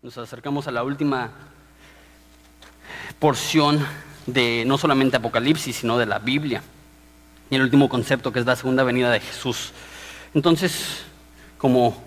Nos 0.00 0.16
acercamos 0.16 0.68
a 0.68 0.70
la 0.70 0.84
última 0.84 1.32
porción 3.18 3.84
de 4.26 4.62
no 4.64 4.78
solamente 4.78 5.16
Apocalipsis, 5.16 5.74
sino 5.74 5.98
de 5.98 6.06
la 6.06 6.20
Biblia. 6.20 6.62
Y 7.50 7.56
el 7.56 7.62
último 7.62 7.88
concepto 7.88 8.32
que 8.32 8.38
es 8.38 8.46
la 8.46 8.54
segunda 8.54 8.84
venida 8.84 9.10
de 9.10 9.18
Jesús. 9.18 9.72
Entonces, 10.34 11.02
como 11.58 12.00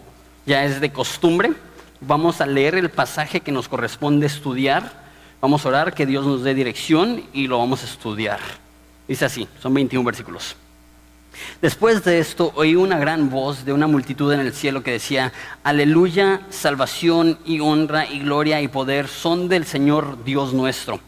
ya 0.45 0.63
es 0.63 0.79
de 0.79 0.93
costumbre, 0.93 1.51
vamos 1.99 2.39
a 2.39 2.45
leer 2.45 2.75
el 2.75 2.89
pasaje 2.89 3.41
que 3.41 3.51
nos 3.51 3.67
corresponde 3.67 4.25
estudiar. 4.25 4.93
Vamos 5.41 5.65
a 5.65 5.69
orar 5.69 5.93
que 5.93 6.05
Dios 6.05 6.25
nos 6.25 6.43
dé 6.43 6.53
dirección 6.53 7.25
y 7.33 7.47
lo 7.47 7.57
vamos 7.57 7.81
a 7.81 7.87
estudiar. 7.87 8.39
Dice 9.05 9.25
así, 9.25 9.49
son 9.61 9.73
21 9.73 10.05
versículos. 10.05 10.55
Después 11.61 12.03
de 12.03 12.19
esto 12.19 12.51
oí 12.55 12.75
una 12.75 12.97
gran 12.97 13.29
voz 13.29 13.65
de 13.65 13.73
una 13.73 13.87
multitud 13.87 14.31
en 14.33 14.41
el 14.41 14.53
cielo 14.53 14.83
que 14.83 14.91
decía, 14.91 15.31
aleluya, 15.63 16.41
salvación 16.49 17.39
y 17.45 17.59
honra 17.59 18.05
y 18.05 18.19
gloria 18.19 18.61
y 18.61 18.67
poder 18.67 19.07
son 19.07 19.47
del 19.47 19.65
Señor 19.65 20.23
Dios 20.23 20.53
nuestro, 20.53 20.99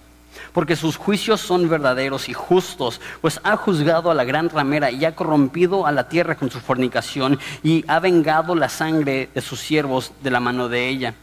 porque 0.54 0.76
sus 0.76 0.96
juicios 0.96 1.42
son 1.42 1.68
verdaderos 1.70 2.30
y 2.30 2.34
justos, 2.34 3.02
pues 3.22 3.40
ha 3.44 3.58
juzgado 3.58 4.12
a 4.12 4.16
la 4.16 4.24
gran 4.24 4.50
ramera 4.50 4.92
y 4.92 5.04
ha 5.06 5.16
corrompido 5.16 5.86
a 5.86 5.92
la 5.92 6.08
tierra 6.08 6.36
con 6.36 6.52
su 6.52 6.60
fornicación 6.60 7.40
y 7.64 7.84
ha 7.88 8.00
vengado 8.00 8.56
la 8.56 8.70
sangre 8.70 9.30
de 9.34 9.42
sus 9.42 9.60
siervos 9.60 10.12
de 10.22 10.32
la 10.32 10.40
mano 10.40 10.70
de 10.70 10.88
ella. 10.88 11.16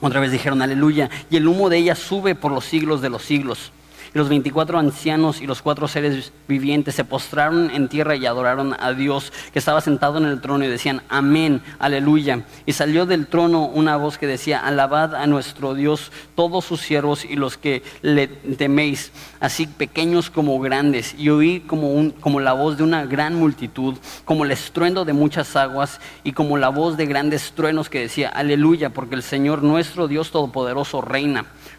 Otra 0.00 0.20
vez 0.20 0.30
dijeron, 0.30 0.60
aleluya, 0.60 1.08
y 1.30 1.36
el 1.36 1.48
humo 1.48 1.68
de 1.68 1.78
ella 1.78 1.94
sube 1.94 2.34
por 2.34 2.52
los 2.52 2.64
siglos 2.64 3.00
de 3.00 3.10
los 3.10 3.22
siglos. 3.22 3.72
Y 4.14 4.18
los 4.18 4.28
veinticuatro 4.28 4.78
ancianos 4.78 5.40
y 5.40 5.46
los 5.46 5.60
cuatro 5.60 5.88
seres 5.88 6.32
vivientes 6.46 6.94
se 6.94 7.04
postraron 7.04 7.70
en 7.70 7.88
tierra 7.88 8.14
y 8.14 8.26
adoraron 8.26 8.76
a 8.78 8.92
Dios 8.92 9.32
que 9.52 9.58
estaba 9.58 9.80
sentado 9.80 10.18
en 10.18 10.26
el 10.26 10.40
trono 10.40 10.64
y 10.64 10.68
decían, 10.68 11.02
amén, 11.08 11.62
aleluya. 11.80 12.44
Y 12.64 12.74
salió 12.74 13.06
del 13.06 13.26
trono 13.26 13.66
una 13.66 13.96
voz 13.96 14.16
que 14.16 14.28
decía, 14.28 14.60
alabad 14.60 15.16
a 15.16 15.26
nuestro 15.26 15.74
Dios 15.74 16.12
todos 16.36 16.64
sus 16.64 16.80
siervos 16.80 17.24
y 17.24 17.34
los 17.34 17.56
que 17.56 17.82
le 18.02 18.28
teméis, 18.28 19.10
así 19.40 19.66
pequeños 19.66 20.30
como 20.30 20.60
grandes. 20.60 21.14
Y 21.18 21.30
oí 21.30 21.60
como, 21.60 22.12
como 22.20 22.38
la 22.38 22.52
voz 22.52 22.76
de 22.76 22.84
una 22.84 23.06
gran 23.06 23.34
multitud, 23.34 23.96
como 24.24 24.44
el 24.44 24.52
estruendo 24.52 25.04
de 25.04 25.12
muchas 25.12 25.56
aguas 25.56 26.00
y 26.22 26.32
como 26.32 26.56
la 26.56 26.68
voz 26.68 26.96
de 26.96 27.06
grandes 27.06 27.52
truenos 27.52 27.90
que 27.90 28.00
decía, 28.00 28.28
aleluya, 28.28 28.90
porque 28.90 29.16
el 29.16 29.22
Señor 29.24 29.62
nuestro 29.62 30.06
Dios 30.06 30.30
Todopoderoso 30.30 31.00
reina. 31.00 31.46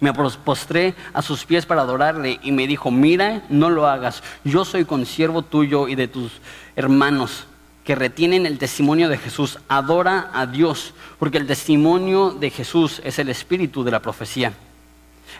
Me 0.00 0.12
postré 0.12 0.94
a 1.12 1.22
sus 1.22 1.44
pies 1.44 1.66
para 1.66 1.82
adorarle 1.82 2.40
y 2.42 2.52
me 2.52 2.66
dijo, 2.66 2.90
mira, 2.90 3.42
no 3.48 3.70
lo 3.70 3.86
hagas, 3.86 4.22
yo 4.44 4.64
soy 4.64 4.84
consiervo 4.84 5.42
tuyo 5.42 5.88
y 5.88 5.94
de 5.94 6.08
tus 6.08 6.32
hermanos 6.76 7.46
que 7.84 7.94
retienen 7.94 8.46
el 8.46 8.58
testimonio 8.58 9.08
de 9.08 9.18
Jesús. 9.18 9.58
Adora 9.68 10.30
a 10.32 10.46
Dios, 10.46 10.94
porque 11.18 11.38
el 11.38 11.46
testimonio 11.46 12.30
de 12.30 12.50
Jesús 12.50 13.00
es 13.04 13.18
el 13.18 13.28
espíritu 13.28 13.84
de 13.84 13.90
la 13.90 14.00
profecía. 14.00 14.52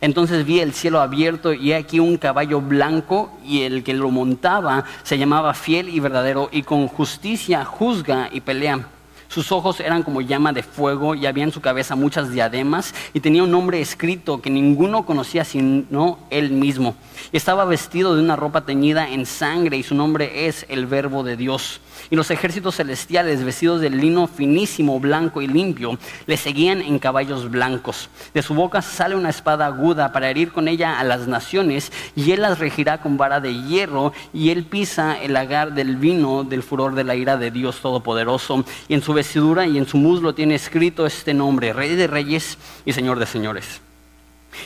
Entonces 0.00 0.44
vi 0.44 0.60
el 0.60 0.74
cielo 0.74 1.00
abierto 1.00 1.52
y 1.52 1.72
aquí 1.72 2.00
un 2.00 2.16
caballo 2.16 2.60
blanco 2.60 3.32
y 3.44 3.62
el 3.62 3.82
que 3.84 3.94
lo 3.94 4.10
montaba 4.10 4.84
se 5.02 5.18
llamaba 5.18 5.54
fiel 5.54 5.88
y 5.88 6.00
verdadero 6.00 6.48
y 6.52 6.62
con 6.62 6.88
justicia 6.88 7.64
juzga 7.64 8.28
y 8.32 8.40
pelea. 8.40 8.88
Sus 9.34 9.50
ojos 9.50 9.80
eran 9.80 10.04
como 10.04 10.20
llama 10.20 10.52
de 10.52 10.62
fuego 10.62 11.16
y 11.16 11.26
había 11.26 11.42
en 11.42 11.50
su 11.50 11.60
cabeza 11.60 11.96
muchas 11.96 12.30
diademas 12.30 12.94
y 13.14 13.18
tenía 13.18 13.42
un 13.42 13.50
nombre 13.50 13.80
escrito 13.80 14.40
que 14.40 14.48
ninguno 14.48 15.04
conocía 15.04 15.44
sino 15.44 16.20
él 16.30 16.52
mismo. 16.52 16.94
Estaba 17.32 17.64
vestido 17.64 18.14
de 18.14 18.22
una 18.22 18.36
ropa 18.36 18.64
teñida 18.64 19.10
en 19.10 19.26
sangre 19.26 19.76
y 19.76 19.82
su 19.82 19.94
nombre 19.94 20.46
es 20.46 20.66
el 20.68 20.86
verbo 20.86 21.22
de 21.22 21.36
Dios. 21.36 21.80
Y 22.10 22.16
los 22.16 22.30
ejércitos 22.30 22.76
celestiales, 22.76 23.44
vestidos 23.44 23.80
de 23.80 23.90
lino 23.90 24.26
finísimo, 24.26 25.00
blanco 25.00 25.42
y 25.42 25.46
limpio, 25.46 25.98
le 26.26 26.36
seguían 26.36 26.80
en 26.80 26.98
caballos 26.98 27.50
blancos. 27.50 28.10
De 28.32 28.42
su 28.42 28.54
boca 28.54 28.82
sale 28.82 29.16
una 29.16 29.30
espada 29.30 29.66
aguda 29.66 30.12
para 30.12 30.28
herir 30.28 30.52
con 30.52 30.68
ella 30.68 30.98
a 30.98 31.04
las 31.04 31.26
naciones, 31.26 31.92
y 32.14 32.32
él 32.32 32.42
las 32.42 32.58
regirá 32.58 33.00
con 33.00 33.16
vara 33.16 33.40
de 33.40 33.54
hierro, 33.62 34.12
y 34.32 34.50
él 34.50 34.64
pisa 34.64 35.20
el 35.20 35.32
lagar 35.32 35.74
del 35.74 35.96
vino 35.96 36.44
del 36.44 36.62
furor 36.62 36.94
de 36.94 37.04
la 37.04 37.14
ira 37.14 37.36
de 37.36 37.50
Dios 37.50 37.80
Todopoderoso. 37.80 38.64
Y 38.88 38.94
en 38.94 39.02
su 39.02 39.12
vestidura 39.12 39.66
y 39.66 39.78
en 39.78 39.86
su 39.86 39.96
muslo 39.96 40.34
tiene 40.34 40.54
escrito 40.54 41.06
este 41.06 41.34
nombre, 41.34 41.72
Rey 41.72 41.94
de 41.96 42.06
Reyes 42.06 42.58
y 42.84 42.92
Señor 42.92 43.18
de 43.18 43.26
Señores. 43.26 43.80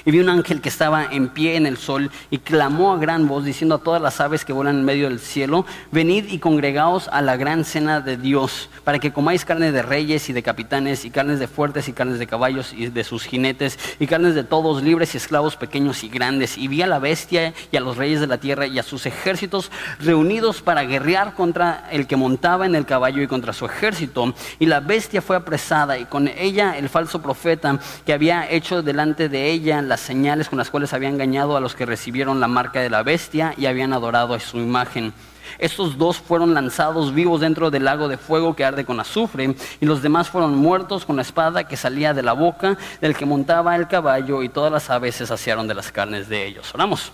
Y 0.05 0.11
vi 0.11 0.21
un 0.21 0.29
ángel 0.29 0.61
que 0.61 0.69
estaba 0.69 1.07
en 1.11 1.29
pie 1.29 1.57
en 1.57 1.67
el 1.67 1.77
sol 1.77 2.11
y 2.31 2.39
clamó 2.39 2.93
a 2.93 2.99
gran 2.99 3.29
voz 3.29 3.45
diciendo 3.45 3.77
a 3.77 3.79
todas 3.79 4.01
las 4.01 4.21
aves 4.21 4.45
que 4.45 4.53
vuelan 4.53 4.79
en 4.79 4.85
medio 4.85 5.09
del 5.09 5.21
cielo, 5.21 5.67
venid 5.93 6.27
y 6.29 6.39
congregaos 6.39 7.09
a 7.09 7.23
la 7.23 7.37
gran 7.37 7.65
cena 7.65 8.01
de 8.01 8.17
Dios, 8.17 8.69
para 8.85 8.99
que 8.99 9.13
comáis 9.13 9.45
carne 9.45 9.73
de 9.73 9.83
reyes 9.83 10.29
y 10.29 10.33
de 10.33 10.43
capitanes 10.43 11.05
y 11.05 11.11
carnes 11.11 11.39
de 11.39 11.49
fuertes 11.49 11.89
y 11.89 11.93
carnes 11.93 12.19
de 12.19 12.27
caballos 12.27 12.73
y 12.73 12.89
de 12.89 13.05
sus 13.05 13.25
jinetes 13.25 13.79
y 13.99 14.07
carnes 14.07 14.35
de 14.35 14.45
todos 14.45 14.83
libres 14.83 15.15
y 15.15 15.19
esclavos 15.19 15.57
pequeños 15.57 16.05
y 16.05 16.09
grandes. 16.09 16.59
Y 16.59 16.69
vi 16.69 16.83
a 16.83 16.87
la 16.87 16.99
bestia 16.99 17.55
y 17.71 17.77
a 17.77 17.81
los 17.81 17.97
reyes 17.97 18.21
de 18.21 18.27
la 18.27 18.39
tierra 18.39 18.67
y 18.67 18.79
a 18.79 18.83
sus 18.83 19.07
ejércitos 19.07 19.71
reunidos 20.01 20.63
para 20.63 20.85
guerrear 20.85 21.35
contra 21.35 21.89
el 21.91 22.07
que 22.07 22.17
montaba 22.17 22.67
en 22.67 22.75
el 22.75 22.87
caballo 22.87 23.23
y 23.23 23.27
contra 23.27 23.53
su 23.53 23.67
ejército. 23.67 24.35
Y 24.59 24.67
la 24.67 24.81
bestia 24.81 25.23
fue 25.23 25.37
apresada 25.37 25.99
y 25.99 26.05
con 26.05 26.29
ella 26.29 26.77
el 26.77 26.89
falso 26.89 27.21
profeta 27.21 27.79
que 28.05 28.13
había 28.13 28.51
hecho 28.51 28.83
delante 28.83 29.29
de 29.29 29.51
ella 29.51 29.78
las 29.83 30.01
señales 30.01 30.49
con 30.49 30.59
las 30.59 30.71
cuales 30.71 30.93
había 30.93 31.09
engañado 31.09 31.57
a 31.57 31.61
los 31.61 31.75
que 31.75 31.87
recibieron 31.87 32.41
la 32.41 32.49
marca 32.49 32.81
de 32.81 32.91
la 32.91 33.03
bestia 33.03 33.55
y 33.57 33.67
habían 33.67 33.93
adorado 33.93 34.35
a 34.35 34.41
su 34.41 34.57
imagen. 34.57 35.13
Estos 35.59 35.99
dos 35.99 36.19
fueron 36.19 36.55
lanzados 36.55 37.15
vivos 37.15 37.41
dentro 37.41 37.71
del 37.71 37.85
lago 37.85 38.09
de 38.09 38.19
fuego 38.19 38.55
que 38.55 38.65
arde 38.65 38.85
con 38.85 39.01
azufre, 39.01 39.55
y 39.81 39.87
los 39.87 40.03
demás 40.03 40.29
fueron 40.29 40.55
muertos 40.55 41.05
con 41.05 41.17
la 41.17 41.23
espada 41.23 41.65
que 41.65 41.77
salía 41.77 42.15
de 42.15 42.23
la 42.23 42.33
boca 42.33 42.77
del 43.01 43.17
que 43.17 43.27
montaba 43.27 43.77
el 43.77 43.89
caballo, 43.89 44.43
y 44.43 44.49
todas 44.49 44.73
las 44.73 44.91
aves 44.91 45.17
se 45.17 45.27
saciaron 45.27 45.69
de 45.69 45.75
las 45.75 45.91
carnes 45.91 46.29
de 46.29 46.47
ellos. 46.47 46.75
Oramos. 46.75 47.13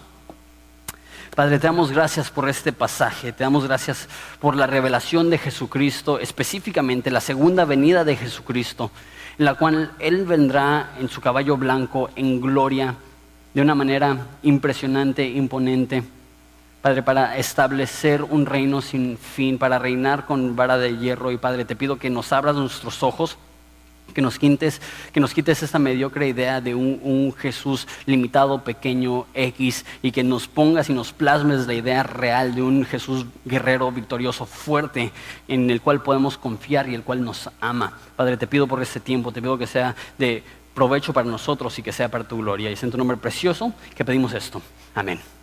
Padre, 1.34 1.58
te 1.58 1.66
damos 1.66 1.90
gracias 1.90 2.30
por 2.30 2.48
este 2.48 2.72
pasaje, 2.72 3.32
te 3.32 3.42
damos 3.42 3.66
gracias 3.66 4.08
por 4.38 4.54
la 4.54 4.68
revelación 4.68 5.30
de 5.30 5.38
Jesucristo, 5.38 6.20
específicamente 6.20 7.10
la 7.10 7.20
segunda 7.20 7.64
venida 7.64 8.04
de 8.04 8.14
Jesucristo 8.14 8.92
en 9.38 9.44
la 9.44 9.54
cual 9.54 9.92
Él 9.98 10.24
vendrá 10.24 10.94
en 10.98 11.08
su 11.08 11.20
caballo 11.20 11.56
blanco 11.56 12.10
en 12.16 12.40
gloria 12.40 12.94
de 13.52 13.62
una 13.62 13.74
manera 13.74 14.16
impresionante, 14.42 15.28
imponente, 15.28 16.02
Padre, 16.82 17.02
para 17.02 17.38
establecer 17.38 18.22
un 18.22 18.44
reino 18.44 18.82
sin 18.82 19.16
fin, 19.16 19.56
para 19.56 19.78
reinar 19.78 20.26
con 20.26 20.54
vara 20.54 20.76
de 20.76 20.98
hierro. 20.98 21.32
Y 21.32 21.38
Padre, 21.38 21.64
te 21.64 21.76
pido 21.76 21.96
que 21.96 22.10
nos 22.10 22.30
abras 22.30 22.56
nuestros 22.56 23.02
ojos 23.02 23.38
que 24.12 24.22
nos 24.22 24.38
quites, 24.38 24.80
que 25.12 25.20
nos 25.20 25.34
quites 25.34 25.62
esta 25.62 25.78
mediocre 25.78 26.28
idea 26.28 26.60
de 26.60 26.74
un, 26.74 27.34
Jesús 27.36 27.86
limitado, 28.06 28.62
pequeño, 28.62 29.26
X, 29.34 29.84
y 30.02 30.12
que 30.12 30.22
nos 30.22 30.46
pongas 30.46 30.88
y 30.88 30.92
nos 30.92 31.12
plasmes 31.12 31.66
la 31.66 31.74
idea 31.74 32.02
real 32.02 32.54
de 32.54 32.62
un 32.62 32.84
Jesús 32.84 33.26
guerrero, 33.44 33.90
victorioso, 33.90 34.46
fuerte, 34.46 35.12
en 35.48 35.70
el 35.70 35.80
cual 35.80 36.02
podemos 36.02 36.38
confiar 36.38 36.88
y 36.88 36.94
el 36.94 37.02
cual 37.02 37.24
nos 37.24 37.50
ama. 37.60 37.98
Padre, 38.16 38.36
te 38.36 38.46
pido 38.46 38.66
por 38.66 38.80
este 38.80 39.00
tiempo, 39.00 39.32
te 39.32 39.42
pido 39.42 39.58
que 39.58 39.66
sea 39.66 39.94
de 40.18 40.42
provecho 40.74 41.12
para 41.12 41.28
nosotros 41.28 41.78
y 41.78 41.82
que 41.82 41.92
sea 41.92 42.10
para 42.10 42.24
tu 42.24 42.38
gloria. 42.38 42.70
Y 42.70 42.74
es 42.74 42.82
en 42.82 42.90
tu 42.90 42.98
nombre 42.98 43.16
precioso 43.16 43.72
que 43.94 44.04
pedimos 44.04 44.32
esto. 44.32 44.60
Amén. 44.94 45.33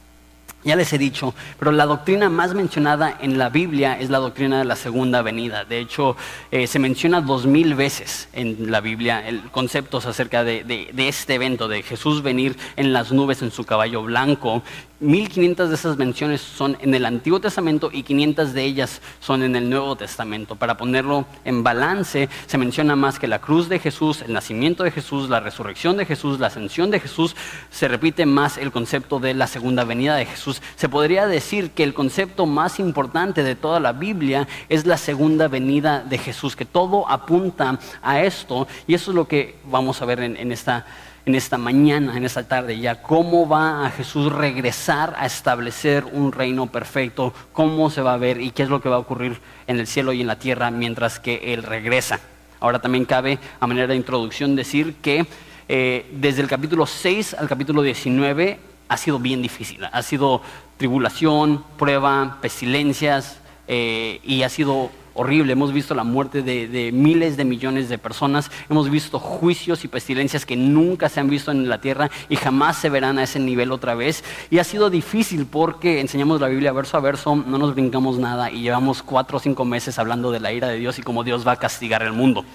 Ya 0.63 0.75
les 0.75 0.93
he 0.93 0.99
dicho, 0.99 1.33
pero 1.57 1.71
la 1.71 1.87
doctrina 1.87 2.29
más 2.29 2.53
mencionada 2.53 3.17
en 3.19 3.39
la 3.39 3.49
Biblia 3.49 3.99
es 3.99 4.11
la 4.11 4.19
doctrina 4.19 4.59
de 4.59 4.65
la 4.65 4.75
segunda 4.75 5.23
venida. 5.23 5.65
De 5.65 5.79
hecho, 5.79 6.15
eh, 6.51 6.67
se 6.67 6.77
menciona 6.77 7.19
dos 7.19 7.47
mil 7.47 7.73
veces 7.73 8.29
en 8.33 8.69
la 8.69 8.79
Biblia 8.79 9.27
el 9.27 9.41
conceptos 9.49 10.05
acerca 10.05 10.43
de, 10.43 10.63
de, 10.63 11.07
este 11.07 11.33
evento, 11.33 11.67
de 11.67 11.81
Jesús 11.81 12.21
venir 12.21 12.57
en 12.75 12.93
las 12.93 13.11
nubes 13.11 13.41
en 13.41 13.49
su 13.49 13.63
caballo 13.63 14.03
blanco 14.03 14.61
1500 15.01 15.69
de 15.69 15.75
esas 15.75 15.97
menciones 15.97 16.41
son 16.41 16.77
en 16.79 16.93
el 16.93 17.05
Antiguo 17.05 17.41
Testamento 17.41 17.89
y 17.91 18.03
500 18.03 18.53
de 18.53 18.63
ellas 18.63 19.01
son 19.19 19.43
en 19.43 19.55
el 19.55 19.69
Nuevo 19.69 19.95
Testamento. 19.95 20.55
Para 20.55 20.77
ponerlo 20.77 21.25
en 21.43 21.63
balance, 21.63 22.29
se 22.45 22.57
menciona 22.57 22.95
más 22.95 23.19
que 23.19 23.27
la 23.27 23.41
cruz 23.41 23.67
de 23.67 23.79
Jesús, 23.79 24.21
el 24.21 24.33
nacimiento 24.33 24.83
de 24.83 24.91
Jesús, 24.91 25.29
la 25.29 25.39
resurrección 25.39 25.97
de 25.97 26.05
Jesús, 26.05 26.39
la 26.39 26.47
ascensión 26.47 26.91
de 26.91 26.99
Jesús, 26.99 27.35
se 27.71 27.87
repite 27.87 28.25
más 28.25 28.57
el 28.57 28.71
concepto 28.71 29.19
de 29.19 29.33
la 29.33 29.47
segunda 29.47 29.83
venida 29.83 30.15
de 30.15 30.25
Jesús. 30.25 30.61
Se 30.75 30.87
podría 30.87 31.27
decir 31.27 31.71
que 31.71 31.83
el 31.83 31.93
concepto 31.93 32.45
más 32.45 32.79
importante 32.79 33.43
de 33.43 33.55
toda 33.55 33.79
la 33.79 33.93
Biblia 33.93 34.47
es 34.69 34.85
la 34.85 34.97
segunda 34.97 35.47
venida 35.47 36.03
de 36.03 36.17
Jesús, 36.17 36.55
que 36.55 36.65
todo 36.65 37.09
apunta 37.09 37.79
a 38.01 38.21
esto 38.21 38.67
y 38.87 38.93
eso 38.93 39.11
es 39.11 39.15
lo 39.15 39.27
que 39.27 39.55
vamos 39.65 40.01
a 40.01 40.05
ver 40.05 40.19
en, 40.21 40.51
esta 40.51 40.85
en 41.25 41.35
esta 41.35 41.57
mañana, 41.57 42.17
en 42.17 42.25
esta 42.25 42.47
tarde 42.47 42.79
ya, 42.79 43.01
cómo 43.01 43.47
va 43.47 43.85
a 43.85 43.91
Jesús 43.91 44.31
regresar 44.31 45.13
a 45.17 45.25
establecer 45.25 46.05
un 46.05 46.31
reino 46.31 46.67
perfecto, 46.67 47.33
cómo 47.53 47.89
se 47.89 48.01
va 48.01 48.13
a 48.13 48.17
ver 48.17 48.41
y 48.41 48.51
qué 48.51 48.63
es 48.63 48.69
lo 48.69 48.81
que 48.81 48.89
va 48.89 48.95
a 48.95 48.99
ocurrir 48.99 49.39
en 49.67 49.79
el 49.79 49.87
cielo 49.87 50.13
y 50.13 50.21
en 50.21 50.27
la 50.27 50.39
tierra 50.39 50.71
mientras 50.71 51.19
que 51.19 51.53
Él 51.53 51.63
regresa. 51.63 52.19
Ahora 52.59 52.79
también 52.79 53.05
cabe, 53.05 53.39
a 53.59 53.67
manera 53.67 53.87
de 53.87 53.95
introducción, 53.95 54.55
decir 54.55 54.95
que 55.01 55.25
eh, 55.67 56.05
desde 56.13 56.41
el 56.41 56.47
capítulo 56.47 56.85
6 56.85 57.35
al 57.35 57.47
capítulo 57.47 57.81
19 57.81 58.59
ha 58.87 58.97
sido 58.97 59.19
bien 59.19 59.41
difícil. 59.41 59.85
Ha 59.91 60.01
sido 60.03 60.41
tribulación, 60.77 61.63
prueba, 61.77 62.39
pestilencias 62.41 63.39
eh, 63.67 64.19
y 64.23 64.43
ha 64.43 64.49
sido 64.49 64.91
horrible. 65.13 65.53
Hemos 65.53 65.73
visto 65.73 65.93
la 65.93 66.03
muerte 66.03 66.41
de, 66.41 66.91
miles 66.93 67.37
de 67.37 67.45
millones 67.45 67.89
de 67.89 67.97
personas. 67.97 68.51
Hemos 68.69 68.89
visto 68.89 69.19
juicios 69.19 69.83
y 69.83 69.87
pestilencias 69.87 70.45
que 70.45 70.55
nunca 70.55 71.09
se 71.09 71.19
han 71.19 71.29
visto 71.29 71.51
en 71.51 71.69
la 71.69 71.81
tierra 71.81 72.09
y 72.29 72.35
jamás 72.35 72.77
se 72.77 72.89
verán 72.89 73.19
a 73.19 73.23
ese 73.23 73.39
nivel 73.39 73.71
otra 73.71 73.95
vez. 73.95 74.23
Y 74.49 74.59
ha 74.59 74.63
sido 74.63 74.89
difícil 74.89 75.45
porque 75.45 75.99
enseñamos 75.99 76.41
la 76.41 76.47
Biblia 76.47 76.71
verso 76.71 76.97
a 76.97 77.01
verso, 77.01 77.35
no 77.35 77.57
nos 77.57 77.73
brincamos 77.73 78.17
nada 78.17 78.51
y 78.51 78.61
llevamos 78.61 79.03
cuatro 79.03 79.37
o 79.37 79.39
cinco 79.39 79.65
meses 79.65 79.99
hablando 79.99 80.31
de 80.31 80.39
la 80.39 80.51
ira 80.51 80.67
de 80.67 80.77
Dios 80.77 80.99
y 80.99 81.01
cómo 81.01 81.23
Dios 81.23 81.45
va 81.47 81.53
a 81.53 81.57
castigar 81.57 82.03
el 82.03 82.13
mundo. 82.13 82.45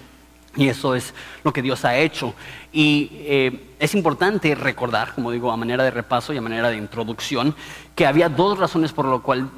Y 0.56 0.68
eso 0.68 0.94
es 0.94 1.12
lo 1.44 1.52
que 1.52 1.60
Dios 1.60 1.84
ha 1.84 1.96
hecho. 1.98 2.34
Y 2.72 3.10
eh, 3.12 3.74
es 3.78 3.94
importante 3.94 4.54
recordar, 4.54 5.14
como 5.14 5.30
digo, 5.30 5.52
a 5.52 5.56
manera 5.56 5.84
de 5.84 5.90
repaso 5.90 6.32
y 6.32 6.38
a 6.38 6.40
manera 6.40 6.70
de 6.70 6.78
introducción, 6.78 7.54
que 7.94 8.06
había 8.06 8.28
dos 8.30 8.58
razones 8.58 8.92
por 8.92 9.04
lo 9.04 9.22
cual 9.22 9.50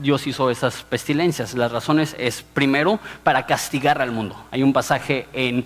Dios 0.00 0.26
hizo 0.26 0.50
esas 0.50 0.82
pestilencias. 0.82 1.54
Las 1.54 1.72
razones 1.72 2.16
es, 2.18 2.42
primero, 2.42 2.98
para 3.22 3.46
castigar 3.46 4.00
al 4.00 4.12
mundo. 4.12 4.36
Hay 4.50 4.62
un 4.62 4.72
pasaje 4.72 5.28
en, 5.32 5.64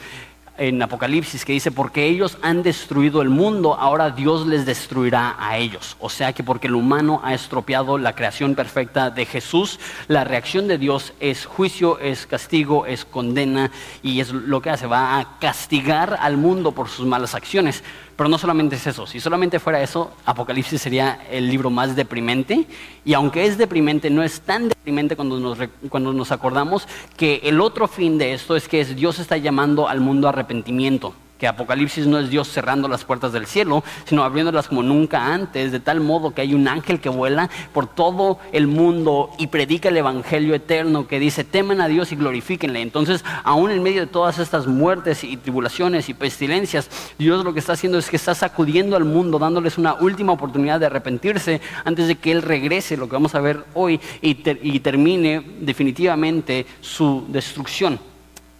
en 0.57 0.81
Apocalipsis 0.81 1.45
que 1.45 1.53
dice, 1.53 1.73
porque 1.73 2.07
ellos 2.07 2.39
han 2.43 2.63
destruido 2.63 3.23
el 3.23 3.29
mundo, 3.29 3.75
ahora 3.75 4.11
Dios 4.11 4.47
les 4.47 4.65
destruirá 4.65 5.37
a 5.39 5.59
ellos. 5.59 5.97
O 5.99 6.09
sea 6.09 6.33
que 6.33 6.45
porque 6.45 6.69
el 6.69 6.75
humano 6.75 7.21
ha 7.25 7.35
estropeado 7.35 7.99
la 7.99 8.15
creación 8.15 8.55
perfecta 8.55 9.11
de 9.11 9.27
Jesús, 9.27 9.81
la 10.07 10.25
reacción 10.25 10.69
de 10.69 10.79
Dios 10.79 11.13
es 11.19 11.45
juicio, 11.47 11.99
es 11.99 12.27
castigo, 12.27 12.87
es 12.87 13.05
condena 13.05 13.71
y 14.03 14.21
es 14.21 14.33
lo 14.33 14.63
que 14.63 14.71
hace, 14.71 14.87
va 14.87 15.19
a 15.19 15.39
castigar 15.39 16.19
al 16.21 16.37
mundo 16.37 16.73
por 16.73 16.89
sus 16.89 17.07
malas 17.07 17.35
acciones. 17.35 17.83
Pero 18.17 18.29
no 18.29 18.39
solamente 18.39 18.77
es 18.77 18.87
eso, 18.87 19.07
si 19.07 19.19
solamente 19.19 19.59
fuera 19.59 19.83
eso, 19.83 20.13
Apocalipsis 20.25 20.81
sería 20.81 21.21
el 21.31 21.49
libro 21.49 21.71
más 21.71 21.97
deprimente. 21.97 22.67
Y 23.05 23.15
aunque 23.15 23.47
es 23.47 23.59
deprimente, 23.59 24.09
no 24.11 24.23
es 24.23 24.41
tan 24.41 24.69
deprimente 24.69 25.17
cuando 25.17 25.41
nos, 25.41 25.59
cuando 25.89 26.13
nos 26.13 26.31
acordamos 26.31 26.87
que 27.17 27.41
el 27.43 27.61
otro 27.61 27.89
fin 27.89 28.19
de 28.19 28.33
esto 28.33 28.55
es 28.55 28.69
que 28.69 28.85
Dios 28.85 29.19
está 29.19 29.37
llamando 29.37 29.89
al 29.89 30.01
mundo 30.01 30.29
a 30.29 30.31
arrepentimiento 30.31 31.15
que 31.39 31.49
Apocalipsis 31.49 32.07
no 32.07 32.19
es 32.19 32.31
Dios 32.31 32.49
cerrando 32.49 32.89
las 32.89 33.05
puertas 33.05 33.33
del 33.33 33.47
cielo, 33.47 33.83
sino 34.05 34.25
abriéndolas 34.25 34.69
como 34.69 34.83
nunca 34.83 35.33
antes, 35.33 35.73
de 35.73 35.81
tal 35.81 36.01
modo 36.01 36.33
que 36.33 36.43
hay 36.43 36.55
un 36.55 36.69
ángel 36.69 37.01
que 37.01 37.09
vuela 37.09 37.51
por 37.73 37.87
todo 37.87 38.39
el 38.53 38.67
mundo 38.67 39.31
y 39.39 39.49
predica 39.49 39.89
el 39.89 39.97
Evangelio 39.97 40.55
eterno 40.55 41.07
que 41.07 41.19
dice, 41.19 41.45
temen 41.45 41.81
a 41.81 41.89
Dios 41.89 42.13
y 42.13 42.17
glorifíquenle. 42.17 42.81
Entonces, 42.81 43.25
aún 43.43 43.71
en 43.71 43.83
medio 43.83 44.03
de 44.03 44.07
todas 44.07 44.39
estas 44.39 44.67
muertes 44.67 45.25
y 45.25 45.37
tribulaciones 45.37 46.09
y 46.09 46.15
pestilencias, 46.15 46.89
Dios 47.19 47.45
lo 47.45 47.53
que 47.53 47.61
está 47.61 47.73
haciendo 47.73 47.99
es 47.99 48.09
que 48.09 48.17
está 48.17 48.35
sacudiendo 48.35 48.97
al 48.97 49.05
mundo, 49.05 49.39
dándoles 49.39 49.79
una 49.79 49.95
última 49.95 50.33
oportunidad 50.33 50.81
de 50.81 50.87
arrepentirse 50.87 51.61
antes 51.85 52.09
de 52.09 52.17
que 52.17 52.33
Él 52.33 52.43
regrese, 52.43 52.97
lo 52.97 53.09
que 53.09 53.15
vamos 53.15 53.35
a 53.35 53.41
ver 53.41 53.65
hoy, 53.75 54.01
y, 54.23 54.37
y 54.63 54.81
termine 54.81 55.45
definitivamente 55.61 56.67
su 56.81 57.25
destrucción. 57.29 57.99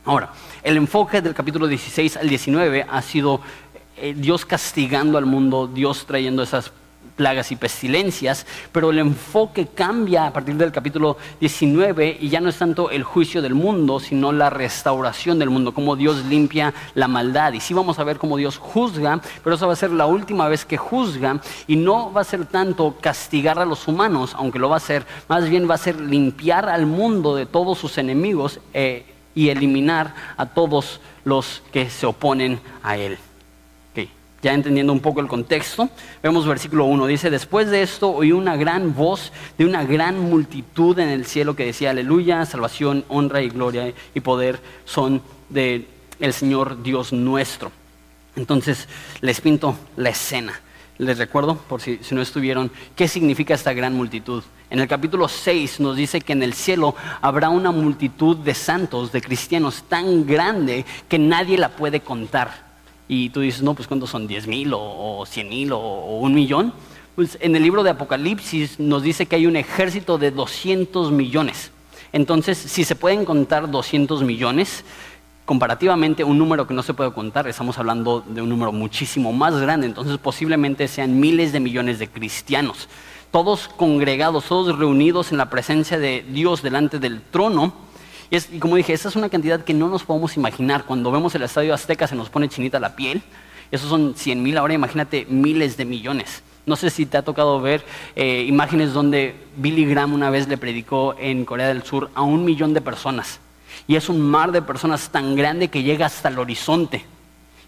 Ahora, 0.05 0.31
el 0.65 0.79
enfoque 0.79 1.21
del 1.21 1.35
capítulo 1.35 1.67
16 1.67 2.17
al 2.17 2.29
19 2.29 2.87
ha 2.89 3.03
sido 3.03 3.41
eh, 3.99 4.15
Dios 4.17 4.47
castigando 4.47 5.19
al 5.19 5.27
mundo, 5.27 5.69
Dios 5.69 6.07
trayendo 6.07 6.43
esas 6.43 6.73
plagas 7.17 7.53
y 7.53 7.57
pestilencias, 7.57 8.47
pero 8.73 8.91
el 8.91 8.99
enfoque 8.99 9.69
cambia 9.73 10.27
a 10.27 10.33
partir 10.33 10.57
del 10.57 10.73
capítulo 10.73 11.17
19 11.39 12.17
y 12.19 12.29
ya 12.29 12.41
no 12.41 12.49
es 12.49 12.57
tanto 12.57 12.91
el 12.91 13.05
juicio 13.05 13.43
del 13.43 13.55
mundo, 13.55 14.01
sino 14.01 14.33
la 14.33 14.51
restauración 14.51 15.39
del 15.39 15.51
mundo, 15.51 15.75
cómo 15.75 15.97
Dios 15.97 16.25
limpia 16.25 16.73
la 16.95 17.09
maldad. 17.09 17.53
Y 17.53 17.61
sí 17.61 17.75
vamos 17.75 17.99
a 17.99 18.05
ver 18.05 18.17
cómo 18.17 18.39
Dios 18.39 18.57
juzga, 18.57 19.21
pero 19.45 19.55
eso 19.55 19.67
va 19.67 19.75
a 19.75 19.77
ser 19.77 19.91
la 19.91 20.07
última 20.07 20.49
vez 20.49 20.65
que 20.65 20.79
juzga 20.79 21.41
y 21.69 21.77
no 21.77 22.11
va 22.11 22.23
a 22.23 22.25
ser 22.25 22.47
tanto 22.47 22.97
castigar 23.01 23.59
a 23.59 23.67
los 23.67 23.87
humanos, 23.87 24.35
aunque 24.37 24.59
lo 24.59 24.71
va 24.71 24.79
a 24.79 24.81
ser, 24.81 25.07
más 25.29 25.49
bien 25.49 25.69
va 25.71 25.75
a 25.75 25.79
ser 25.79 26.01
limpiar 26.01 26.69
al 26.69 26.87
mundo 26.87 27.37
de 27.37 27.47
todos 27.47 27.79
sus 27.79 27.99
enemigos. 27.99 28.61
Eh, 28.73 29.14
y 29.35 29.49
eliminar 29.49 30.15
a 30.37 30.47
todos 30.47 31.01
los 31.25 31.63
que 31.73 31.91
se 31.91 32.07
oponen 32.07 32.61
a 32.83 32.97
él. 32.97 33.19
Ya 34.45 34.53
entendiendo 34.53 34.93
un 34.93 35.01
poco 35.01 35.23
el 35.23 35.27
contexto, 35.27 35.89
vemos 36.23 36.47
versículo 36.47 36.85
1, 36.85 37.07
dice, 37.07 37.31
después 37.31 37.71
de 37.71 37.81
esto 37.81 38.11
oí 38.11 38.31
una 38.31 38.57
gran 38.57 38.95
voz 38.95 39.33
de 39.57 39.65
una 39.65 39.85
gran 39.85 40.21
multitud 40.21 40.99
en 40.99 41.09
el 41.09 41.25
cielo 41.25 41.57
que 41.57 41.65
decía, 41.65 41.93
aleluya, 41.93 42.45
salvación, 42.45 43.07
honra 43.09 43.41
y 43.41 43.49
gloria 43.49 43.95
y 44.15 44.21
poder 44.21 44.61
son 44.85 45.23
del 45.49 45.89
el 46.21 46.35
Señor 46.35 46.83
Dios 46.83 47.15
nuestro. 47.15 47.73
Entonces 48.37 48.87
les 49.23 49.41
pinto 49.41 49.79
la 49.97 50.11
escena. 50.11 50.61
Les 50.99 51.19
recuerdo, 51.19 51.57
por 51.57 51.81
si, 51.81 51.99
no 52.13 52.23
estuvieron, 52.23 52.71
qué 52.95 53.09
significa 53.09 53.55
esta 53.55 53.73
gran 53.73 53.95
multitud. 53.95 54.45
En 54.71 54.79
el 54.79 54.87
capítulo 54.87 55.27
6 55.27 55.81
nos 55.81 55.97
dice 55.97 56.21
que 56.21 56.33
en 56.33 56.43
el 56.43 56.55
cielo 56.55 56.95
habrá 57.21 57.49
una 57.49 57.73
multitud 57.73 58.37
de 58.37 58.55
santos, 58.55 59.11
de 59.11 59.21
cristianos 59.21 59.85
tan 59.89 60.25
grande 60.25 60.85
que 61.09 61.19
nadie 61.19 61.59
la 61.59 61.71
puede 61.71 62.01
contar. 62.01 62.75
Y 63.09 63.31
tú 63.31 63.41
dices, 63.41 63.61
no, 63.61 63.75
pues 63.75 63.89
¿cuántos 63.89 64.11
son? 64.11 64.29
¿10 64.29 64.47
mil 64.47 64.73
o, 64.73 65.25
100 65.27 65.49
mil 65.49 65.73
o, 65.73 66.19
un 66.19 66.33
millón? 66.33 66.73
Pues 67.17 67.39
en 67.41 67.57
el 67.57 67.63
libro 67.63 67.83
de 67.83 67.91
Apocalipsis 67.91 68.79
nos 68.79 69.03
dice 69.03 69.27
que 69.27 69.37
hay 69.37 69.47
un 69.47 69.57
ejército 69.57 70.17
de 70.17 70.31
200 70.31 71.11
millones. 71.11 71.73
Entonces, 72.13 72.57
si 72.57 72.85
se 72.85 72.95
pueden 72.95 73.25
contar 73.25 73.69
200 73.69 74.23
millones, 74.23 74.85
comparativamente 75.45 76.25
un 76.25 76.39
número 76.39 76.67
que 76.67 76.75
no 76.75 76.83
se 76.83 76.95
puede 76.95 77.13
contar, 77.13 77.47
estamos 77.49 77.79
hablando 77.79 78.23
de 78.27 78.43
un 78.43 78.49
número 78.49 78.73
muchísimo 78.73 79.33
más 79.33 79.59
grande, 79.61 79.87
entonces 79.87 80.19
posiblemente 80.19 80.89
sean 80.89 81.21
miles 81.21 81.53
de 81.53 81.61
millones 81.61 81.99
de 81.99 82.09
cristianos 82.09 82.89
todos 83.35 83.67
congregados, 83.67 84.45
todos 84.45 84.79
reunidos 84.79 85.33
en 85.33 85.39
la 85.39 85.51
presencia 85.51 85.99
de 85.99 86.25
Dios 86.29 86.63
delante 86.63 87.01
del 87.01 87.21
trono. 87.21 87.73
Y, 88.31 88.37
es, 88.37 88.49
como 88.61 88.77
dije, 88.77 88.93
esa 88.93 89.09
es 89.09 89.17
una 89.17 89.29
cantidad 89.29 89.65
que 89.65 89.75
no 89.75 89.89
nos 89.89 90.05
podemos 90.05 90.37
imaginar. 90.37 90.85
Cuando 90.85 91.11
vemos 91.11 91.35
el 91.35 91.43
Estadio 91.43 91.75
Azteca 91.75 92.07
se 92.07 92.15
nos 92.15 92.31
pone 92.31 92.49
chinita 92.49 92.79
la 92.79 92.95
piel. 92.95 93.23
Esos 93.73 93.89
son 93.89 94.15
100 94.15 94.41
mil, 94.41 94.57
ahora 94.57 94.75
imagínate 94.75 95.27
miles 95.29 95.77
de 95.77 95.85
millones. 95.85 96.45
No 96.65 96.77
sé 96.77 96.91
si 96.91 97.07
te 97.07 97.17
ha 97.17 97.23
tocado 97.23 97.61
ver 97.61 97.85
eh, 98.15 98.45
imágenes 98.47 98.93
donde 98.93 99.35
Billy 99.57 99.85
Graham 99.85 100.15
una 100.15 100.31
vez 100.31 100.47
le 100.47 100.57
predicó 100.57 101.17
en 101.19 101.45
Corea 101.45 101.67
del 101.67 101.83
Sur 101.83 102.13
a 102.15 102.23
un 102.23 102.45
millón 102.45 102.73
de 102.73 102.83
personas. 102.83 103.41
Y 103.87 103.97
es 103.97 104.09
un 104.09 104.21
mar 104.21 104.53
de 104.53 104.63
personas 104.63 105.11
tan 105.11 105.37
grande 105.37 105.69
que 105.69 105.83
llega 105.83 106.07
hasta 106.07 106.29
el 106.29 106.39
horizonte. 106.39 107.05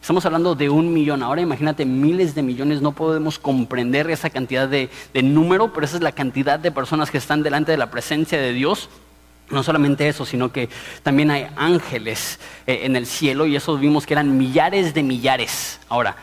Estamos 0.06 0.25
hablando 0.25 0.54
de 0.54 0.70
un 0.70 0.92
millón. 0.92 1.22
Ahora 1.25 1.40
imagínate 1.40 1.84
miles 1.84 2.34
de 2.36 2.42
millones. 2.44 2.80
No 2.80 2.92
podemos 2.92 3.40
comprender 3.40 4.08
esa 4.08 4.30
cantidad 4.30 4.68
de, 4.68 4.88
número, 5.14 5.72
pero 5.72 5.84
esa 5.84 5.96
es 5.96 6.02
la 6.04 6.12
cantidad 6.12 6.60
de 6.60 6.70
personas 6.70 7.10
que 7.10 7.18
están 7.18 7.42
delante 7.42 7.72
de 7.72 7.78
la 7.78 7.90
presencia 7.90 8.38
de 8.38 8.52
Dios. 8.52 8.88
No 9.50 9.64
solamente 9.64 10.06
eso, 10.06 10.25
sino 10.25 10.52
que 10.52 10.68
también 11.02 11.32
hay 11.32 11.48
ángeles 11.56 12.38
eh, 12.68 12.82
en 12.84 12.94
el 12.94 13.06
cielo 13.06 13.46
y 13.46 13.56
eso 13.56 13.76
vimos 13.78 14.06
que 14.06 14.14
eran 14.14 14.38
millares 14.38 14.94
de 14.94 15.02
millares. 15.02 15.80
Ahora, 15.88 16.16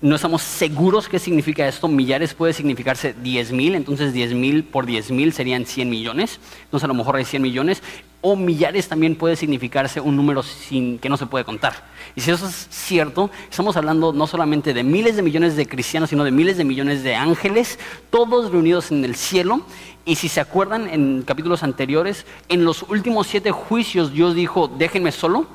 no 0.00 0.16
estamos 0.16 0.42
seguros 0.42 1.08
qué 1.08 1.18
significa 1.18 1.66
esto. 1.66 1.88
Millares 1.88 2.34
puede 2.34 2.52
significarse 2.52 3.14
10 3.14 3.52
mil, 3.52 3.74
entonces 3.74 4.12
10 4.12 4.34
mil 4.34 4.64
por 4.64 4.86
10 4.86 5.10
mil 5.10 5.32
serían 5.32 5.66
100 5.66 5.90
millones. 5.90 6.40
Entonces 6.64 6.84
a 6.84 6.88
lo 6.88 6.94
mejor 6.94 7.16
hay 7.16 7.24
100 7.24 7.42
millones 7.42 7.82
o 8.22 8.36
millares 8.36 8.88
también 8.88 9.16
puede 9.16 9.36
significarse 9.36 10.00
un 10.00 10.16
número 10.16 10.42
sin, 10.42 10.98
que 10.98 11.08
no 11.08 11.16
se 11.16 11.26
puede 11.26 11.44
contar. 11.44 11.74
Y 12.14 12.20
si 12.20 12.30
eso 12.30 12.46
es 12.46 12.68
cierto, 12.70 13.30
estamos 13.50 13.76
hablando 13.76 14.12
no 14.12 14.26
solamente 14.26 14.72
de 14.72 14.84
miles 14.84 15.16
de 15.16 15.22
millones 15.22 15.56
de 15.56 15.66
cristianos, 15.66 16.08
sino 16.08 16.24
de 16.24 16.30
miles 16.30 16.56
de 16.56 16.64
millones 16.64 17.02
de 17.02 17.16
ángeles, 17.16 17.78
todos 18.10 18.52
reunidos 18.52 18.92
en 18.92 19.04
el 19.04 19.16
cielo. 19.16 19.62
Y 20.04 20.14
si 20.14 20.28
se 20.28 20.40
acuerdan 20.40 20.88
en 20.88 21.22
capítulos 21.22 21.64
anteriores, 21.64 22.24
en 22.48 22.64
los 22.64 22.84
últimos 22.84 23.26
siete 23.26 23.50
juicios 23.50 24.12
Dios 24.12 24.34
dijo, 24.34 24.68
déjenme 24.68 25.12
solo, 25.12 25.46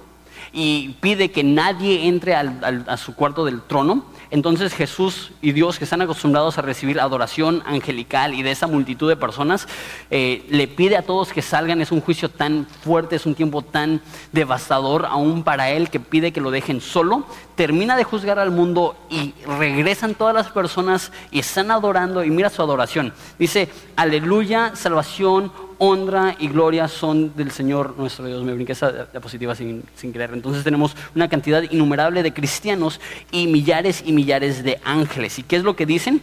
y 0.54 0.96
pide 1.02 1.32
que 1.32 1.44
nadie 1.44 2.08
entre 2.08 2.34
a 2.36 2.98
su 2.98 3.16
cuarto 3.16 3.46
del 3.46 3.62
trono. 3.62 4.06
Entonces 4.30 4.74
Jesús 4.74 5.32
y 5.42 5.52
Dios, 5.52 5.78
que 5.78 5.84
están 5.84 6.02
acostumbrados 6.02 6.58
a 6.58 6.62
recibir 6.62 7.00
adoración 7.00 7.64
angelical 7.66 8.34
y 8.34 8.44
de 8.44 8.52
esa 8.52 8.68
multitud 8.68 9.08
de 9.08 9.16
personas, 9.16 9.68
eh, 10.12 10.46
le 10.50 10.68
pide 10.68 10.98
a 10.98 11.02
todos 11.02 11.34
que 11.34 11.42
salgan. 11.42 11.82
Es 11.82 11.92
un 11.92 12.02
juicio 12.02 12.30
tan 12.30 12.68
fuerte, 12.84 13.16
es 13.16 13.26
un 13.26 13.36
tiempo 13.36 13.62
tan 13.62 14.02
devastador 14.32 15.06
aún 15.06 15.44
para 15.44 15.70
Él 15.72 15.90
que 15.90 16.00
pide 16.00 16.32
que 16.32 16.42
lo 16.42 16.52
dejen 16.52 16.82
solo. 16.82 17.26
Termina 17.56 17.96
de 17.96 18.04
juzgar 18.04 18.40
al 18.40 18.52
mundo 18.52 18.96
y 19.10 19.34
regresan 19.46 20.16
todas 20.16 20.34
las 20.34 20.52
personas 20.52 21.12
y 21.32 21.40
están 21.40 21.72
adorando 21.72 22.24
y 22.24 22.30
mira 22.30 22.50
su 22.50 22.62
adoración. 22.62 23.14
Dice, 23.40 23.70
aleluya, 23.96 24.76
salvación, 24.76 25.52
honra 25.78 26.36
y 26.40 26.48
gloria 26.48 26.88
son 26.88 27.36
del 27.36 27.52
Señor 27.52 27.96
nuestro 27.98 28.26
Dios. 28.26 28.44
Me 28.44 28.54
brinqué 28.54 28.74
esa 28.74 29.06
diapositiva 29.06 29.56
sin, 29.56 29.84
sin. 29.96 30.14
Entonces 30.20 30.64
tenemos 30.64 30.96
una 31.16 31.28
cantidad 31.28 31.64
innumerable 31.64 32.24
de 32.24 32.34
cristianos 32.34 33.00
y 33.32 33.48
millares 33.48 34.04
y 34.06 34.12
millares 34.12 34.64
de 34.64 34.80
ángeles. 34.84 35.40
¿Y 35.40 35.44
qué 35.44 35.58
es 35.58 35.64
lo 35.64 35.76
que 35.76 35.86
dicen? 35.86 36.22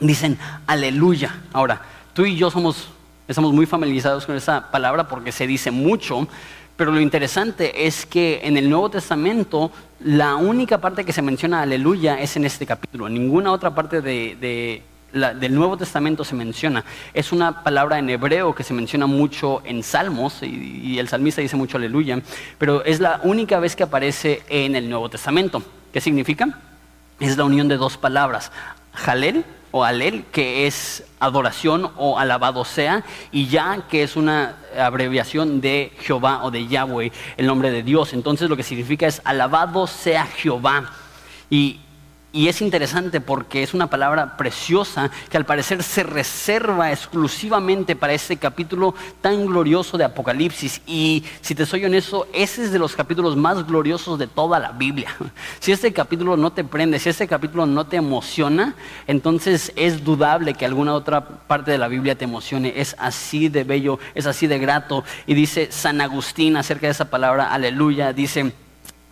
Dicen 0.00 0.38
aleluya. 0.66 1.42
Ahora, 1.52 1.82
tú 2.14 2.24
y 2.24 2.36
yo 2.36 2.50
somos, 2.50 2.88
estamos 3.28 3.52
muy 3.52 3.66
familiarizados 3.66 4.26
con 4.26 4.36
esa 4.36 4.70
palabra 4.70 5.08
porque 5.08 5.32
se 5.32 5.46
dice 5.46 5.70
mucho, 5.70 6.26
pero 6.76 6.92
lo 6.92 7.00
interesante 7.00 7.86
es 7.86 8.06
que 8.06 8.40
en 8.42 8.56
el 8.56 8.70
Nuevo 8.70 8.90
Testamento 8.90 9.70
la 10.02 10.36
única 10.36 10.80
parte 10.80 11.04
que 11.04 11.12
se 11.12 11.20
menciona 11.20 11.60
aleluya 11.60 12.18
es 12.20 12.36
en 12.36 12.46
este 12.46 12.64
capítulo. 12.64 13.06
Ninguna 13.08 13.52
otra 13.52 13.74
parte 13.74 14.00
de, 14.00 14.82
del 15.12 15.54
Nuevo 15.54 15.76
Testamento 15.76 16.24
se 16.24 16.34
menciona. 16.34 16.84
Es 17.14 17.32
una 17.32 17.62
palabra 17.62 17.98
en 17.98 18.08
hebreo 18.10 18.54
que 18.54 18.62
se 18.62 18.74
menciona 18.74 19.06
mucho 19.06 19.62
en 19.64 19.82
Salmos 19.82 20.42
y, 20.42 20.98
el 20.98 21.08
salmista 21.08 21.40
dice 21.40 21.56
mucho 21.56 21.76
aleluya, 21.76 22.20
pero 22.58 22.84
es 22.84 23.00
la 23.00 23.20
única 23.24 23.58
vez 23.58 23.74
que 23.74 23.82
aparece 23.82 24.42
en 24.48 24.76
el 24.76 24.88
Nuevo 24.88 25.08
Testamento. 25.08 25.62
¿Qué 25.92 26.00
significa? 26.00 26.58
Es 27.18 27.36
la 27.36 27.44
unión 27.44 27.68
de 27.68 27.76
dos 27.76 27.96
palabras, 27.96 28.52
jalel 28.92 29.44
o 29.72 29.84
alel, 29.84 30.24
que 30.32 30.66
es 30.66 31.04
adoración 31.20 31.90
o 31.96 32.18
alabado 32.18 32.64
sea, 32.64 33.04
y 33.30 33.46
ya, 33.46 33.86
que 33.88 34.02
es 34.02 34.16
una 34.16 34.56
abreviación 34.78 35.60
de 35.60 35.92
Jehová 36.00 36.44
o 36.44 36.50
de 36.50 36.66
Yahweh, 36.66 37.12
el 37.36 37.46
nombre 37.46 37.70
de 37.70 37.82
Dios. 37.82 38.12
Entonces 38.12 38.48
lo 38.48 38.56
que 38.56 38.62
significa 38.62 39.06
es 39.06 39.20
alabado 39.24 39.86
sea 39.86 40.26
Jehová. 40.26 40.90
Y 41.50 41.80
y 42.32 42.48
es 42.48 42.62
interesante 42.62 43.20
porque 43.20 43.62
es 43.62 43.74
una 43.74 43.88
palabra 43.88 44.36
preciosa 44.36 45.10
que 45.28 45.36
al 45.36 45.44
parecer 45.44 45.82
se 45.82 46.04
reserva 46.04 46.92
exclusivamente 46.92 47.96
para 47.96 48.12
este 48.12 48.36
capítulo 48.36 48.94
tan 49.20 49.46
glorioso 49.46 49.98
de 49.98 50.04
Apocalipsis. 50.04 50.80
Y 50.86 51.24
si 51.40 51.54
te 51.54 51.66
soy 51.66 51.84
honesto, 51.84 52.28
ese 52.32 52.64
es 52.64 52.72
de 52.72 52.78
los 52.78 52.94
capítulos 52.94 53.36
más 53.36 53.66
gloriosos 53.66 54.18
de 54.18 54.28
toda 54.28 54.58
la 54.58 54.72
Biblia. 54.72 55.14
Si 55.58 55.72
este 55.72 55.92
capítulo 55.92 56.36
no 56.36 56.52
te 56.52 56.64
prende, 56.64 56.98
si 56.98 57.08
este 57.08 57.28
capítulo 57.28 57.66
no 57.66 57.86
te 57.86 57.96
emociona, 57.96 58.74
entonces 59.06 59.72
es 59.76 60.04
dudable 60.04 60.54
que 60.54 60.64
alguna 60.64 60.94
otra 60.94 61.26
parte 61.26 61.70
de 61.70 61.78
la 61.78 61.88
Biblia 61.88 62.16
te 62.16 62.24
emocione. 62.24 62.72
Es 62.76 62.96
así 62.98 63.48
de 63.48 63.64
bello, 63.64 63.98
es 64.14 64.26
así 64.26 64.46
de 64.46 64.58
grato. 64.58 65.04
Y 65.26 65.34
dice 65.34 65.68
San 65.70 66.00
Agustín 66.00 66.56
acerca 66.56 66.86
de 66.86 66.92
esa 66.92 67.10
palabra, 67.10 67.52
aleluya, 67.52 68.12
dice 68.12 68.52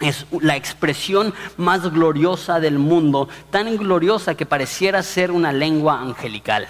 es 0.00 0.26
la 0.40 0.56
expresión 0.56 1.34
más 1.56 1.90
gloriosa 1.92 2.60
del 2.60 2.78
mundo, 2.78 3.28
tan 3.50 3.76
gloriosa 3.76 4.34
que 4.34 4.46
pareciera 4.46 5.02
ser 5.02 5.30
una 5.30 5.52
lengua 5.52 6.00
angelical. 6.00 6.68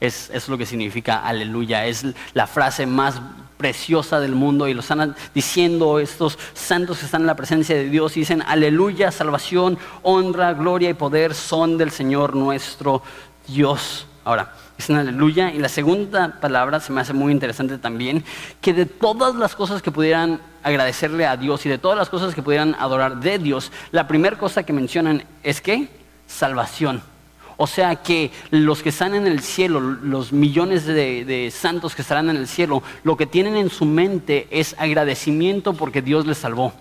Es, 0.00 0.30
es, 0.32 0.48
lo 0.48 0.56
que 0.56 0.64
significa 0.64 1.18
aleluya, 1.18 1.84
es 1.84 2.06
la 2.32 2.46
frase 2.46 2.86
más 2.86 3.20
preciosa 3.58 4.18
del 4.18 4.34
mundo 4.34 4.66
y 4.66 4.72
lo 4.72 4.80
están 4.80 5.14
diciendo 5.34 5.98
estos 5.98 6.38
santos 6.54 6.98
que 6.98 7.04
están 7.04 7.20
en 7.20 7.26
la 7.26 7.36
presencia 7.36 7.76
de 7.76 7.90
Dios 7.90 8.16
y 8.16 8.20
dicen 8.20 8.42
aleluya, 8.46 9.12
salvación, 9.12 9.78
honra, 10.02 10.54
gloria 10.54 10.88
y 10.88 10.94
poder 10.94 11.34
son 11.34 11.76
del 11.76 11.90
Señor 11.90 12.34
nuestro 12.34 13.02
Dios. 13.46 14.06
Ahora, 14.24 14.54
Y 14.88 15.58
la 15.58 15.68
segunda 15.68 16.40
palabra 16.40 16.80
se 16.80 16.92
me 16.92 17.00
hace 17.00 17.12
muy 17.12 17.32
interesante 17.32 17.78
también, 17.78 18.24
que 18.60 18.72
de 18.72 18.86
todas 18.86 19.34
las 19.34 19.54
cosas 19.54 19.82
que 19.82 19.90
pudieran 19.90 20.40
agradecerle 20.62 21.26
a 21.26 21.36
Dios 21.36 21.66
y 21.66 21.68
de 21.68 21.78
todas 21.78 21.98
las 21.98 22.08
cosas 22.08 22.34
que 22.34 22.42
pudieran 22.42 22.74
adorar 22.78 23.20
de 23.20 23.38
Dios, 23.38 23.72
la 23.92 24.08
primera 24.08 24.36
cosa 24.36 24.62
que 24.62 24.72
mencionan 24.72 25.24
es 25.42 25.60
que 25.60 25.88
salvación. 26.26 27.02
O 27.56 27.66
sea 27.66 27.96
que 27.96 28.30
los 28.50 28.82
que 28.82 28.88
están 28.88 29.14
en 29.14 29.26
el 29.26 29.40
cielo, 29.40 29.80
los 29.80 30.32
millones 30.32 30.86
de, 30.86 31.26
de, 31.26 31.50
santos 31.50 31.94
que 31.94 32.00
estarán 32.00 32.30
en 32.30 32.36
el 32.36 32.48
cielo, 32.48 32.82
lo 33.04 33.18
que 33.18 33.26
tienen 33.26 33.56
en 33.56 33.68
su 33.68 33.84
mente 33.84 34.48
es 34.50 34.74
agradecimiento 34.78 35.74
porque 35.74 36.00
Dios 36.00 36.26
les 36.26 36.38
salvó. 36.38 36.72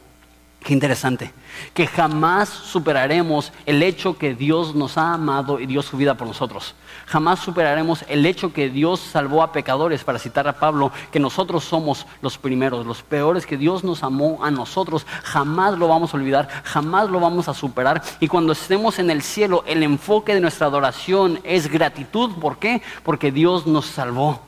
Qué 0.63 0.73
interesante. 0.73 1.31
Que 1.73 1.87
jamás 1.87 2.49
superaremos 2.49 3.51
el 3.65 3.81
hecho 3.81 4.17
que 4.17 4.35
Dios 4.35 4.75
nos 4.75 4.97
ha 4.97 5.13
amado 5.13 5.59
y 5.59 5.65
dio 5.65 5.81
su 5.81 5.97
vida 5.97 6.15
por 6.15 6.27
nosotros. 6.27 6.75
Jamás 7.09 7.39
superaremos 7.39 8.05
el 8.07 8.23
hecho 8.27 8.53
que 8.53 8.69
Dios 8.69 8.99
salvó 8.99 9.41
a 9.41 9.51
pecadores, 9.51 10.03
para 10.03 10.19
citar 10.19 10.47
a 10.47 10.53
Pablo, 10.53 10.91
que 11.11 11.19
nosotros 11.19 11.63
somos 11.63 12.05
los 12.21 12.37
primeros, 12.37 12.85
los 12.85 13.01
peores, 13.01 13.47
que 13.47 13.57
Dios 13.57 13.83
nos 13.83 14.03
amó 14.03 14.37
a 14.43 14.51
nosotros. 14.51 15.07
Jamás 15.23 15.75
lo 15.79 15.87
vamos 15.87 16.13
a 16.13 16.17
olvidar, 16.17 16.47
jamás 16.63 17.09
lo 17.09 17.19
vamos 17.19 17.49
a 17.49 17.55
superar. 17.55 18.03
Y 18.19 18.27
cuando 18.27 18.53
estemos 18.53 18.99
en 18.99 19.09
el 19.09 19.23
cielo, 19.23 19.63
el 19.65 19.81
enfoque 19.81 20.35
de 20.35 20.39
nuestra 20.39 20.67
adoración 20.67 21.39
es 21.43 21.67
gratitud. 21.67 22.35
¿Por 22.39 22.59
qué? 22.59 22.83
Porque 23.03 23.31
Dios 23.31 23.65
nos 23.65 23.87
salvó 23.87 24.41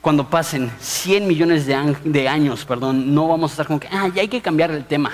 cuando 0.00 0.28
pasen 0.28 0.72
100 0.80 1.28
millones 1.28 1.66
de, 1.66 2.28
años, 2.28 2.64
perdón, 2.64 3.14
no 3.14 3.28
vamos 3.28 3.50
a 3.50 3.52
estar 3.52 3.66
como 3.66 3.78
que, 3.78 3.88
ah, 3.92 4.08
ya 4.12 4.22
hay 4.22 4.28
que 4.28 4.40
cambiar 4.40 4.72
el 4.72 4.86
tema. 4.86 5.12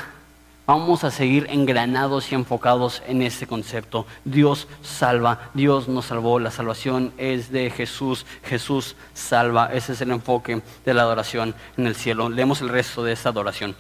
Vamos 0.67 1.05
a 1.05 1.13
seguir 1.13 1.47
engranados 1.49 2.33
y 2.33 2.35
enfocados 2.35 3.01
en 3.07 3.23
este 3.23 3.47
concepto. 3.47 4.05
Dios 4.25 4.67
salva, 4.83 5.51
Dios 5.55 5.87
nos 5.87 6.07
salvó, 6.07 6.41
la 6.41 6.51
salvación 6.51 7.13
es 7.19 7.53
de 7.53 7.71
Jesús, 7.71 8.27
Jesús 8.43 8.97
salva. 9.15 9.71
Ese 9.73 9.93
es 9.93 10.01
el 10.01 10.11
enfoque 10.11 10.61
de 10.85 10.95
la 10.95 11.03
adoración 11.03 11.55
en 11.77 11.87
el 11.87 11.95
cielo. 11.95 12.29
Leemos 12.29 12.63
el 12.63 12.69
resto 12.69 13.05
de 13.05 13.13
esta 13.13 13.29
adoración. 13.29 13.77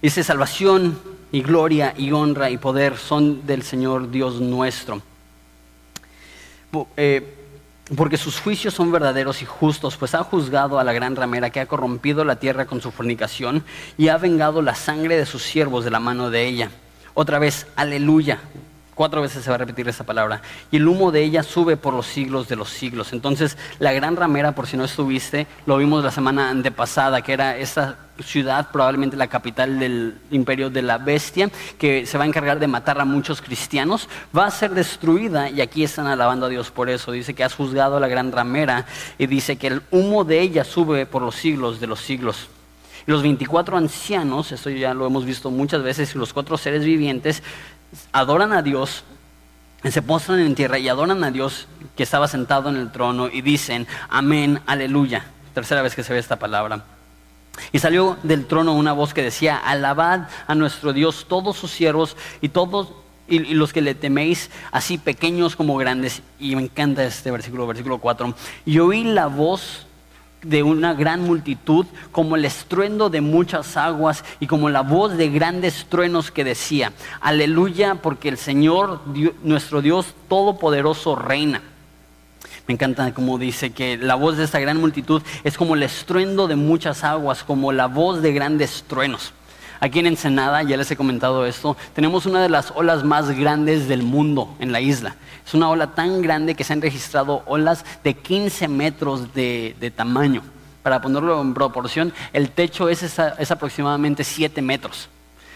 Dice, 0.00 0.22
salvación 0.22 1.00
y 1.32 1.42
gloria 1.42 1.94
y 1.96 2.12
honra 2.12 2.50
y 2.50 2.58
poder 2.58 2.96
son 2.96 3.44
del 3.44 3.64
Señor 3.64 4.08
Dios 4.08 4.40
nuestro. 4.40 5.02
Eh, 6.96 7.41
porque 7.96 8.16
sus 8.16 8.40
juicios 8.40 8.74
son 8.74 8.92
verdaderos 8.92 9.42
y 9.42 9.44
justos, 9.44 9.96
pues 9.96 10.14
ha 10.14 10.22
juzgado 10.22 10.78
a 10.78 10.84
la 10.84 10.92
gran 10.92 11.16
ramera 11.16 11.50
que 11.50 11.60
ha 11.60 11.66
corrompido 11.66 12.24
la 12.24 12.36
tierra 12.36 12.66
con 12.66 12.80
su 12.80 12.90
fornicación 12.90 13.64
y 13.98 14.08
ha 14.08 14.18
vengado 14.18 14.62
la 14.62 14.74
sangre 14.74 15.16
de 15.16 15.26
sus 15.26 15.42
siervos 15.42 15.84
de 15.84 15.90
la 15.90 16.00
mano 16.00 16.30
de 16.30 16.46
ella. 16.46 16.70
Otra 17.14 17.38
vez, 17.38 17.66
aleluya. 17.76 18.40
Cuatro 18.94 19.22
veces 19.22 19.42
se 19.42 19.48
va 19.48 19.54
a 19.54 19.58
repetir 19.58 19.88
esa 19.88 20.04
palabra. 20.04 20.42
Y 20.70 20.76
el 20.76 20.86
humo 20.86 21.12
de 21.12 21.22
ella 21.22 21.42
sube 21.42 21.78
por 21.78 21.94
los 21.94 22.06
siglos 22.06 22.48
de 22.48 22.56
los 22.56 22.68
siglos. 22.68 23.12
Entonces, 23.14 23.56
la 23.78 23.92
gran 23.92 24.16
ramera, 24.16 24.52
por 24.52 24.66
si 24.66 24.76
no 24.76 24.84
estuviste, 24.84 25.46
lo 25.64 25.78
vimos 25.78 26.04
la 26.04 26.10
semana 26.10 26.50
antepasada, 26.50 27.22
que 27.22 27.32
era 27.32 27.56
esa 27.56 27.96
ciudad, 28.22 28.68
probablemente 28.70 29.16
la 29.16 29.28
capital 29.28 29.78
del 29.78 30.18
imperio 30.30 30.68
de 30.68 30.82
la 30.82 30.98
bestia, 30.98 31.50
que 31.78 32.04
se 32.04 32.18
va 32.18 32.24
a 32.24 32.26
encargar 32.26 32.58
de 32.58 32.66
matar 32.66 33.00
a 33.00 33.06
muchos 33.06 33.40
cristianos, 33.40 34.08
va 34.36 34.46
a 34.46 34.50
ser 34.50 34.72
destruida 34.72 35.48
y 35.48 35.62
aquí 35.62 35.82
están 35.82 36.06
alabando 36.06 36.46
a 36.46 36.48
Dios 36.50 36.70
por 36.70 36.90
eso. 36.90 37.12
Dice 37.12 37.32
que 37.34 37.44
has 37.44 37.54
juzgado 37.54 37.96
a 37.96 38.00
la 38.00 38.08
gran 38.08 38.30
ramera 38.30 38.86
y 39.16 39.26
dice 39.26 39.56
que 39.56 39.68
el 39.68 39.82
humo 39.90 40.24
de 40.24 40.40
ella 40.40 40.64
sube 40.64 41.06
por 41.06 41.22
los 41.22 41.34
siglos 41.34 41.80
de 41.80 41.86
los 41.86 42.00
siglos. 42.00 42.48
Y 43.06 43.10
los 43.10 43.22
24 43.22 43.76
ancianos, 43.76 44.52
esto 44.52 44.70
ya 44.70 44.94
lo 44.94 45.06
hemos 45.06 45.24
visto 45.24 45.50
muchas 45.50 45.82
veces, 45.82 46.14
y 46.14 46.18
los 46.18 46.32
cuatro 46.32 46.56
seres 46.56 46.84
vivientes 46.84 47.42
adoran 48.12 48.52
a 48.52 48.62
Dios, 48.62 49.04
se 49.84 50.02
postran 50.02 50.40
en 50.40 50.54
tierra 50.54 50.78
y 50.78 50.88
adoran 50.88 51.24
a 51.24 51.30
Dios 51.30 51.66
que 51.96 52.02
estaba 52.02 52.28
sentado 52.28 52.70
en 52.70 52.76
el 52.76 52.92
trono 52.92 53.28
y 53.28 53.42
dicen, 53.42 53.86
amén, 54.08 54.60
aleluya. 54.66 55.24
Tercera 55.54 55.82
vez 55.82 55.94
que 55.94 56.02
se 56.02 56.12
ve 56.12 56.18
esta 56.18 56.38
palabra. 56.38 56.84
Y 57.72 57.78
salió 57.78 58.16
del 58.22 58.46
trono 58.46 58.74
una 58.74 58.92
voz 58.92 59.12
que 59.12 59.22
decía, 59.22 59.56
alabad 59.56 60.28
a 60.46 60.54
nuestro 60.54 60.92
Dios 60.92 61.26
todos 61.28 61.56
sus 61.56 61.70
siervos 61.70 62.16
y 62.40 62.48
todos 62.48 62.88
y, 63.28 63.54
los 63.54 63.72
que 63.72 63.80
le 63.80 63.94
teméis, 63.94 64.50
así 64.70 64.98
pequeños 64.98 65.56
como 65.56 65.76
grandes. 65.76 66.22
Y 66.38 66.56
me 66.56 66.62
encanta 66.62 67.04
este 67.04 67.30
versículo, 67.30 67.66
versículo 67.66 67.98
4. 67.98 68.34
Y 68.64 68.78
oí 68.78 69.04
la 69.04 69.26
voz 69.26 69.86
de 70.42 70.62
una 70.62 70.94
gran 70.94 71.22
multitud, 71.22 71.86
como 72.10 72.36
el 72.36 72.44
estruendo 72.44 73.10
de 73.10 73.20
muchas 73.20 73.76
aguas 73.76 74.24
y 74.40 74.46
como 74.46 74.70
la 74.70 74.82
voz 74.82 75.16
de 75.16 75.30
grandes 75.30 75.86
truenos 75.88 76.30
que 76.30 76.44
decía, 76.44 76.92
aleluya, 77.20 77.96
porque 77.96 78.28
el 78.28 78.38
Señor, 78.38 79.00
nuestro 79.42 79.82
Dios 79.82 80.14
Todopoderoso, 80.28 81.16
reina. 81.16 81.62
Me 82.66 82.74
encanta 82.74 83.12
como 83.12 83.38
dice 83.38 83.72
que 83.72 83.96
la 83.96 84.14
voz 84.14 84.36
de 84.36 84.44
esta 84.44 84.60
gran 84.60 84.78
multitud 84.78 85.22
es 85.42 85.56
como 85.56 85.74
el 85.74 85.82
estruendo 85.82 86.46
de 86.46 86.56
muchas 86.56 87.02
aguas, 87.02 87.42
como 87.42 87.72
la 87.72 87.86
voz 87.86 88.22
de 88.22 88.32
grandes 88.32 88.84
truenos. 88.86 89.32
Aquí 89.82 89.98
en 89.98 90.06
Ensenada, 90.06 90.62
ya 90.62 90.76
les 90.76 90.88
he 90.92 90.96
comentado 90.96 91.44
esto, 91.44 91.76
tenemos 91.92 92.24
una 92.24 92.40
de 92.40 92.48
las 92.48 92.70
olas 92.76 93.02
más 93.02 93.32
grandes 93.36 93.88
del 93.88 94.04
mundo 94.04 94.54
en 94.60 94.70
la 94.70 94.80
isla. 94.80 95.16
Es 95.44 95.54
una 95.54 95.68
ola 95.68 95.88
tan 95.96 96.22
grande 96.22 96.54
que 96.54 96.62
se 96.62 96.72
han 96.72 96.80
registrado 96.80 97.42
olas 97.46 97.84
de 98.04 98.14
15 98.14 98.68
metros 98.68 99.34
de, 99.34 99.92
tamaño. 99.96 100.44
Para 100.84 101.02
ponerlo 101.02 101.40
en 101.40 101.52
proporción, 101.52 102.12
el 102.32 102.50
techo 102.50 102.88
es, 102.88 103.02
es 103.02 103.50
aproximadamente 103.50 104.22
7 104.22 104.62
metros. 104.62 105.08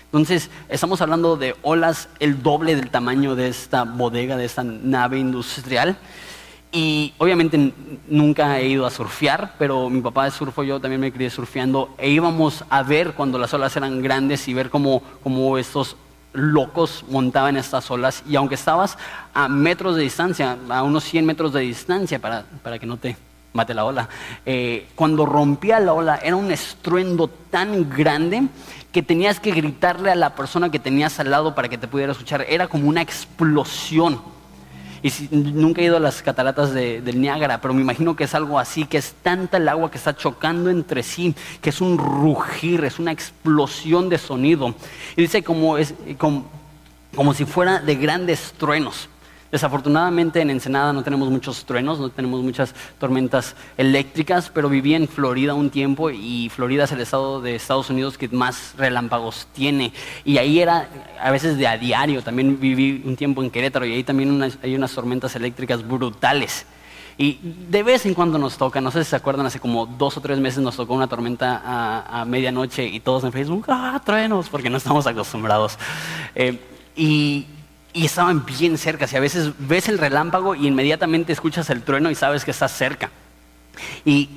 Entonces, 0.07 0.51
estamos 0.69 1.01
hablando 1.01 1.37
de 1.37 1.55
olas 1.63 2.09
el 2.19 2.43
doble 2.43 2.75
del 2.75 2.91
tamaño 2.91 3.37
de 3.37 3.47
esta 3.47 3.85
bodega, 3.85 4.37
de 4.37 4.47
esta 4.47 4.65
nave 4.65 5.21
industrial. 5.21 5.97
Y 6.77 7.15
obviamente 7.17 7.73
nunca 8.07 8.61
he 8.61 8.69
ido 8.69 8.85
a 8.85 8.91
surfear, 8.91 9.55
pero 9.59 9.89
mi 9.89 10.03
papá 10.03 10.27
de 10.27 10.31
surfo, 10.31 10.63
yo 10.63 10.79
también 10.79 11.01
me 11.01 11.11
crié 11.11 11.31
surfeando, 11.31 11.95
e 11.97 12.11
íbamos 12.11 12.67
a 12.69 12.83
ver 12.83 13.15
cuando 13.15 13.39
las 13.39 13.55
olas 13.55 13.75
eran 13.79 14.03
grandes 14.03 14.47
y 14.47 14.53
ver 14.53 14.69
cómo, 14.69 15.03
cómo 15.23 15.57
estos 15.57 15.97
locos 16.35 17.03
montaban 17.09 17.57
estas 17.57 17.91
olas 17.91 18.23
y 18.29 18.37
aunque 18.37 18.57
estabas 18.57 18.99
a 19.33 19.49
metros 19.49 19.97
de 19.97 20.03
distancia, 20.03 20.59
a 20.69 20.83
unos 20.83 21.05
100 21.05 21.25
metros 21.25 21.55
de 21.55 21.61
distancia 21.61 22.19
para, 22.19 22.45
para 22.63 22.79
que 22.79 22.85
no 22.85 22.99
te 22.99 23.17
mate 23.55 23.73
la 23.73 23.87
ola, 23.87 24.11
eh, 24.45 24.87
cuando 24.95 25.25
rompía 25.25 25.81
la 25.81 25.95
ola 25.95 26.21
era 26.23 26.37
un 26.37 26.53
estruendo 26.53 27.29
tan 27.51 27.89
grande 27.89 28.49
que 28.93 29.03
tenías 29.03 29.41
que 29.41 29.53
gritarle 29.53 30.11
a 30.11 30.15
la 30.15 30.35
persona 30.35 30.71
que 30.71 30.79
tenías 30.79 31.19
al 31.21 31.31
lado 31.31 31.55
para 31.55 31.71
que 31.71 31.79
te 31.79 31.89
pudiera 31.89 32.13
escuchar. 32.13 32.45
Era 32.47 32.69
como 32.69 32.87
una 32.87 33.01
explosión. 33.01 34.36
Y 35.07 35.11
si, 35.11 35.29
nunca 35.31 35.81
he 35.81 35.85
ido 35.85 35.99
a 35.99 36.01
las 36.01 36.21
cataratas 36.21 36.75
de, 36.75 37.01
del 37.01 37.21
Niágara, 37.21 37.61
pero 37.61 37.73
me 37.73 37.81
imagino 37.81 38.17
que 38.17 38.25
es 38.25 38.35
algo 38.35 38.59
así, 38.59 38.87
que 38.87 38.99
es 38.99 39.15
tanta 39.23 39.57
el 39.57 39.69
agua 39.69 39.89
que 39.89 39.99
está 39.99 40.17
chocando 40.17 40.69
entre 40.69 41.05
sí, 41.05 41.33
que 41.61 41.71
es 41.71 41.81
un 41.81 41.97
rugir, 41.97 42.85
es 42.85 42.99
una 42.99 43.13
explosión 43.13 44.09
de 44.09 44.19
sonido. 44.19 44.75
Y 45.15 45.23
dice 45.23 45.45
como, 45.45 45.79
es, 45.79 45.95
como, 46.19 46.47
como 47.15 47.35
si 47.35 47.45
fuera 47.45 47.79
de 47.79 47.95
grandes 47.95 48.53
truenos. 48.59 49.09
Desafortunadamente 49.51 50.41
en 50.41 50.51
Ensenada 50.51 50.93
no 50.93 51.03
tenemos 51.03 51.31
muchos 51.31 51.65
truenos, 51.65 51.99
no 51.99 52.11
tenemos 52.11 52.43
muchas 52.43 52.75
tormentas 52.99 53.55
eléctricas, 53.77 54.51
pero 54.53 54.69
viví 54.69 54.95
en 54.95 55.09
Florida 55.09 55.55
un 55.55 55.71
tiempo 55.71 56.11
y 56.11 56.49
Florida 56.49 56.85
es 56.85 56.93
el 56.93 57.01
estado 57.01 57.41
de 57.41 57.55
Estados 57.55 57.91
Unidos 57.91 58.19
que 58.19 58.29
más 58.29 58.75
relámpagos 58.77 59.47
tiene. 59.53 59.93
Y 60.25 60.39
ahí 60.39 60.61
era 60.61 60.89
a 61.21 61.31
veces 61.31 61.59
de 61.59 61.67
a 61.67 61.79
diario, 61.79 62.23
también 62.23 62.59
viví 62.59 63.03
un 63.05 63.17
tiempo 63.17 63.43
en 63.43 63.51
Querétaro 63.51 63.87
y 63.87 63.95
ahí 63.95 64.05
también 64.05 64.43
hay 64.63 64.75
unas 64.75 64.93
tormentas 64.93 65.37
eléctricas 65.37 65.87
brutales. 65.87 66.67
Y 67.19 67.39
de 67.71 67.83
vez 67.83 68.05
en 68.05 68.13
cuando 68.13 68.37
nos 68.37 68.59
toca, 68.59 68.81
no 68.81 68.91
sé 68.91 69.03
si 69.03 69.11
se 69.11 69.17
acuerdan, 69.17 69.47
hace 69.47 69.59
como 69.59 69.87
dos 69.87 70.19
o 70.19 70.21
tres 70.21 70.39
meses 70.39 70.63
nos 70.63 70.77
tocó 70.77 70.93
una 70.93 71.07
tormenta 71.07 71.63
a, 71.65 72.25
medianoche 72.27 72.87
y 72.87 73.01
todos 73.01 73.25
en 73.25 73.33
Facebook, 73.33 73.65
ah, 73.69 74.01
truenos, 74.05 74.51
porque 74.51 74.69
no 74.69 74.77
estamos 74.77 75.07
acostumbrados. 75.07 75.79
Eh, 76.35 76.61
y, 76.95 77.47
y 77.97 78.05
estaban 78.05 78.45
bien 78.45 78.77
cerca. 78.77 79.09
Y 79.11 79.17
a 79.17 79.21
veces 79.21 79.53
ves 79.59 79.89
el 79.89 79.97
relámpago 79.97 80.55
y 80.55 80.67
inmediatamente 80.67 81.33
escuchas 81.33 81.71
el 81.71 81.83
trueno 81.83 82.11
y 82.11 82.15
sabes 82.15 82.45
que 82.45 82.51
estás 82.51 82.71
cerca. 82.71 83.11
Y, 84.05 84.29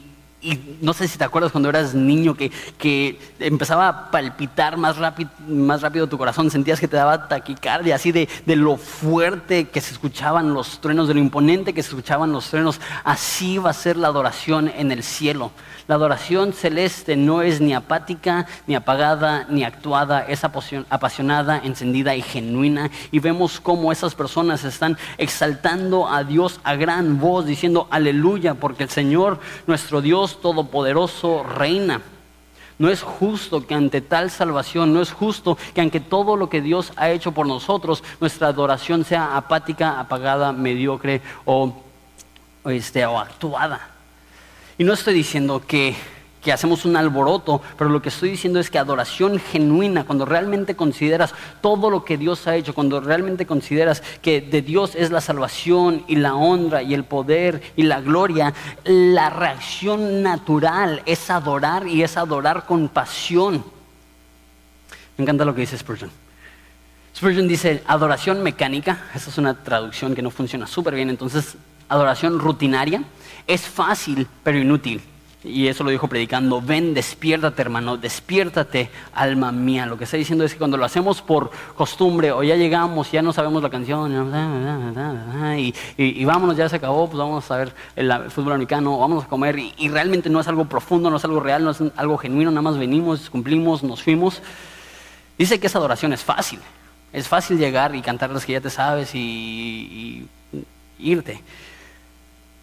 no 0.81 0.93
sé 0.93 1.07
si 1.07 1.17
te 1.17 1.23
acuerdas 1.23 1.51
cuando 1.51 1.69
eras 1.69 1.93
niño 1.93 2.33
que, 2.33 2.51
que 2.77 3.19
empezaba 3.39 3.87
a 3.89 4.11
palpitar 4.11 4.77
más 4.77 4.97
rápido, 4.97 5.29
más 5.47 5.81
rápido 5.81 6.07
tu 6.07 6.17
corazón, 6.17 6.49
sentías 6.49 6.79
que 6.79 6.87
te 6.87 6.95
daba 6.95 7.27
taquicardia, 7.27 7.95
así 7.95 8.11
de, 8.11 8.29
de 8.45 8.55
lo 8.55 8.77
fuerte 8.77 9.67
que 9.67 9.81
se 9.81 9.91
escuchaban 9.91 10.53
los 10.53 10.79
truenos, 10.79 11.07
de 11.07 11.13
lo 11.13 11.19
imponente 11.19 11.73
que 11.73 11.83
se 11.83 11.89
escuchaban 11.89 12.31
los 12.31 12.49
truenos. 12.49 12.79
Así 13.03 13.57
va 13.57 13.71
a 13.71 13.73
ser 13.73 13.97
la 13.97 14.07
adoración 14.07 14.71
en 14.75 14.91
el 14.91 15.03
cielo. 15.03 15.51
La 15.87 15.95
adoración 15.95 16.53
celeste 16.53 17.17
no 17.17 17.41
es 17.41 17.61
ni 17.61 17.73
apática, 17.73 18.45
ni 18.67 18.75
apagada, 18.75 19.47
ni 19.49 19.63
actuada, 19.63 20.21
es 20.21 20.43
apasionada, 20.43 21.59
encendida 21.63 22.15
y 22.15 22.21
genuina. 22.21 22.91
Y 23.11 23.17
vemos 23.17 23.59
cómo 23.59 23.91
esas 23.91 24.13
personas 24.13 24.63
están 24.63 24.97
exaltando 25.17 26.07
a 26.07 26.23
Dios 26.23 26.59
a 26.63 26.75
gran 26.75 27.19
voz, 27.19 27.47
diciendo 27.47 27.87
aleluya, 27.89 28.53
porque 28.53 28.83
el 28.83 28.89
Señor, 28.89 29.39
nuestro 29.65 30.01
Dios 30.01 30.28
Todopoderoso, 30.37 31.43
reina. 31.43 32.01
No 32.77 32.89
es 32.89 33.01
justo 33.01 33.67
que 33.67 33.75
ante 33.75 33.99
tal 33.99 34.31
salvación, 34.31 34.93
no 34.93 35.01
es 35.01 35.11
justo 35.11 35.57
que 35.73 35.81
ante 35.81 35.99
todo 35.99 36.37
lo 36.37 36.49
que 36.49 36.61
Dios 36.61 36.93
ha 36.95 37.09
hecho 37.09 37.33
por 37.33 37.45
nosotros, 37.45 38.03
nuestra 38.21 38.47
adoración 38.47 39.03
sea 39.03 39.35
apática, 39.35 39.99
apagada, 39.99 40.53
mediocre 40.53 41.21
o, 41.43 41.73
este, 42.65 43.05
o 43.05 43.19
actuada. 43.19 43.89
Y 44.77 44.85
no 44.85 44.93
estoy 44.93 45.13
diciendo 45.13 45.61
que, 45.67 45.93
hacemos 46.47 46.85
un 46.85 46.95
alboroto, 46.95 47.61
pero 47.77 47.89
lo 47.89 48.01
que 48.01 48.09
estoy 48.09 48.31
diciendo 48.31 48.59
es 48.59 48.69
que 48.69 48.79
adoración 48.79 49.39
genuina, 49.39 50.05
cuando 50.05 50.25
realmente 50.25 50.75
consideras 50.75 51.33
todo 51.61 51.89
lo 51.89 52.05
que 52.05 52.17
Dios 52.17 52.47
ha 52.47 52.55
hecho, 52.55 52.73
cuando 52.73 53.01
realmente 53.01 53.45
consideras 53.45 54.01
que 54.21 54.41
de 54.41 54.61
Dios 54.61 54.95
es 54.95 55.11
la 55.11 55.21
salvación 55.21 56.03
y 56.07 56.15
la 56.15 56.35
honra 56.35 56.81
y 56.81 56.93
el 56.93 57.03
poder 57.03 57.61
y 57.75 57.83
la 57.83 58.01
gloria, 58.01 58.53
la 58.85 59.29
reacción 59.29 60.23
natural 60.23 61.01
es 61.05 61.29
adorar 61.29 61.87
y 61.87 62.03
es 62.03 62.17
adorar 62.17 62.65
con 62.65 62.89
pasión. 62.89 63.63
Me 65.17 65.23
encanta 65.23 65.43
lo 65.43 65.53
que 65.53 65.61
dice 65.61 65.77
Spurgeon. 65.77 66.09
Spurgeon 67.15 67.47
dice 67.47 67.83
adoración 67.85 68.41
mecánica, 68.41 69.05
esa 69.13 69.29
es 69.29 69.37
una 69.37 69.53
traducción 69.53 70.15
que 70.15 70.21
no 70.21 70.31
funciona 70.31 70.65
súper 70.65 70.95
bien, 70.95 71.09
entonces 71.09 71.57
adoración 71.89 72.39
rutinaria 72.39 73.03
es 73.45 73.61
fácil, 73.61 74.25
pero 74.43 74.57
inútil. 74.57 75.01
Y 75.41 75.67
eso 75.67 75.85
lo 75.85 75.89
dijo 75.89 76.09
predicando, 76.09 76.61
ven, 76.61 76.93
despiértate 76.93 77.61
hermano, 77.61 77.95
despiértate 77.95 78.89
alma 79.13 79.53
mía. 79.53 79.85
Lo 79.85 79.97
que 79.97 80.03
está 80.03 80.17
diciendo 80.17 80.43
es 80.43 80.51
que 80.51 80.57
cuando 80.57 80.75
lo 80.75 80.83
hacemos 80.83 81.21
por 81.21 81.49
costumbre 81.77 82.33
o 82.33 82.43
ya 82.43 82.57
llegamos, 82.57 83.09
ya 83.09 83.21
no 83.21 83.31
sabemos 83.31 83.63
la 83.63 83.69
canción 83.69 84.11
y, 85.97 86.25
vámonos, 86.25 86.57
ya 86.57 86.67
se 86.67 86.75
acabó, 86.75 87.07
pues 87.07 87.19
vamos 87.19 87.49
a 87.49 87.55
ver 87.55 87.73
el, 87.95 88.11
fútbol 88.29 88.53
americano, 88.53 88.97
vamos 88.97 89.23
a 89.23 89.27
comer 89.27 89.57
y, 89.59 89.73
y, 89.77 89.87
realmente 89.87 90.29
no 90.29 90.41
es 90.41 90.47
algo 90.49 90.65
profundo, 90.65 91.09
no 91.09 91.15
es 91.15 91.23
algo 91.23 91.39
real, 91.39 91.63
no 91.63 91.71
es 91.71 91.81
algo 91.95 92.17
genuino, 92.17 92.51
nada 92.51 92.61
más 92.61 92.77
venimos, 92.77 93.29
cumplimos, 93.29 93.81
nos 93.81 94.03
fuimos. 94.03 94.41
Dice 95.37 95.57
que 95.57 95.67
esa 95.67 95.77
adoración 95.77 96.11
es 96.11 96.21
fácil, 96.21 96.59
es 97.13 97.29
fácil 97.29 97.57
llegar 97.57 97.95
y 97.95 98.01
cantar 98.01 98.29
las 98.31 98.45
que 98.45 98.51
ya 98.51 98.61
te 98.61 98.69
sabes 98.69 99.15
y 99.15 100.27
irte 100.99 101.41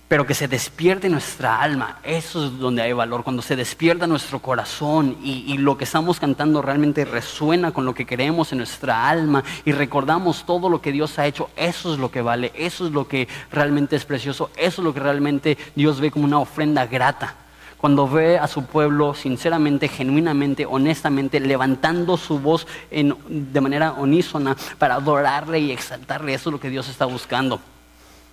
pero 0.09 0.27
que 0.27 0.35
se 0.35 0.47
despierte 0.47 1.09
nuestra 1.09 1.61
alma, 1.61 1.99
eso 2.05 2.47
es 2.47 2.59
donde 2.59 2.83
hay 2.83 2.93
valor, 2.93 3.25
cuando 3.25 3.43
se 3.43 3.57
despierta 3.57 4.07
nuestro 4.07 4.41
corazón 4.41 5.17
y, 5.23 5.57
lo 5.57 5.77
que 5.77 5.85
estamos 5.85 6.21
cantando 6.21 6.63
realmente 6.63 7.05
resuena 7.05 7.73
con 7.73 7.85
lo 7.87 7.95
que 7.95 8.05
queremos 8.07 8.53
en 8.53 8.59
nuestra 8.59 9.09
alma 9.09 9.43
y 9.65 9.73
recordamos 9.73 10.45
todo 10.45 10.69
lo 10.69 10.81
que 10.81 10.93
Dios 10.93 11.19
ha 11.19 11.27
hecho, 11.27 11.51
eso 11.57 11.93
es 11.93 11.99
lo 11.99 12.11
que 12.11 12.21
vale, 12.21 12.53
eso 12.55 12.87
es 12.87 12.93
lo 12.93 13.09
que 13.09 13.27
realmente 13.51 13.97
es 13.97 14.05
precioso, 14.05 14.51
eso 14.57 14.83
es 14.83 14.85
lo 14.85 14.95
que 14.95 15.01
realmente 15.01 15.59
Dios 15.75 16.01
ve 16.01 16.11
como 16.11 16.27
una 16.27 16.39
ofrenda 16.39 16.87
grata. 16.87 17.35
Cuando 17.79 18.09
ve 18.09 18.39
a 18.39 18.47
su 18.49 18.65
pueblo 18.65 19.15
sinceramente, 19.15 19.89
genuinamente, 19.89 20.67
honestamente, 20.67 21.41
levantando 21.41 22.17
su 22.17 22.39
voz 22.39 22.67
de 22.91 23.61
manera 23.61 23.93
unísona 23.93 24.57
para 24.79 24.95
adorarle 24.95 25.59
y 25.59 25.73
exaltarle, 25.73 26.35
eso 26.35 26.51
es 26.51 26.53
lo 26.53 26.61
que 26.61 26.71
Dios 26.71 26.89
está 26.89 27.07
buscando. 27.07 27.61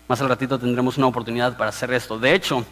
Más 0.08 0.22
al 0.22 0.30
ratito 0.30 0.60
tendremos 0.60 0.98
una 0.98 1.08
oportunidad 1.08 1.58
para 1.58 1.70
hacer 1.70 1.94
esto. 1.94 2.20
De 2.20 2.34
hecho, 2.34 2.66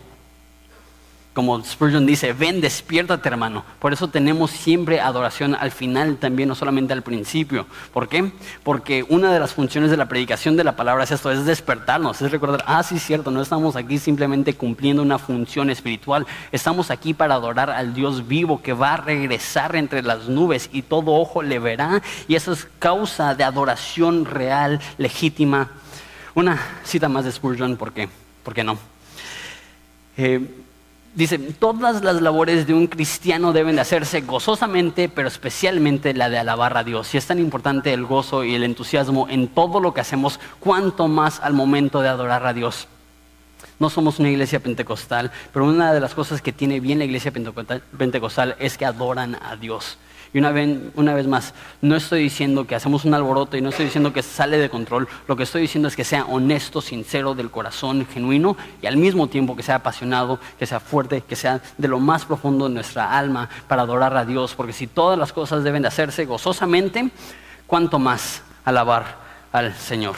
como 1.33 1.63
Spurgeon 1.63 2.05
dice, 2.05 2.33
ven, 2.33 2.59
despiértate 2.59 3.29
hermano. 3.29 3.63
Por 3.79 3.93
eso 3.93 4.09
tenemos 4.09 4.51
siempre 4.51 4.99
adoración 4.99 5.55
al 5.55 5.71
final 5.71 6.17
también, 6.17 6.49
no 6.49 6.55
solamente 6.55 6.91
al 6.91 7.03
principio. 7.03 7.65
¿Por 7.93 8.09
qué? 8.09 8.33
Porque 8.63 9.05
una 9.07 9.31
de 9.31 9.39
las 9.39 9.53
funciones 9.53 9.91
de 9.91 9.95
la 9.95 10.09
predicación 10.09 10.57
de 10.57 10.65
la 10.65 10.75
palabra 10.75 11.05
es 11.05 11.11
esto, 11.11 11.31
es 11.31 11.45
despertarnos, 11.45 12.21
es 12.21 12.31
recordar, 12.31 12.65
ah, 12.67 12.83
sí, 12.83 12.99
cierto, 12.99 13.31
no 13.31 13.41
estamos 13.41 13.77
aquí 13.77 13.97
simplemente 13.97 14.55
cumpliendo 14.55 15.01
una 15.01 15.19
función 15.19 15.69
espiritual, 15.69 16.27
estamos 16.51 16.91
aquí 16.91 17.13
para 17.13 17.35
adorar 17.35 17.69
al 17.69 17.93
Dios 17.93 18.27
vivo 18.27 18.61
que 18.61 18.73
va 18.73 18.95
a 18.95 18.97
regresar 18.97 19.77
entre 19.77 20.03
las 20.03 20.27
nubes 20.27 20.69
y 20.73 20.81
todo 20.81 21.13
ojo 21.13 21.43
le 21.43 21.59
verá. 21.59 22.01
Y 22.27 22.35
eso 22.35 22.51
es 22.51 22.67
causa 22.79 23.35
de 23.35 23.45
adoración 23.45 24.25
real, 24.25 24.81
legítima, 24.97 25.69
una 26.35 26.59
cita 26.83 27.09
más 27.09 27.25
de 27.25 27.31
Spurgeon, 27.31 27.77
¿por 27.77 27.93
qué? 27.93 28.09
¿Por 28.43 28.53
qué 28.53 28.63
no? 28.63 28.77
Eh, 30.17 30.39
dice, 31.13 31.37
todas 31.37 32.03
las 32.03 32.21
labores 32.21 32.67
de 32.67 32.73
un 32.73 32.87
cristiano 32.87 33.53
deben 33.53 33.75
de 33.75 33.81
hacerse 33.81 34.21
gozosamente, 34.21 35.09
pero 35.09 35.27
especialmente 35.27 36.13
la 36.13 36.29
de 36.29 36.37
alabar 36.37 36.77
a 36.77 36.83
Dios. 36.83 37.13
Y 37.13 37.17
es 37.17 37.25
tan 37.25 37.39
importante 37.39 37.93
el 37.93 38.05
gozo 38.05 38.43
y 38.43 38.55
el 38.55 38.63
entusiasmo 38.63 39.27
en 39.29 39.47
todo 39.47 39.79
lo 39.79 39.93
que 39.93 40.01
hacemos, 40.01 40.39
cuanto 40.59 41.07
más 41.07 41.39
al 41.41 41.53
momento 41.53 42.01
de 42.01 42.09
adorar 42.09 42.45
a 42.45 42.53
Dios. 42.53 42.87
No 43.79 43.89
somos 43.89 44.19
una 44.19 44.29
iglesia 44.29 44.59
pentecostal, 44.59 45.31
pero 45.51 45.65
una 45.65 45.91
de 45.91 45.99
las 45.99 46.13
cosas 46.13 46.41
que 46.41 46.51
tiene 46.51 46.79
bien 46.79 46.99
la 46.99 47.05
iglesia 47.05 47.31
pentecostal 47.31 48.55
es 48.59 48.77
que 48.77 48.85
adoran 48.85 49.37
a 49.41 49.55
Dios. 49.55 49.97
Y 50.33 50.39
una 50.39 50.51
vez, 50.51 50.79
una 50.95 51.13
vez 51.13 51.27
más, 51.27 51.53
no 51.81 51.95
estoy 51.95 52.23
diciendo 52.23 52.65
que 52.65 52.75
hacemos 52.75 53.03
un 53.03 53.13
alboroto 53.13 53.57
y 53.57 53.61
no 53.61 53.69
estoy 53.69 53.85
diciendo 53.85 54.13
que 54.13 54.23
sale 54.23 54.57
de 54.57 54.69
control. 54.69 55.07
Lo 55.27 55.35
que 55.35 55.43
estoy 55.43 55.61
diciendo 55.61 55.87
es 55.89 55.95
que 55.95 56.05
sea 56.05 56.25
honesto, 56.25 56.81
sincero, 56.81 57.33
del 57.33 57.51
corazón, 57.51 58.05
genuino 58.05 58.55
y 58.81 58.85
al 58.87 58.97
mismo 58.97 59.27
tiempo 59.27 59.55
que 59.55 59.63
sea 59.63 59.75
apasionado, 59.75 60.39
que 60.57 60.65
sea 60.65 60.79
fuerte, 60.79 61.21
que 61.21 61.35
sea 61.35 61.61
de 61.77 61.87
lo 61.87 61.99
más 61.99 62.25
profundo 62.25 62.67
de 62.67 62.73
nuestra 62.73 63.17
alma 63.17 63.49
para 63.67 63.81
adorar 63.81 64.15
a 64.15 64.25
Dios. 64.25 64.55
Porque 64.55 64.73
si 64.73 64.87
todas 64.87 65.19
las 65.19 65.33
cosas 65.33 65.63
deben 65.63 65.81
de 65.81 65.89
hacerse 65.89 66.25
gozosamente, 66.25 67.11
¿cuánto 67.67 67.99
más 67.99 68.41
alabar 68.63 69.17
al 69.51 69.75
Señor? 69.75 70.15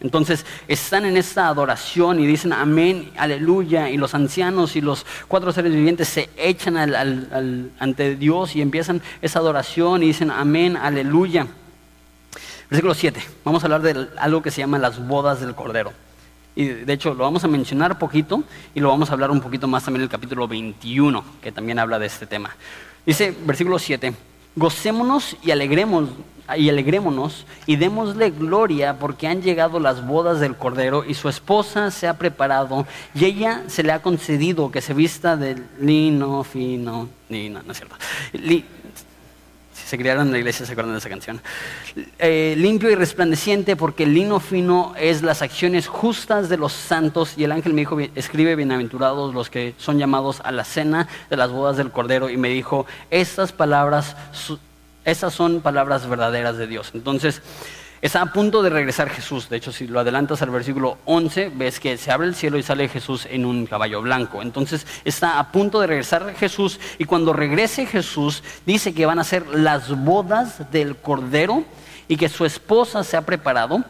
Entonces 0.00 0.46
están 0.68 1.04
en 1.04 1.16
esta 1.16 1.48
adoración 1.48 2.20
y 2.20 2.26
dicen 2.26 2.52
amén, 2.52 3.10
aleluya, 3.16 3.90
y 3.90 3.96
los 3.96 4.14
ancianos 4.14 4.76
y 4.76 4.80
los 4.80 5.04
cuatro 5.26 5.52
seres 5.52 5.72
vivientes 5.72 6.08
se 6.08 6.30
echan 6.36 6.76
ante 6.76 8.14
Dios 8.16 8.54
y 8.54 8.62
empiezan 8.62 9.02
esa 9.22 9.40
adoración 9.40 10.02
y 10.04 10.06
dicen 10.06 10.30
amén, 10.30 10.76
aleluya. 10.76 11.48
Versículo 12.70 12.94
7, 12.94 13.20
vamos 13.44 13.62
a 13.62 13.66
hablar 13.66 13.82
de 13.82 14.08
algo 14.18 14.42
que 14.42 14.50
se 14.50 14.60
llama 14.60 14.78
las 14.78 15.04
bodas 15.04 15.40
del 15.40 15.54
Cordero. 15.54 15.92
Y 16.54 16.66
de 16.66 16.92
hecho 16.92 17.14
lo 17.14 17.24
vamos 17.24 17.42
a 17.44 17.48
mencionar 17.48 17.98
poquito 17.98 18.44
y 18.74 18.80
lo 18.80 18.88
vamos 18.88 19.10
a 19.10 19.14
hablar 19.14 19.30
un 19.30 19.40
poquito 19.40 19.66
más 19.66 19.84
también 19.84 20.02
en 20.02 20.04
el 20.04 20.10
capítulo 20.10 20.46
21, 20.46 21.24
que 21.40 21.50
también 21.50 21.78
habla 21.78 21.98
de 21.98 22.06
este 22.06 22.26
tema. 22.26 22.54
Dice 23.06 23.34
versículo 23.44 23.78
7, 23.78 24.12
Gocémonos 24.58 25.36
y 25.42 25.52
alegremos 25.52 26.08
y 26.56 26.68
alegrémonos 26.68 27.46
y 27.66 27.76
démosle 27.76 28.30
gloria 28.30 28.98
porque 28.98 29.28
han 29.28 29.40
llegado 29.42 29.78
las 29.78 30.04
bodas 30.04 30.40
del 30.40 30.56
Cordero 30.56 31.04
y 31.04 31.14
su 31.14 31.28
esposa 31.28 31.90
se 31.90 32.08
ha 32.08 32.14
preparado 32.14 32.86
y 33.14 33.26
ella 33.26 33.62
se 33.68 33.82
le 33.82 33.92
ha 33.92 34.02
concedido 34.02 34.70
que 34.70 34.80
se 34.80 34.94
vista 34.94 35.36
de 35.36 35.62
lino 35.78 36.42
fino, 36.44 37.08
lino, 37.28 37.60
no 37.64 37.72
es 37.72 37.78
cierto, 37.78 37.96
se 39.88 39.96
criaron 39.96 40.26
en 40.26 40.32
la 40.32 40.38
iglesia 40.38 40.66
se 40.66 40.72
acuerdan 40.72 40.92
de 40.92 40.98
esa 40.98 41.08
canción, 41.08 41.40
eh, 42.18 42.54
limpio 42.58 42.90
y 42.90 42.94
resplandeciente 42.94 43.74
porque 43.74 44.02
el 44.02 44.12
lino 44.12 44.38
fino 44.38 44.92
es 44.98 45.22
las 45.22 45.40
acciones 45.40 45.86
justas 45.86 46.50
de 46.50 46.58
los 46.58 46.74
santos. 46.74 47.34
Y 47.38 47.44
el 47.44 47.52
ángel 47.52 47.72
me 47.72 47.80
dijo, 47.80 47.98
escribe 48.14 48.54
bienaventurados 48.54 49.32
los 49.32 49.48
que 49.48 49.74
son 49.78 49.98
llamados 49.98 50.42
a 50.44 50.52
la 50.52 50.64
cena 50.64 51.08
de 51.30 51.36
las 51.38 51.50
bodas 51.50 51.78
del 51.78 51.90
Cordero 51.90 52.28
y 52.28 52.36
me 52.36 52.50
dijo, 52.50 52.84
estas 53.10 53.52
palabras 53.52 54.14
esas 55.06 55.32
son 55.32 55.62
palabras 55.62 56.06
verdaderas 56.06 56.58
de 56.58 56.66
Dios. 56.66 56.90
Entonces, 56.92 57.40
está 58.00 58.22
a 58.22 58.32
punto 58.32 58.62
de 58.62 58.70
regresar 58.70 59.10
Jesús. 59.10 59.48
De 59.48 59.56
hecho, 59.56 59.72
si 59.72 59.86
lo 59.86 60.00
adelantas 60.00 60.42
al 60.42 60.50
versículo 60.50 60.98
11, 61.04 61.50
ves 61.54 61.80
que 61.80 61.96
se 61.96 62.10
abre 62.10 62.26
el 62.26 62.34
cielo 62.34 62.58
y 62.58 62.62
sale 62.62 62.88
Jesús 62.88 63.26
en 63.30 63.44
un 63.44 63.66
caballo 63.66 64.02
blanco. 64.02 64.42
Entonces, 64.42 64.86
está 65.04 65.38
a 65.38 65.50
punto 65.52 65.80
de 65.80 65.86
regresar 65.86 66.34
Jesús 66.34 66.78
y 66.98 67.04
cuando 67.04 67.32
regrese 67.32 67.86
Jesús, 67.86 68.42
dice 68.66 68.94
que 68.94 69.06
van 69.06 69.18
a 69.18 69.24
ser 69.24 69.46
las 69.46 69.90
bodas 70.04 70.70
del 70.70 70.96
Cordero 70.96 71.64
y 72.06 72.16
que 72.16 72.28
su 72.28 72.44
esposa 72.44 73.04
se 73.04 73.16
ha 73.16 73.22
preparado. 73.22 73.84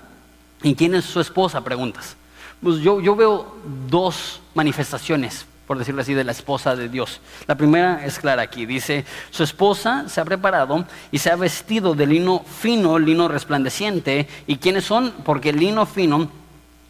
¿Y 0.63 0.75
quién 0.75 0.95
es 0.95 1.05
su 1.05 1.21
esposa? 1.21 1.63
Preguntas. 1.63 2.17
Pues 2.63 2.79
yo, 2.79 3.01
yo 3.01 3.15
veo 3.15 3.57
dos 3.89 4.41
manifestaciones 4.55 5.47
por 5.69 5.79
decirlo 5.79 6.01
así, 6.01 6.15
de 6.15 6.25
la 6.25 6.33
esposa 6.33 6.75
de 6.75 6.89
Dios. 6.89 7.21
La 7.47 7.55
primera 7.55 8.05
es 8.05 8.19
clara 8.19 8.41
aquí, 8.43 8.65
dice, 8.65 9.05
su 9.31 9.45
esposa 9.45 10.09
se 10.09 10.19
ha 10.21 10.25
preparado 10.25 10.87
y 11.13 11.19
se 11.19 11.31
ha 11.31 11.37
vestido 11.37 11.95
de 11.95 12.07
lino 12.07 12.41
fino, 12.41 12.99
lino 12.99 13.29
resplandeciente. 13.29 14.27
¿Y 14.47 14.57
quiénes 14.57 14.85
son? 14.85 15.13
Porque 15.25 15.51
el 15.51 15.59
lino 15.59 15.85
fino 15.85 16.31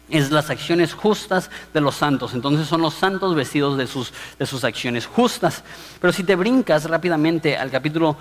es 0.09 0.31
las 0.31 0.49
acciones 0.49 0.93
justas 0.93 1.51
de 1.73 1.81
los 1.81 1.95
santos. 1.95 2.33
Entonces 2.33 2.67
son 2.67 2.81
los 2.81 2.93
santos 2.93 3.35
vestidos 3.35 3.77
de 3.77 3.85
sus, 3.85 4.13
de 4.39 4.45
sus 4.45 4.63
acciones 4.63 5.05
justas. 5.05 5.61
Pero 5.99 6.13
si 6.13 6.23
te 6.23 6.35
brincas 6.35 6.85
rápidamente 6.85 7.57
al 7.57 7.69
capítulo 7.69 8.15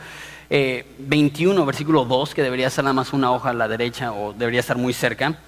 21, 0.50 1.62
eh, 1.62 1.64
versículo 1.64 2.04
2, 2.04 2.34
que 2.34 2.42
debería 2.42 2.68
ser 2.68 2.82
nada 2.82 2.94
más 2.94 3.12
una 3.12 3.30
hoja 3.30 3.50
a 3.50 3.54
la 3.54 3.68
derecha 3.68 4.12
o 4.12 4.32
debería 4.32 4.60
estar 4.60 4.76
muy 4.76 4.92
cerca, 4.92 5.38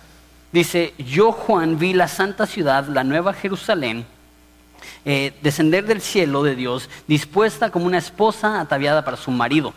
dice, 0.52 0.94
yo 0.98 1.32
Juan 1.32 1.80
vi 1.80 1.94
la 1.94 2.06
santa 2.06 2.46
ciudad, 2.46 2.86
la 2.86 3.02
nueva 3.02 3.32
Jerusalén, 3.32 4.06
eh, 5.04 5.32
descender 5.42 5.86
del 5.86 6.00
cielo 6.00 6.42
de 6.42 6.56
Dios, 6.56 6.88
dispuesta 7.06 7.70
como 7.70 7.86
una 7.86 7.98
esposa 7.98 8.60
ataviada 8.60 9.04
para 9.04 9.16
su 9.16 9.30
marido. 9.30 9.72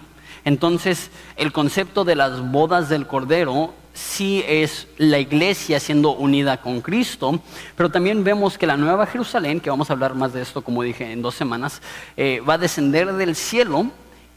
Entonces, 0.45 1.09
el 1.37 1.51
concepto 1.51 2.03
de 2.03 2.15
las 2.15 2.41
bodas 2.51 2.89
del 2.89 3.07
Cordero 3.07 3.73
sí 3.93 4.43
es 4.47 4.87
la 4.97 5.19
iglesia 5.19 5.79
siendo 5.79 6.11
unida 6.11 6.57
con 6.57 6.81
Cristo, 6.81 7.39
pero 7.75 7.89
también 7.89 8.23
vemos 8.23 8.57
que 8.57 8.67
la 8.67 8.75
Nueva 8.75 9.05
Jerusalén, 9.05 9.59
que 9.59 9.69
vamos 9.69 9.89
a 9.89 9.93
hablar 9.93 10.15
más 10.15 10.33
de 10.33 10.41
esto, 10.41 10.61
como 10.61 10.83
dije, 10.83 11.11
en 11.11 11.21
dos 11.21 11.35
semanas, 11.35 11.81
eh, 12.17 12.41
va 12.47 12.55
a 12.55 12.57
descender 12.57 13.13
del 13.13 13.35
cielo 13.35 13.91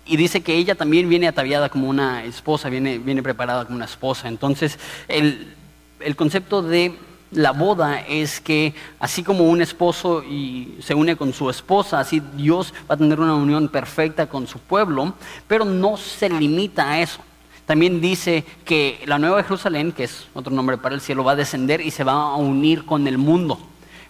y 0.05 0.17
dice 0.17 0.43
que 0.43 0.55
ella 0.55 0.77
también 0.77 1.09
viene 1.09 1.27
ataviada 1.27 1.69
como 1.69 1.89
una 1.89 2.25
esposa, 2.25 2.69
viene, 2.69 2.99
viene 2.99 3.23
preparada 3.23 3.65
como 3.65 3.77
una 3.77 3.87
esposa. 3.87 4.29
Entonces, 4.29 4.79
el, 5.09 5.55
el 6.01 6.15
concepto 6.15 6.63
de 6.63 6.97
la 7.31 7.53
boda 7.53 8.01
es 8.01 8.41
que 8.41 8.75
así 9.01 9.23
como 9.23 9.45
un 9.45 9.61
esposo 9.61 10.23
y 10.23 10.77
se 10.81 10.95
une 10.95 11.17
con 11.17 11.33
su 11.33 11.51
esposa, 11.51 11.99
así 11.99 12.23
Dios 12.35 12.73
va 12.89 12.95
a 12.95 12.99
tener 12.99 13.21
una 13.21 13.35
unión 13.35 13.69
perfecta 13.69 14.29
con 14.29 14.47
su 14.47 14.59
pueblo, 14.59 15.15
pero 15.49 15.65
no 15.65 15.97
se 15.97 16.29
limita 16.29 16.91
a 16.91 17.01
eso. 17.01 17.21
También 17.67 18.01
dice 18.01 18.45
que 18.65 19.03
la 19.07 19.19
Nueva 19.19 19.43
Jerusalén, 19.43 19.91
que 19.91 20.05
es 20.05 20.29
otro 20.35 20.55
nombre 20.55 20.79
para 20.79 20.95
el 20.95 21.01
cielo, 21.01 21.25
va 21.25 21.33
a 21.33 21.37
descender 21.37 21.81
y 21.81 21.91
se 21.91 22.05
va 22.05 22.13
a 22.13 22.37
unir 22.37 22.85
con 22.85 23.09
el 23.09 23.19
mundo. 23.19 23.59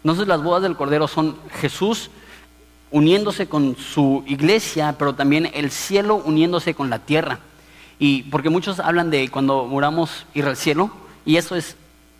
Entonces 0.04 0.28
las 0.28 0.42
bodas 0.42 0.62
del 0.62 0.76
Cordero 0.76 1.08
son 1.08 1.36
Jesús 1.60 2.10
uniéndose 2.90 3.48
con 3.48 3.76
su 3.76 4.22
iglesia, 4.26 4.94
pero 4.98 5.14
también 5.14 5.50
el 5.54 5.70
cielo 5.70 6.16
uniéndose 6.16 6.74
con 6.74 6.90
la 6.90 6.98
tierra. 6.98 7.40
Y 7.98 8.24
porque 8.24 8.50
muchos 8.50 8.78
hablan 8.78 9.10
de 9.10 9.30
cuando 9.30 9.64
muramos 9.64 10.26
ir 10.34 10.44
al 10.44 10.56
cielo, 10.56 10.90
y 11.24 11.36
eso 11.36 11.56
es 11.56 11.76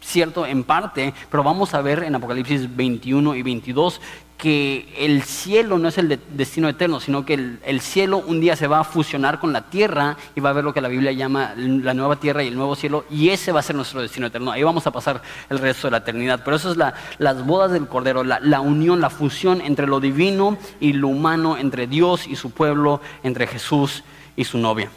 cierto 0.07 0.47
en 0.47 0.65
parte, 0.65 1.13
pero 1.31 1.43
vamos 1.43 1.75
a 1.75 1.83
ver 1.83 2.05
en 2.05 2.15
Apocalipsis 2.15 2.75
21 2.75 3.35
y 3.35 3.43
22 3.43 4.01
que 4.37 4.93
el 4.99 5.23
cielo 5.23 5.79
no 5.79 5.89
es 5.89 5.97
el 5.97 6.21
destino 6.31 6.69
eterno, 6.69 7.01
sino 7.01 7.25
que 7.25 7.35
el, 7.35 7.81
cielo 7.81 8.19
un 8.19 8.41
día 8.41 8.55
se 8.55 8.67
va 8.67 8.81
a 8.81 8.85
fusionar 8.85 9.41
con 9.41 9.53
la 9.53 9.71
tierra 9.71 10.17
y 10.35 10.41
va 10.41 10.51
a 10.51 10.53
ver 10.53 10.63
lo 10.63 10.75
que 10.75 10.83
la 10.83 10.89
Biblia 10.89 11.13
llama 11.13 11.55
la 11.57 11.95
nueva 11.95 12.17
tierra 12.17 12.43
y 12.43 12.49
el 12.49 12.55
nuevo 12.55 12.77
cielo, 12.77 13.07
y 13.11 13.31
ese 13.31 13.51
va 13.51 13.61
a 13.61 13.63
ser 13.63 13.77
nuestro 13.77 14.03
destino 14.03 14.27
eterno. 14.27 14.53
Ahí 14.53 14.63
vamos 14.63 14.87
a 14.87 14.91
pasar 14.91 15.23
el 15.49 15.59
resto 15.59 15.87
de 15.87 15.93
la 15.93 15.99
eternidad. 15.99 16.43
Pero 16.45 16.57
eso 16.57 16.71
es 16.71 16.77
la, 16.77 16.93
las 17.19 17.47
bodas 17.47 17.73
del 17.73 17.89
Cordero, 17.89 18.25
la, 18.25 18.61
unión, 18.61 19.01
la 19.01 19.11
fusión 19.11 19.63
entre 19.63 19.87
lo 19.87 20.01
divino 20.01 20.59
y 20.81 20.93
lo 20.93 21.09
humano, 21.09 21.57
entre 21.57 21.87
Dios 21.87 22.27
y 22.27 22.37
su 22.37 22.51
pueblo, 22.51 23.01
entre 23.23 23.47
Jesús 23.47 24.05
y 24.37 24.45
su 24.45 24.59
novia. 24.59 24.91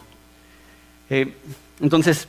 Eh, 1.08 1.34
entonces, 1.80 2.28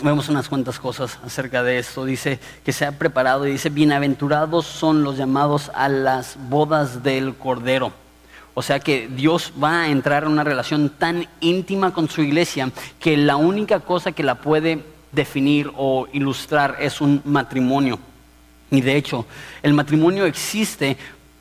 Vemos 0.00 0.28
unas 0.28 0.48
cuantas 0.48 0.78
cosas 0.78 1.18
acerca 1.24 1.64
de 1.64 1.78
esto. 1.78 2.04
Dice 2.04 2.38
que 2.64 2.72
se 2.72 2.86
ha 2.86 2.92
preparado 2.92 3.46
y 3.46 3.52
dice, 3.52 3.68
bienaventurados 3.68 4.64
son 4.64 5.02
los 5.02 5.16
llamados 5.16 5.72
a 5.74 5.88
las 5.88 6.36
bodas 6.48 7.02
del 7.02 7.34
Cordero. 7.34 7.92
O 8.54 8.62
sea 8.62 8.78
que 8.78 9.08
Dios 9.08 9.52
va 9.60 9.82
a 9.82 9.88
entrar 9.88 10.22
en 10.22 10.30
una 10.30 10.44
relación 10.44 10.90
tan 10.90 11.26
íntima 11.40 11.92
con 11.92 12.08
su 12.08 12.22
iglesia 12.22 12.70
que 13.00 13.16
la 13.16 13.36
única 13.36 13.80
cosa 13.80 14.12
que 14.12 14.22
la 14.22 14.36
puede 14.36 14.84
definir 15.10 15.72
o 15.76 16.06
ilustrar 16.12 16.76
es 16.78 17.00
un 17.00 17.20
matrimonio. 17.24 17.98
Y 18.70 18.80
de 18.82 18.96
hecho, 18.96 19.26
el 19.64 19.74
matrimonio 19.74 20.26
existe 20.26 20.96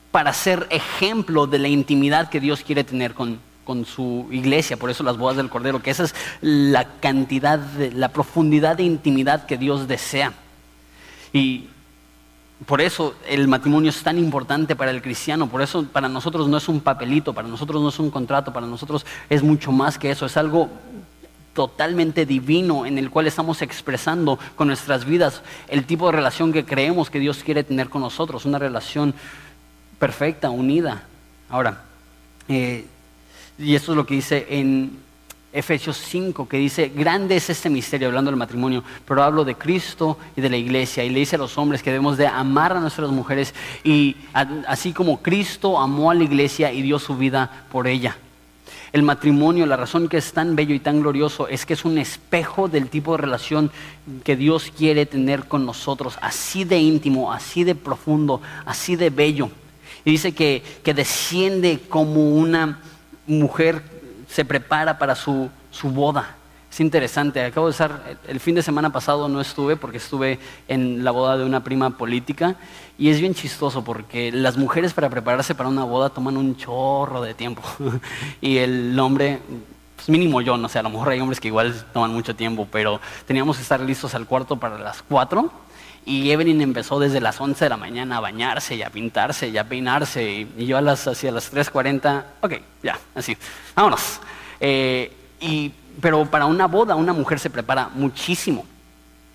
para 0.09 0.33
ser 0.33 0.65
ejemplo 0.71 1.45
de 1.45 1.59
la 1.59 1.67
intimidad 1.67 2.29
que 2.29 2.39
Dios 2.39 2.63
quiere 2.63 2.83
tener 2.83 3.13
con, 3.13 3.39
con 3.67 3.83
su 3.83 4.27
iglesia, 4.31 4.77
por 4.77 4.89
eso 4.89 5.03
las 5.03 5.17
bodas 5.17 5.35
del 5.35 5.49
Cordero, 5.49 5.81
que 5.83 5.91
esa 5.91 6.05
es 6.05 6.15
la 6.39 6.85
cantidad, 7.01 7.59
de, 7.59 7.91
la 7.91 8.07
profundidad 8.13 8.77
de 8.77 8.83
intimidad 8.83 9.45
que 9.45 9.57
Dios 9.57 9.89
desea. 9.89 10.31
Y 11.33 11.65
por 12.65 12.79
eso 12.79 13.15
el 13.27 13.49
matrimonio 13.49 13.89
es 13.89 14.01
tan 14.01 14.17
importante 14.17 14.77
para 14.77 14.91
el 14.91 15.01
cristiano, 15.01 15.49
por 15.49 15.61
eso 15.61 15.83
para 15.83 16.07
nosotros 16.07 16.47
no 16.47 16.55
es 16.55 16.69
un 16.69 16.79
papelito, 16.79 17.33
para 17.33 17.49
nosotros 17.49 17.81
no 17.81 17.89
es 17.89 17.99
un 17.99 18.09
contrato, 18.09 18.53
para 18.53 18.65
nosotros 18.65 19.05
es 19.29 19.43
mucho 19.43 19.73
más 19.73 19.99
que 19.99 20.11
eso, 20.11 20.25
es 20.25 20.37
algo 20.37 20.69
totalmente 21.53 22.25
divino 22.25 22.85
en 22.85 22.97
el 22.97 23.09
cual 23.09 23.27
estamos 23.27 23.61
expresando 23.61 24.39
con 24.55 24.69
nuestras 24.69 25.03
vidas 25.03 25.41
el 25.67 25.85
tipo 25.85 26.05
de 26.05 26.13
relación 26.13 26.53
que 26.53 26.63
creemos 26.63 27.09
que 27.09 27.19
Dios 27.19 27.43
quiere 27.43 27.65
tener 27.65 27.89
con 27.89 28.01
nosotros, 28.01 28.45
una 28.45 28.59
relación 28.59 29.13
perfecta, 29.99 30.49
unida. 30.51 31.03
Ahora, 31.49 31.83
eh, 32.47 32.85
y 33.59 33.75
esto 33.75 33.91
es 33.91 33.95
lo 33.95 34.05
que 34.05 34.15
dice 34.15 34.45
en 34.49 35.07
Efesios 35.51 35.97
5, 35.97 36.47
que 36.47 36.57
dice, 36.57 36.89
grande 36.89 37.37
es 37.37 37.49
este 37.49 37.69
misterio, 37.69 38.09
hablando 38.09 38.29
del 38.29 38.37
matrimonio, 38.37 38.83
pero 39.07 39.23
hablo 39.23 39.43
de 39.43 39.55
Cristo 39.55 40.17
y 40.35 40.41
de 40.41 40.49
la 40.49 40.57
iglesia. 40.57 41.03
Y 41.03 41.09
le 41.09 41.19
dice 41.19 41.35
a 41.35 41.39
los 41.39 41.57
hombres 41.57 41.81
que 41.81 41.89
debemos 41.89 42.17
de 42.17 42.27
amar 42.27 42.73
a 42.73 42.79
nuestras 42.79 43.09
mujeres, 43.09 43.55
y 43.83 44.15
así 44.33 44.93
como 44.93 45.21
Cristo 45.21 45.79
amó 45.79 46.11
a 46.11 46.13
la 46.13 46.23
iglesia 46.23 46.71
y 46.71 46.81
dio 46.81 46.99
su 46.99 47.17
vida 47.17 47.65
por 47.71 47.87
ella. 47.87 48.17
El 48.93 49.03
matrimonio, 49.03 49.65
la 49.65 49.77
razón 49.77 50.07
que 50.07 50.17
es 50.17 50.31
tan 50.31 50.55
bello 50.55 50.75
y 50.75 50.79
tan 50.79 51.01
glorioso 51.01 51.47
es 51.47 51.65
que 51.65 51.73
es 51.73 51.85
un 51.85 51.97
espejo 51.97 52.67
del 52.67 52.89
tipo 52.89 53.13
de 53.13 53.17
relación 53.23 53.71
que 54.23 54.35
Dios 54.35 54.71
quiere 54.75 55.05
tener 55.05 55.47
con 55.47 55.65
nosotros, 55.65 56.17
así 56.21 56.65
de 56.65 56.77
íntimo, 56.77 57.31
así 57.31 57.63
de 57.63 57.75
profundo, 57.75 58.41
así 58.65 58.95
de 58.95 59.09
bello. 59.09 59.49
Y 60.05 60.11
dice 60.11 60.33
que, 60.33 60.61
que 60.83 60.93
desciende 60.93 61.79
como 61.89 62.35
una 62.35 62.79
mujer 63.27 63.81
se 64.29 64.45
prepara 64.45 64.97
para 64.97 65.15
su, 65.15 65.49
boda. 65.83 66.35
Es 66.71 66.79
interesante, 66.79 67.43
acabo 67.43 67.67
de 67.67 67.71
estar, 67.71 68.17
el 68.27 68.39
fin 68.39 68.55
de 68.55 68.61
semana 68.61 68.91
pasado 68.91 69.29
no 69.29 69.39
estuve 69.39 69.77
porque 69.77 69.97
estuve 69.97 70.37
en 70.67 71.03
la 71.03 71.11
boda 71.11 71.37
de 71.37 71.45
una 71.45 71.63
prima 71.63 71.91
política 71.91 72.55
y 72.97 73.09
es 73.09 73.19
bien 73.19 73.33
chistoso 73.33 73.83
porque 73.83 74.31
las 74.31 74.57
mujeres 74.57 74.93
para 74.93 75.09
prepararse 75.09 75.55
para 75.55 75.69
una 75.69 75.85
boda 75.85 76.09
toman 76.09 76.35
un 76.35 76.57
chorro 76.57 77.21
de 77.21 77.33
tiempo 77.33 77.63
y 78.41 78.57
el 78.57 78.99
hombre, 78.99 79.39
pues 79.95 80.09
mínimo 80.09 80.41
yo, 80.41 80.57
no 80.57 80.67
sé, 80.67 80.79
a 80.79 80.83
lo 80.83 80.89
mejor 80.89 81.09
hay 81.09 81.19
hombres 81.19 81.39
que 81.39 81.47
igual 81.47 81.73
toman 81.93 82.11
mucho 82.11 82.35
tiempo, 82.35 82.67
pero 82.69 82.99
teníamos 83.25 83.55
que 83.55 83.63
estar 83.63 83.79
listos 83.79 84.13
al 84.13 84.27
cuarto 84.27 84.57
para 84.57 84.77
las 84.77 85.01
cuatro 85.01 85.51
y 86.07 86.31
Evelyn 86.31 86.61
empezó 86.61 87.01
desde 87.01 87.19
las 87.19 87.39
11 87.41 87.65
de 87.65 87.69
la 87.69 87.75
mañana 87.75 88.17
a 88.17 88.19
bañarse 88.21 88.75
y 88.75 88.81
a 88.81 88.89
pintarse 88.89 89.49
y 89.49 89.57
a 89.57 89.65
peinarse. 89.65 90.47
Y, 90.57 90.65
yo 90.65 90.77
a 90.77 90.81
las, 90.81 91.05
hacia 91.05 91.33
las 91.33 91.53
3.40, 91.53 92.23
ok, 92.39 92.53
ya, 92.81 92.97
así, 93.13 93.35
vámonos. 93.75 94.21
Eh, 94.61 95.11
y, 95.41 95.69
pero 95.99 96.25
para 96.25 96.45
una 96.45 96.65
boda 96.67 96.95
una 96.95 97.11
mujer 97.11 97.39
se 97.39 97.49
prepara 97.49 97.89
muchísimo. 97.93 98.65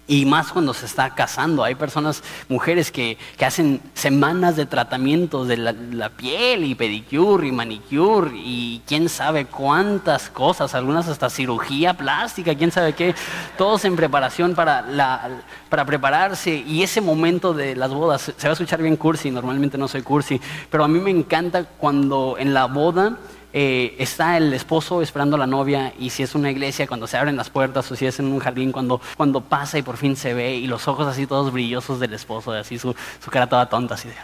Y 0.09 0.27
más 0.27 0.53
cuando 0.53 0.75
se 0.75 0.87
está 0.87 1.15
casando. 1.15 1.63
Hay 1.63 1.77
personas, 1.77 2.23
mujeres 2.49 2.91
que, 2.91 3.17
hacen 3.41 3.81
semanas 3.95 4.57
de 4.57 4.67
tratamientos 4.67 5.49
de 5.49 5.57
la, 5.57 6.09
piel 6.11 6.65
y 6.65 6.75
pedicure 6.75 7.47
y 7.47 7.53
manicure 7.53 8.31
y 8.35 8.83
quién 8.87 9.09
sabe 9.09 9.47
cuántas 9.47 10.29
cosas, 10.29 10.75
algunas 10.75 11.09
hasta 11.09 11.31
cirugía 11.31 11.95
plástica, 11.95 12.55
quién 12.55 12.71
sabe 12.71 12.95
qué, 12.95 13.15
todos 13.57 13.85
en 13.85 13.97
preparación 13.97 14.55
para, 14.55 14.83
la, 14.83 15.43
para 15.69 15.85
prepararse. 15.85 16.65
Y 16.67 16.83
ese 16.83 17.01
momento 17.01 17.55
de 17.55 17.77
las 17.77 17.91
bodas, 17.93 18.33
se 18.37 18.47
va 18.47 18.51
a 18.51 18.53
escuchar 18.53 18.83
bien 18.83 18.97
cursi, 18.97 19.31
normalmente 19.31 19.79
no 19.79 19.89
soy 19.89 20.03
cursi, 20.03 20.41
pero 20.71 20.85
a 20.85 20.89
mí 20.89 20.99
me 20.99 21.11
encanta 21.11 21.65
cuando 21.65 22.37
en 22.39 22.55
la 22.55 22.67
boda 22.67 23.19
eh, 23.55 23.97
está 23.99 24.39
el 24.39 24.55
esposo 24.55 25.03
esperando 25.03 25.37
a 25.37 25.39
la 25.39 25.47
novia 25.47 25.93
y 25.99 26.09
si 26.11 26.23
es 26.23 26.35
una 26.35 26.51
iglesia 26.51 26.87
cuando 26.87 27.07
se 27.07 27.19
abren 27.19 27.37
las 27.37 27.51
puertas 27.51 27.91
o 27.91 27.97
si 27.97 28.07
es 28.07 28.19
en 28.19 28.27
un 28.27 28.39
jardín 28.39 28.73
cuando, 28.73 29.01
cuando 29.17 29.43
pasa 29.43 29.77
y 29.77 29.83
por 29.83 29.99
fin 29.99 30.17
se 30.17 30.33
ve 30.33 30.57
y 30.57 30.67
los 30.67 30.89
ojos 30.89 31.07
así 31.07 31.27
todos 31.27 31.53
brillosos 31.53 32.01
del 32.01 32.15
esposo, 32.15 32.53
así 32.53 32.79
su, 32.79 32.95
su 33.23 33.31
cara 33.31 33.47
toda 33.47 33.69
tonta 33.69 33.95
así 33.95 34.09
de... 34.09 34.15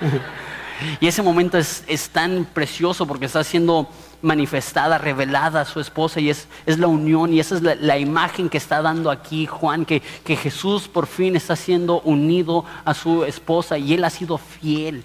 y 1.00 1.06
ese 1.06 1.22
momento 1.22 1.58
es, 1.58 1.84
es, 1.86 2.08
tan 2.08 2.46
precioso 2.46 3.06
porque 3.06 3.26
está 3.26 3.44
siendo 3.44 3.88
manifestada, 4.22 4.96
revelada 4.96 5.60
a 5.60 5.64
su 5.66 5.78
esposa 5.78 6.20
y 6.20 6.30
es, 6.30 6.48
es 6.64 6.78
la 6.78 6.86
unión 6.86 7.32
y 7.34 7.40
esa 7.40 7.56
es 7.56 7.62
la, 7.62 7.98
imagen 7.98 8.48
que 8.48 8.58
está 8.58 8.80
dando 8.80 9.10
aquí 9.10 9.46
Juan, 9.46 9.84
que, 9.84 10.00
que 10.24 10.36
Jesús 10.36 10.88
por 10.88 11.06
fin 11.06 11.36
está 11.36 11.54
siendo 11.54 12.00
unido 12.00 12.64
a 12.84 12.94
su 12.94 13.24
esposa 13.24 13.76
y 13.76 13.92
él 13.94 14.04
ha 14.04 14.10
sido 14.10 14.38
fiel. 14.38 15.04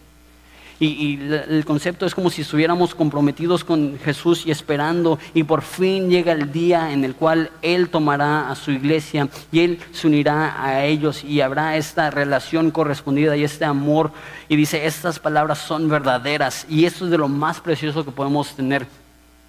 Y, 0.79 1.19
el 1.49 1.65
concepto 1.65 2.05
es 2.05 2.15
como 2.15 2.29
si 2.29 2.41
estuviéramos 2.41 2.95
comprometidos 2.95 3.63
con 3.63 3.99
Jesús 3.99 4.45
y 4.45 4.51
esperando 4.51 5.19
y 5.33 5.43
por 5.43 5.61
fin 5.61 6.09
llega 6.09 6.31
el 6.31 6.51
día 6.51 6.93
en 6.93 7.03
el 7.03 7.15
cual 7.15 7.51
Él 7.61 7.89
tomará 7.89 8.49
a 8.49 8.55
su 8.55 8.71
iglesia 8.71 9.27
y 9.51 9.59
Él 9.59 9.79
se 9.91 10.07
unirá 10.07 10.63
a 10.63 10.85
ellos 10.85 11.23
y 11.23 11.41
habrá 11.41 11.75
esta 11.75 12.09
relación 12.11 12.71
correspondida 12.71 13.35
y 13.35 13.43
este 13.43 13.65
amor. 13.65 14.11
Y 14.47 14.55
dice, 14.55 14.85
estas 14.85 15.19
palabras 15.19 15.59
son 15.59 15.89
verdaderas 15.89 16.65
y 16.69 16.85
esto 16.85 17.05
es 17.05 17.11
de 17.11 17.17
lo 17.17 17.27
más 17.27 17.59
precioso 17.59 18.05
que 18.05 18.11
podemos 18.11 18.55
tener 18.55 18.87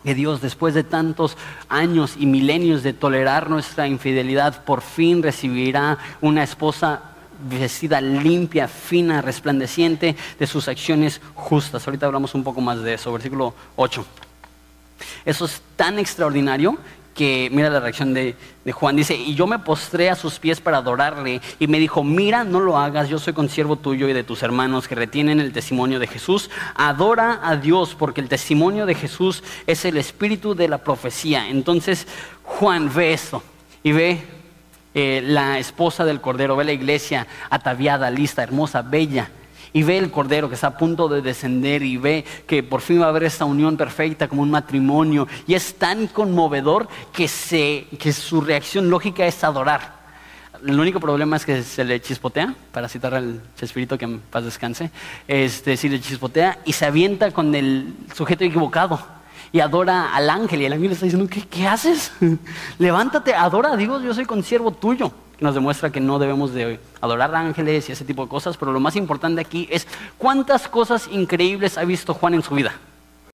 que 0.03 0.15
Dios, 0.15 0.41
después 0.41 0.75
de 0.75 0.83
tantos 0.83 1.37
años 1.69 2.15
y 2.19 2.27
milenios 2.27 2.83
de 2.83 2.93
tolerar 2.93 3.51
nuestra 3.51 3.87
infidelidad, 3.87 4.65
por 4.65 4.81
fin 4.81 5.23
recibirá 5.23 5.99
una 6.21 6.43
esposa 6.43 7.03
vestida 7.49 8.01
limpia, 8.01 8.69
fina, 8.69 9.23
resplandeciente 9.23 10.17
de 10.39 10.47
sus 10.47 10.69
acciones 10.69 11.21
justas. 11.35 11.87
Ahorita 11.87 12.07
hablamos 12.07 12.35
un 12.35 12.45
poco 12.45 12.61
más 12.61 12.83
de 12.83 12.95
eso, 12.95 13.13
versículo 13.13 13.55
8. 13.77 14.05
Eso 15.25 15.45
es 15.45 15.63
tan 15.77 15.99
extraordinario 15.99 16.79
que 17.15 17.51
mira 17.53 17.69
la 17.69 17.81
reacción 17.81 18.15
de, 18.15 18.35
Juan. 18.73 18.97
Dice, 18.97 19.15
y 19.17 19.35
yo 19.35 19.47
me 19.47 19.59
postré 19.59 20.11
a 20.11 20.15
sus 20.15 20.39
pies 20.39 20.61
para 20.61 20.79
adorarle 20.79 21.41
y 21.59 21.67
me 21.67 21.79
dijo, 21.79 22.05
mira, 22.05 22.45
no 22.45 22.61
lo 22.61 22.79
hagas, 22.79 23.09
yo 23.09 23.19
soy 23.19 23.33
consiervo 23.33 23.77
tuyo 23.77 24.09
y 24.09 24.13
de 24.13 24.23
tus 24.23 24.43
hermanos 24.43 24.87
que 24.87 24.95
retienen 24.95 25.41
el 25.41 25.53
testimonio 25.53 25.99
de 25.99 26.07
Jesús. 26.07 26.51
Adora 26.77 27.41
a 27.43 27.57
Dios 27.57 27.97
porque 27.99 28.21
el 28.21 28.29
testimonio 28.29 28.87
de 28.87 28.95
Jesús 28.95 29.43
es 29.67 29.85
el 29.85 29.97
espíritu 29.97 30.55
de 30.55 30.69
la 30.69 30.79
profecía. 30.79 31.49
Entonces 31.49 32.07
Juan 32.45 32.91
ve 32.95 33.13
esto 33.13 33.43
y 33.83 33.93
ve 33.93 34.40
eh, 34.95 35.23
la 35.25 35.59
esposa 35.59 36.05
del 36.05 36.21
Cordero, 36.21 36.57
ve 36.57 36.65
la 36.65 36.73
iglesia 36.73 37.27
ataviada, 37.49 38.11
lista, 38.11 38.43
hermosa, 38.43 38.83
bella, 38.83 39.31
y 39.73 39.85
ve 39.85 39.99
el 39.99 40.11
Cordero 40.11 40.49
que 40.49 40.57
está 40.57 40.69
a 40.69 40.79
punto 40.79 41.09
de 41.09 41.23
descender 41.23 41.83
y 41.83 41.97
ve 41.97 42.25
que 42.47 42.63
por 42.63 42.81
fin 42.81 43.01
va 43.01 43.07
a 43.07 43.09
haber 43.11 43.23
esta 43.25 43.45
unión 43.45 43.77
perfecta 43.77 44.27
como 44.27 44.43
un 44.43 44.51
matrimonio, 44.51 45.29
y 45.47 45.55
es 45.55 45.75
tan 45.77 46.09
conmovedor 46.09 46.89
que, 47.13 47.29
se, 47.29 47.87
que 47.99 48.13
su 48.13 48.41
reacción 48.41 48.91
lógica 48.91 49.27
es 49.27 49.45
adorar. 49.45 50.01
El 50.67 50.79
único 50.79 51.01
problema 51.01 51.37
es 51.37 51.47
que 51.47 51.63
se 51.63 51.85
le 51.85 52.01
chispotea, 52.01 52.55
para 52.73 52.89
citar 52.89 53.15
al 53.15 53.41
espíritu 53.61 53.97
que 53.97 54.05
en 54.05 54.21
paz 54.21 54.45
descanse, 54.45 54.91
este, 55.27 55.77
si 55.77 55.89
le 55.89 56.01
chispotea 56.01 56.59
y 56.65 56.73
se 56.73 56.85
avienta 56.85 57.31
con 57.31 57.55
el 57.55 57.95
sujeto 58.15 58.45
equivocado 58.45 59.20
y 59.53 59.61
adora 59.61 60.15
al 60.15 60.31
ángel. 60.31 60.63
Y 60.63 60.67
el 60.67 60.73
ángel 60.73 60.93
está 60.93 61.07
diciendo, 61.07 61.29
¿qué, 61.51 61.67
haces? 61.67 62.13
Levántate, 62.79 63.35
adora 63.35 63.73
a 63.73 63.77
Dios, 63.77 64.03
yo 64.03 64.15
soy 64.15 64.25
consiervo 64.25 64.71
tuyo. 64.71 65.13
Nos 65.41 65.55
demuestra 65.55 65.91
que 65.91 66.01
no 66.01 66.19
debemos 66.19 66.53
de 66.53 66.79
adorar 67.01 67.35
ángeles 67.35 67.89
y 67.89 67.93
ese 67.93 68.05
tipo 68.05 68.25
de 68.25 68.29
cosas, 68.29 68.57
pero 68.59 68.73
lo 68.73 68.81
más 68.81 68.95
importante 68.97 69.41
aquí 69.41 69.67
es 69.71 69.87
cuántas 70.19 70.69
cosas 70.69 71.09
increíbles 71.11 71.79
ha 71.79 71.85
visto 71.85 72.13
Juan 72.13 72.35
en 72.35 72.43
su 72.43 72.55
vida. 72.55 72.75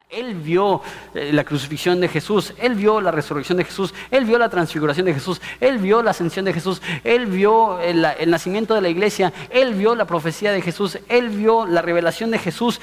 Él 0.09 0.37
vio 0.37 0.83
eh, 1.15 1.33
la 1.33 1.43
crucifixión 1.43 2.01
de 2.01 2.07
Jesús, 2.07 2.55
él 2.59 2.77
vio 2.77 3.01
la 3.01 3.11
resurrección 3.11 3.59
de 3.59 3.65
Jesús, 3.65 3.93
él 4.13 4.25
vio 4.25 4.39
la 4.39 4.49
transfiguración 4.49 5.05
de 5.05 5.15
Jesús, 5.15 5.41
él 5.59 5.79
vio 5.79 6.01
la 6.01 6.13
ascensión 6.13 6.45
de 6.45 6.53
Jesús, 6.53 6.81
él 7.03 7.27
vio 7.27 7.81
el, 7.81 8.05
el, 8.05 8.31
nacimiento 8.31 8.73
de 8.77 8.83
la 8.83 8.89
iglesia, 8.89 9.33
él 9.51 9.75
vio 9.75 9.97
la 9.97 10.05
profecía 10.05 10.53
de 10.53 10.63
Jesús, 10.63 11.01
él 11.09 11.31
vio 11.31 11.67
la 11.67 11.83
revelación 11.83 12.31
de 12.31 12.39
Jesús 12.39 12.81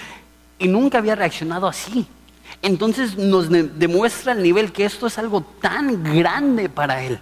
y 0.60 0.67
nunca 0.67 0.98
había 0.98 1.15
reaccionado 1.15 1.65
así 1.65 2.06
entonces 2.63 3.17
nos 3.17 3.49
demuestra 3.49 4.32
el 4.32 4.41
nivel 4.41 4.71
que 4.71 4.86
esto 4.86 5.06
es 5.06 5.17
algo 5.17 5.41
tan 5.62 6.02
grande 6.15 6.69
para 6.69 7.04
él. 7.04 7.19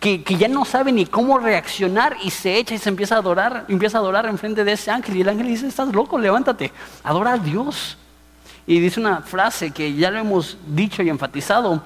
Que, 0.00 0.22
ya 0.22 0.48
no 0.48 0.64
sabe 0.64 0.92
ni 0.92 1.06
cómo 1.06 1.38
reaccionar 1.38 2.16
y 2.22 2.30
se 2.30 2.56
echa 2.56 2.74
y 2.74 2.78
se 2.78 2.88
empieza 2.88 3.16
a 3.16 3.18
adorar, 3.18 3.66
empieza 3.68 3.98
a 3.98 4.00
adorar 4.00 4.26
en 4.26 4.38
frente 4.38 4.64
de 4.64 4.72
ese 4.72 4.90
ángel 4.90 5.16
y 5.16 5.20
el 5.20 5.28
ángel 5.28 5.48
dice, 5.48 5.66
estás 5.66 5.88
loco, 5.92 6.18
levántate, 6.18 6.72
adora 7.02 7.34
a 7.34 7.38
Dios. 7.38 7.98
Y 8.66 8.80
dice 8.80 8.98
una 9.00 9.22
frase 9.22 9.70
que 9.72 9.94
ya 9.94 10.10
lo 10.10 10.18
hemos 10.18 10.56
dicho 10.66 11.02
y 11.02 11.08
enfatizado, 11.08 11.82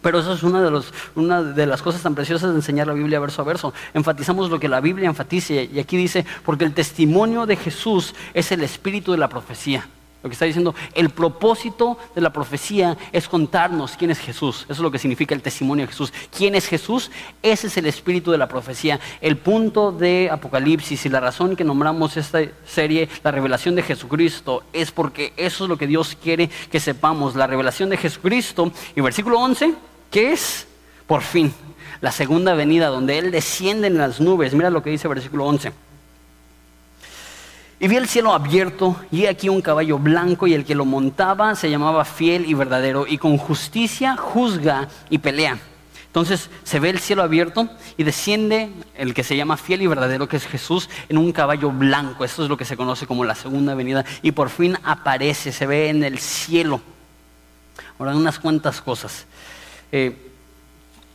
pero 0.00 0.18
eso 0.18 0.32
es 0.32 0.42
una 0.42 0.60
de, 0.60 0.82
una 1.14 1.42
de 1.42 1.66
las 1.66 1.82
cosas 1.82 2.02
tan 2.02 2.14
preciosas 2.14 2.50
de 2.50 2.56
enseñar 2.56 2.86
la 2.86 2.94
Biblia 2.94 3.20
verso 3.20 3.42
a 3.42 3.44
verso. 3.44 3.72
Enfatizamos 3.94 4.50
lo 4.50 4.58
que 4.60 4.68
la 4.68 4.80
Biblia 4.80 5.08
enfatiza 5.08 5.54
y 5.54 5.78
aquí 5.78 5.96
dice, 5.96 6.26
porque 6.44 6.64
el 6.64 6.74
testimonio 6.74 7.46
de 7.46 7.56
Jesús 7.56 8.14
es 8.32 8.50
el 8.52 8.62
espíritu 8.62 9.12
de 9.12 9.18
la 9.18 9.28
profecía. 9.28 9.88
Lo 10.24 10.30
que 10.30 10.32
está 10.32 10.46
diciendo, 10.46 10.74
el 10.94 11.10
propósito 11.10 11.98
de 12.14 12.22
la 12.22 12.32
profecía 12.32 12.96
es 13.12 13.28
contarnos 13.28 13.94
quién 13.98 14.10
es 14.10 14.18
Jesús. 14.18 14.62
Eso 14.62 14.72
es 14.72 14.78
lo 14.78 14.90
que 14.90 14.98
significa 14.98 15.34
el 15.34 15.42
testimonio 15.42 15.84
de 15.84 15.92
Jesús. 15.92 16.14
¿Quién 16.34 16.54
es 16.54 16.66
Jesús? 16.66 17.10
Ese 17.42 17.66
es 17.66 17.76
el 17.76 17.84
espíritu 17.84 18.32
de 18.32 18.38
la 18.38 18.48
profecía. 18.48 18.98
El 19.20 19.36
punto 19.36 19.92
de 19.92 20.30
Apocalipsis 20.32 21.04
y 21.04 21.10
la 21.10 21.20
razón 21.20 21.56
que 21.56 21.62
nombramos 21.62 22.16
esta 22.16 22.38
serie, 22.64 23.10
la 23.22 23.32
revelación 23.32 23.74
de 23.74 23.82
Jesucristo, 23.82 24.62
es 24.72 24.90
porque 24.92 25.34
eso 25.36 25.64
es 25.64 25.68
lo 25.68 25.76
que 25.76 25.86
Dios 25.86 26.16
quiere 26.22 26.48
que 26.70 26.80
sepamos. 26.80 27.36
La 27.36 27.46
revelación 27.46 27.90
de 27.90 27.98
Jesucristo. 27.98 28.72
Y 28.96 29.02
versículo 29.02 29.38
11, 29.40 29.74
¿qué 30.10 30.32
es? 30.32 30.66
Por 31.06 31.20
fin, 31.20 31.52
la 32.00 32.12
segunda 32.12 32.54
venida 32.54 32.86
donde 32.86 33.18
Él 33.18 33.30
desciende 33.30 33.88
en 33.88 33.98
las 33.98 34.20
nubes. 34.20 34.54
Mira 34.54 34.70
lo 34.70 34.82
que 34.82 34.88
dice 34.88 35.06
versículo 35.06 35.44
11. 35.44 35.83
Y 37.80 37.88
vi 37.88 37.96
el 37.96 38.08
cielo 38.08 38.32
abierto 38.32 38.96
y 39.10 39.26
aquí 39.26 39.48
un 39.48 39.60
caballo 39.60 39.98
blanco 39.98 40.46
y 40.46 40.54
el 40.54 40.64
que 40.64 40.74
lo 40.74 40.84
montaba 40.84 41.54
se 41.54 41.70
llamaba 41.70 42.04
fiel 42.04 42.46
y 42.46 42.54
verdadero 42.54 43.06
y 43.06 43.18
con 43.18 43.36
justicia 43.36 44.16
juzga 44.16 44.88
y 45.10 45.18
pelea. 45.18 45.58
Entonces 46.06 46.48
se 46.62 46.78
ve 46.78 46.90
el 46.90 47.00
cielo 47.00 47.24
abierto 47.24 47.68
y 47.96 48.04
desciende 48.04 48.70
el 48.94 49.14
que 49.14 49.24
se 49.24 49.36
llama 49.36 49.56
fiel 49.56 49.82
y 49.82 49.88
verdadero, 49.88 50.28
que 50.28 50.36
es 50.36 50.46
Jesús, 50.46 50.88
en 51.08 51.18
un 51.18 51.32
caballo 51.32 51.72
blanco. 51.72 52.24
Esto 52.24 52.44
es 52.44 52.48
lo 52.48 52.56
que 52.56 52.64
se 52.64 52.76
conoce 52.76 53.08
como 53.08 53.24
la 53.24 53.34
segunda 53.34 53.74
venida. 53.74 54.04
Y 54.22 54.30
por 54.30 54.48
fin 54.48 54.78
aparece, 54.84 55.50
se 55.50 55.66
ve 55.66 55.88
en 55.88 56.04
el 56.04 56.20
cielo. 56.20 56.80
Ahora, 57.98 58.14
unas 58.14 58.38
cuantas 58.38 58.80
cosas. 58.80 59.26
Eh, 59.90 60.16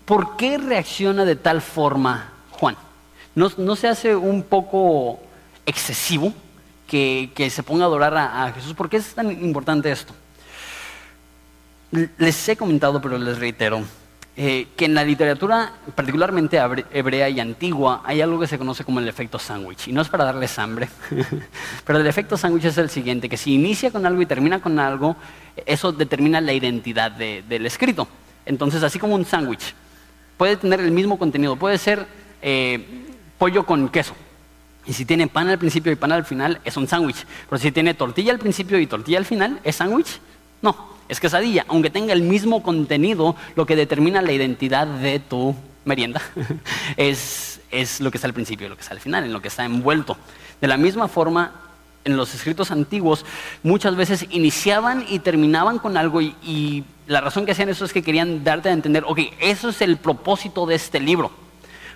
¿Por 0.04 0.36
qué 0.36 0.58
reacciona 0.58 1.24
de 1.24 1.38
tal 1.38 1.62
forma 1.62 2.34
Juan? 2.52 2.76
¿No, 3.36 3.50
no 3.58 3.78
se 3.78 3.88
hace 3.88 4.18
un 4.18 4.44
poco 4.44 5.22
excesivo? 5.66 6.34
Que, 6.90 7.50
se 7.50 7.64
ponga 7.64 7.84
a 7.84 7.88
adorar 7.88 8.18
a, 8.18 8.52
Jesús. 8.54 8.74
¿Por 8.74 8.90
qué 8.90 8.98
es 8.98 9.14
tan 9.14 9.32
importante 9.32 9.92
esto? 9.92 10.14
Les 12.18 12.50
he 12.50 12.58
comentado, 12.58 13.02
pero 13.02 13.18
les 13.18 13.38
reitero, 13.38 13.84
eh, 14.36 14.68
que 14.76 14.86
en 14.86 14.94
la 14.94 15.04
literatura, 15.04 15.74
particularmente 15.96 16.60
hebrea 16.92 17.30
y 17.30 17.40
antigua, 17.40 18.02
hay 18.06 18.22
algo 18.22 18.40
que 18.40 18.48
se 18.48 18.58
conoce 18.58 18.84
como 18.84 19.00
el 19.00 19.08
efecto 19.08 19.40
sándwich. 19.40 19.88
Y 19.88 19.94
no 19.94 20.02
es 20.02 20.10
para 20.10 20.26
darles 20.26 20.58
hambre, 20.60 20.90
pero 21.86 22.00
el 22.00 22.08
efecto 22.08 22.38
sándwich 22.38 22.66
es 22.66 22.78
el 22.78 22.90
siguiente, 22.90 23.30
que 23.30 23.38
si 23.38 23.54
inicia 23.54 23.92
con 23.92 24.06
algo 24.06 24.22
y 24.22 24.26
termina 24.26 24.62
con 24.62 24.80
algo, 24.80 25.16
eso 25.66 25.92
determina 25.92 26.42
la 26.42 26.54
identidad 26.54 27.12
del 27.12 27.66
escrito. 27.66 28.08
Entonces, 28.46 28.82
así 28.84 28.98
como 28.98 29.16
un 29.16 29.26
sándwich, 29.26 29.76
puede 30.38 30.58
tener 30.58 30.80
el 30.80 30.92
mismo 30.92 31.20
contenido, 31.20 31.56
puede 31.56 31.78
ser 31.78 32.08
eh, 32.42 33.06
pollo 33.38 33.66
con 33.66 33.90
queso, 33.90 34.16
y 34.86 34.94
si 34.94 35.06
tiene 35.06 35.28
pan 35.28 35.48
al 35.50 35.60
principio 35.60 35.92
y 35.92 35.96
pan 35.96 36.12
al 36.12 36.26
final, 36.26 36.60
es 36.64 36.78
un 36.78 36.88
sándwich. 36.88 37.26
Pero 37.50 37.60
si 37.60 37.72
tiene 37.72 37.94
tortilla 37.94 38.32
al 38.32 38.40
principio 38.40 38.80
y 38.80 38.88
tortilla 38.88 39.18
al 39.18 39.26
final, 39.26 39.60
¿es 39.64 39.76
sándwich? 39.76 40.20
No, 40.62 40.76
es 41.08 41.20
quesadilla. 41.20 41.66
Aunque 41.68 41.90
tenga 41.90 42.14
el 42.14 42.22
mismo 42.22 42.64
contenido, 42.64 43.36
lo 43.56 43.66
que 43.66 43.76
determina 43.76 44.22
la 44.22 44.32
identidad 44.32 44.88
de 44.88 45.20
tu 45.20 45.56
merienda 45.86 46.22
es, 46.98 47.60
lo 48.00 48.10
que 48.12 48.18
está 48.18 48.28
al 48.28 48.34
principio 48.34 48.68
y 48.68 48.70
lo 48.70 48.76
que 48.76 48.82
está 48.82 48.94
al 48.94 49.00
final, 49.00 49.26
en 49.26 49.34
lo 49.34 49.42
que 49.42 49.50
está 49.50 49.66
envuelto. 49.66 50.18
De 50.62 50.68
la 50.68 50.78
misma 50.78 51.08
forma, 51.08 51.52
en 52.06 52.18
los 52.18 52.34
escritos 52.34 52.72
antiguos, 52.72 53.26
muchas 53.64 53.96
veces 53.96 54.26
iniciaban 54.30 55.06
y 55.08 55.20
terminaban 55.20 55.80
con 55.80 55.98
algo 55.98 56.22
y, 56.22 56.36
y 56.42 56.84
la 57.08 57.22
razón 57.22 57.46
que 57.46 57.52
hacían 57.52 57.70
eso 57.70 57.86
es 57.86 57.94
que 57.94 58.02
querían 58.02 58.44
darte 58.44 58.70
a 58.70 58.74
entender, 58.74 59.04
ok, 59.06 59.20
eso 59.40 59.70
es 59.70 59.82
el 59.82 59.98
propósito 59.98 60.66
de 60.66 60.76
este 60.76 61.00
libro. 61.00 61.32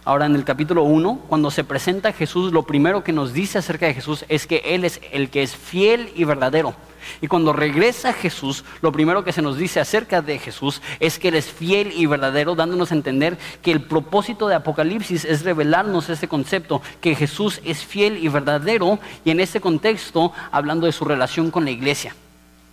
Ahora 0.05 0.25
en 0.25 0.35
el 0.35 0.43
capítulo 0.43 0.83
1, 0.83 1.21
cuando 1.29 1.49
se 1.49 1.63
presenta 1.63 2.11
Jesús, 2.11 2.51
lo 2.51 2.63
primero 2.63 3.05
que 3.05 3.13
nos 3.13 3.31
dice 3.31 3.59
acerca 3.59 3.85
de 3.85 3.93
Jesús 3.93 4.25
es 4.27 4.47
que 4.47 4.61
Él 4.65 4.83
es 4.83 4.99
el 5.13 5.29
que 5.29 5.43
es 5.43 5.55
fiel 5.55 6.11
y 6.13 6.25
verdadero. 6.25 6.75
Y 7.21 7.27
cuando 7.27 7.53
regresa 7.53 8.11
Jesús, 8.11 8.65
lo 8.81 8.91
primero 8.91 9.23
que 9.23 9.31
se 9.31 9.41
nos 9.41 9.57
dice 9.57 9.79
acerca 9.79 10.21
de 10.21 10.39
Jesús 10.39 10.81
es 10.99 11.19
que 11.19 11.29
Él 11.29 11.35
es 11.35 11.45
fiel 11.45 11.93
y 11.95 12.05
verdadero, 12.05 12.53
dándonos 12.53 12.91
a 12.91 12.95
entender 12.95 13.37
que 13.61 13.71
el 13.71 13.81
propósito 13.81 14.49
de 14.49 14.55
Apocalipsis 14.55 15.23
es 15.23 15.43
revelarnos 15.43 16.09
ese 16.09 16.27
concepto, 16.27 16.81
que 16.99 17.15
Jesús 17.15 17.61
es 17.63 17.85
fiel 17.85 18.17
y 18.17 18.27
verdadero, 18.27 18.99
y 19.23 19.31
en 19.31 19.39
ese 19.39 19.61
contexto 19.61 20.33
hablando 20.51 20.85
de 20.85 20.91
su 20.91 21.05
relación 21.05 21.49
con 21.49 21.63
la 21.63 21.71
iglesia. 21.71 22.13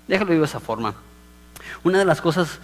Déjalo 0.09 0.33
de 0.33 0.45
esa 0.45 0.59
forma. 0.59 0.95
Una 1.85 2.01
de 2.01 2.05
las 2.05 2.21
cosas 2.21 2.59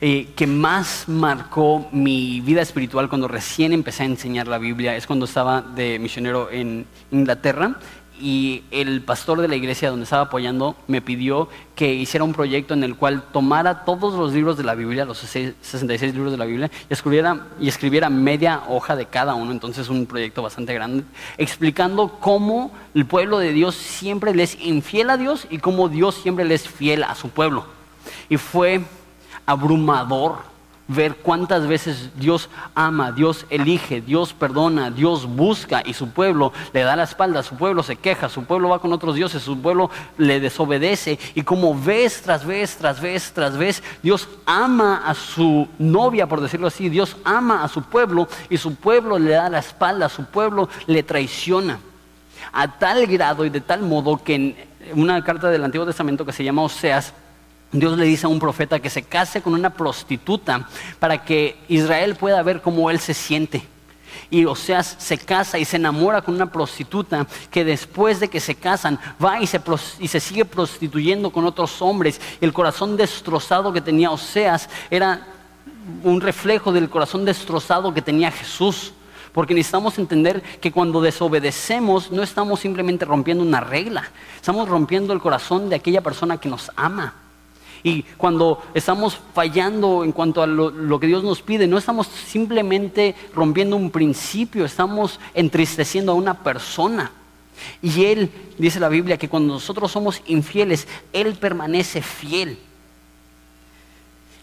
eh, 0.00 0.28
que 0.36 0.46
más 0.46 1.08
marcó 1.08 1.88
mi 1.90 2.40
vida 2.40 2.62
espiritual 2.62 3.08
cuando 3.08 3.26
recién 3.26 3.72
empecé 3.72 4.04
a 4.04 4.06
enseñar 4.06 4.46
la 4.46 4.58
Biblia 4.58 4.94
es 4.94 5.08
cuando 5.08 5.24
estaba 5.24 5.60
de 5.60 5.98
misionero 5.98 6.50
en 6.52 6.86
Inglaterra 7.10 7.76
y 8.20 8.62
el 8.70 9.02
pastor 9.02 9.40
de 9.40 9.48
la 9.48 9.56
iglesia 9.56 9.90
donde 9.90 10.04
estaba 10.04 10.22
apoyando 10.22 10.76
me 10.86 11.00
pidió 11.00 11.48
que 11.74 11.94
hiciera 11.94 12.24
un 12.24 12.32
proyecto 12.32 12.74
en 12.74 12.84
el 12.84 12.96
cual 12.96 13.24
tomara 13.32 13.84
todos 13.84 14.14
los 14.14 14.32
libros 14.32 14.56
de 14.56 14.64
la 14.64 14.74
Biblia, 14.74 15.04
los 15.04 15.18
66 15.18 16.14
libros 16.14 16.32
de 16.32 16.38
la 16.38 16.44
Biblia, 16.44 16.70
y 16.88 16.92
escribiera, 16.92 17.46
y 17.60 17.68
escribiera 17.68 18.10
media 18.10 18.62
hoja 18.68 18.96
de 18.96 19.06
cada 19.06 19.34
uno, 19.34 19.52
entonces 19.52 19.88
un 19.88 20.06
proyecto 20.06 20.42
bastante 20.42 20.74
grande, 20.74 21.04
explicando 21.36 22.18
cómo 22.20 22.72
el 22.94 23.06
pueblo 23.06 23.38
de 23.38 23.52
Dios 23.52 23.74
siempre 23.74 24.34
le 24.34 24.44
es 24.44 24.56
infiel 24.60 25.10
a 25.10 25.16
Dios 25.16 25.46
y 25.50 25.58
cómo 25.58 25.88
Dios 25.88 26.16
siempre 26.16 26.44
le 26.44 26.54
es 26.54 26.68
fiel 26.68 27.04
a 27.04 27.14
su 27.14 27.30
pueblo. 27.30 27.66
Y 28.28 28.36
fue 28.36 28.82
abrumador 29.48 30.36
ver 30.88 31.16
cuántas 31.16 31.66
veces 31.66 32.10
Dios 32.16 32.50
ama, 32.74 33.12
Dios 33.12 33.46
elige, 33.48 34.02
Dios 34.02 34.34
perdona, 34.34 34.90
Dios 34.90 35.26
busca 35.26 35.82
y 35.84 35.94
su 35.94 36.10
pueblo 36.10 36.52
le 36.74 36.82
da 36.82 36.96
la 36.96 37.04
espalda, 37.04 37.42
su 37.42 37.56
pueblo 37.56 37.82
se 37.82 37.96
queja, 37.96 38.28
su 38.28 38.44
pueblo 38.44 38.68
va 38.70 38.78
con 38.78 38.92
otros 38.92 39.14
dioses, 39.14 39.42
su 39.42 39.58
pueblo 39.60 39.90
le 40.18 40.38
desobedece 40.38 41.18
y 41.34 41.42
como 41.42 41.78
vez 41.78 42.22
tras 42.22 42.44
vez, 42.44 42.76
tras 42.76 43.00
vez, 43.00 43.32
tras 43.32 43.56
vez, 43.56 43.82
Dios 44.02 44.28
ama 44.44 45.02
a 45.06 45.14
su 45.14 45.66
novia, 45.78 46.26
por 46.26 46.42
decirlo 46.42 46.66
así, 46.66 46.90
Dios 46.90 47.16
ama 47.24 47.64
a 47.64 47.68
su 47.68 47.82
pueblo 47.82 48.28
y 48.50 48.58
su 48.58 48.74
pueblo 48.74 49.18
le 49.18 49.30
da 49.30 49.48
la 49.48 49.60
espalda, 49.60 50.10
su 50.10 50.24
pueblo 50.26 50.68
le 50.86 51.02
traiciona. 51.02 51.78
A 52.52 52.78
tal 52.78 53.06
grado 53.06 53.44
y 53.44 53.50
de 53.50 53.60
tal 53.62 53.82
modo 53.82 54.22
que 54.22 54.34
en 54.34 54.56
una 54.94 55.22
carta 55.24 55.48
del 55.48 55.64
Antiguo 55.64 55.86
Testamento 55.86 56.24
que 56.24 56.32
se 56.32 56.44
llama 56.44 56.62
Oseas, 56.62 57.12
Dios 57.72 57.98
le 57.98 58.06
dice 58.06 58.26
a 58.26 58.30
un 58.30 58.38
profeta 58.38 58.80
que 58.80 58.88
se 58.88 59.02
case 59.02 59.42
con 59.42 59.52
una 59.52 59.70
prostituta 59.70 60.68
para 60.98 61.24
que 61.24 61.58
Israel 61.68 62.16
pueda 62.16 62.42
ver 62.42 62.62
cómo 62.62 62.90
él 62.90 62.98
se 62.98 63.12
siente. 63.12 63.62
Y 64.30 64.46
Oseas 64.46 64.96
se 64.98 65.18
casa 65.18 65.58
y 65.58 65.64
se 65.64 65.76
enamora 65.76 66.22
con 66.22 66.34
una 66.34 66.50
prostituta 66.50 67.26
que 67.50 67.64
después 67.64 68.20
de 68.20 68.28
que 68.28 68.40
se 68.40 68.54
casan 68.54 68.98
va 69.22 69.40
y 69.40 69.46
se, 69.46 69.60
y 70.00 70.08
se 70.08 70.20
sigue 70.20 70.44
prostituyendo 70.44 71.30
con 71.30 71.44
otros 71.44 71.82
hombres. 71.82 72.20
El 72.40 72.52
corazón 72.52 72.96
destrozado 72.96 73.72
que 73.72 73.80
tenía 73.80 74.10
Oseas 74.10 74.68
era 74.90 75.26
un 76.04 76.20
reflejo 76.20 76.72
del 76.72 76.88
corazón 76.88 77.24
destrozado 77.24 77.92
que 77.92 78.02
tenía 78.02 78.30
Jesús. 78.30 78.92
Porque 79.32 79.54
necesitamos 79.54 79.98
entender 79.98 80.42
que 80.60 80.72
cuando 80.72 81.02
desobedecemos 81.02 82.10
no 82.10 82.22
estamos 82.22 82.60
simplemente 82.60 83.04
rompiendo 83.04 83.44
una 83.44 83.60
regla, 83.60 84.10
estamos 84.34 84.68
rompiendo 84.68 85.12
el 85.12 85.20
corazón 85.20 85.68
de 85.68 85.76
aquella 85.76 86.00
persona 86.00 86.38
que 86.38 86.48
nos 86.48 86.70
ama. 86.76 87.14
Y 87.82 88.02
cuando 88.02 88.62
estamos 88.74 89.18
fallando 89.34 90.04
en 90.04 90.12
cuanto 90.12 90.42
a 90.42 90.46
lo, 90.46 91.00
que 91.00 91.06
Dios 91.06 91.22
nos 91.22 91.42
pide, 91.42 91.66
no 91.66 91.78
estamos 91.78 92.06
simplemente 92.06 93.14
rompiendo 93.34 93.76
un 93.76 93.90
principio, 93.90 94.64
estamos 94.64 95.20
entristeciendo 95.34 96.12
a 96.12 96.16
una 96.16 96.42
persona. 96.42 97.12
Y 97.82 98.04
Él, 98.04 98.30
dice 98.58 98.80
la 98.80 98.88
Biblia, 98.88 99.16
que 99.16 99.28
cuando 99.28 99.54
nosotros 99.54 99.90
somos 99.90 100.22
infieles, 100.26 100.86
Él 101.12 101.34
permanece 101.34 102.02
fiel. 102.02 102.58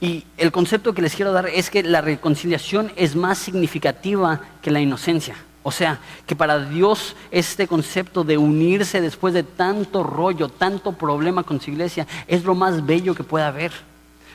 Y 0.02 0.26
el 0.38 0.52
concepto 0.52 0.94
que 0.94 1.02
les 1.02 1.16
quiero 1.16 1.32
dar 1.32 1.48
es 1.48 1.70
que 1.70 1.82
la 1.84 2.02
reconciliación 2.02 2.92
es 2.96 3.16
más 3.16 3.38
significativa 3.38 4.42
que 4.62 4.72
la 4.72 4.82
inocencia. 4.82 5.36
O 5.68 5.72
sea, 5.72 5.98
que 6.28 6.36
para 6.36 6.60
Dios 6.60 7.16
este 7.32 7.68
concepto 7.68 8.24
de 8.24 8.38
unirse 8.38 9.02
después 9.02 9.34
de 9.34 9.42
tanto 9.42 10.04
rollo, 10.04 10.48
tanto 10.48 10.92
problema 10.92 11.42
con 11.42 11.60
su 11.60 11.72
iglesia, 11.72 12.06
es 12.28 12.44
lo 12.44 12.54
más 12.54 12.86
bello 12.86 13.16
que 13.16 13.24
pueda 13.24 13.48
haber. 13.48 13.72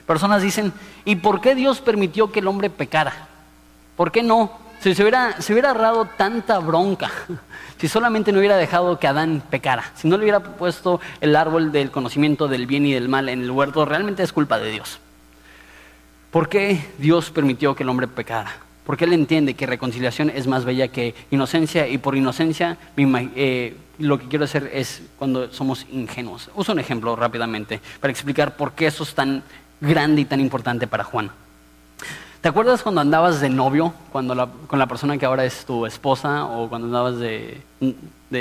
Personas 0.08 0.42
dicen, 0.42 0.72
¿y 1.04 1.14
por 1.14 1.40
qué 1.40 1.54
Dios 1.54 1.80
permitió 1.80 2.32
que 2.32 2.40
el 2.40 2.48
hombre 2.48 2.68
pecara? 2.68 3.28
¿Por 3.94 4.10
qué 4.10 4.24
no? 4.24 4.50
Si 4.80 4.92
se 4.92 5.02
hubiera, 5.02 5.40
se 5.40 5.52
ahorrado 5.64 6.06
tanta 6.16 6.58
bronca, 6.58 7.12
si 7.78 7.86
solamente 7.86 8.32
no 8.32 8.40
hubiera 8.40 8.56
dejado 8.56 8.98
que 8.98 9.06
Adán 9.06 9.40
pecara, 9.48 9.92
si 9.94 10.08
no 10.08 10.16
le 10.16 10.24
hubiera 10.24 10.40
puesto 10.40 11.00
el 11.20 11.36
árbol 11.36 11.70
del 11.70 11.92
conocimiento 11.92 12.48
del 12.48 12.66
bien 12.66 12.86
y 12.86 12.92
del 12.92 13.08
mal 13.08 13.28
en 13.28 13.42
el 13.42 13.52
huerto, 13.52 13.84
realmente 13.84 14.24
es 14.24 14.32
culpa 14.32 14.58
de 14.58 14.72
Dios. 14.72 14.98
¿Por 16.32 16.48
qué 16.48 16.90
Dios 16.98 17.30
permitió 17.30 17.76
que 17.76 17.84
el 17.84 17.88
hombre 17.88 18.08
pecara? 18.08 18.50
Porque 18.84 19.04
Él 19.04 19.12
entiende 19.12 19.54
que 19.54 19.66
reconciliación 19.66 20.30
es 20.30 20.46
más 20.46 20.64
bella 20.64 20.88
que 20.88 21.14
inocencia 21.30 21.86
y 21.86 21.98
por 21.98 22.16
inocencia 22.16 22.78
eh, 22.96 23.76
lo 23.98 24.18
que 24.18 24.28
quiero 24.28 24.44
hacer 24.44 24.70
es 24.72 25.02
cuando 25.18 25.52
somos 25.52 25.86
ingenuos. 25.92 26.50
Uso 26.54 26.72
un 26.72 26.78
ejemplo 26.78 27.14
rápidamente 27.16 27.80
para 28.00 28.10
explicar 28.10 28.56
por 28.56 28.72
qué 28.72 28.86
eso 28.86 29.04
es 29.04 29.14
tan 29.14 29.42
grande 29.80 30.22
y 30.22 30.24
tan 30.24 30.40
importante 30.40 30.86
para 30.86 31.04
Juan. 31.04 31.30
¿Te 32.40 32.48
acuerdas 32.48 32.82
cuando 32.82 33.02
andabas 33.02 33.42
de 33.42 33.50
novio 33.50 33.92
cuando 34.12 34.50
con 34.66 34.78
la 34.78 34.86
persona 34.86 35.18
que 35.18 35.26
ahora 35.26 35.44
es 35.44 35.66
tu 35.66 35.84
esposa 35.84 36.46
o 36.46 36.70
cuando 36.70 36.86
andabas 36.86 37.18
de, 37.18 37.60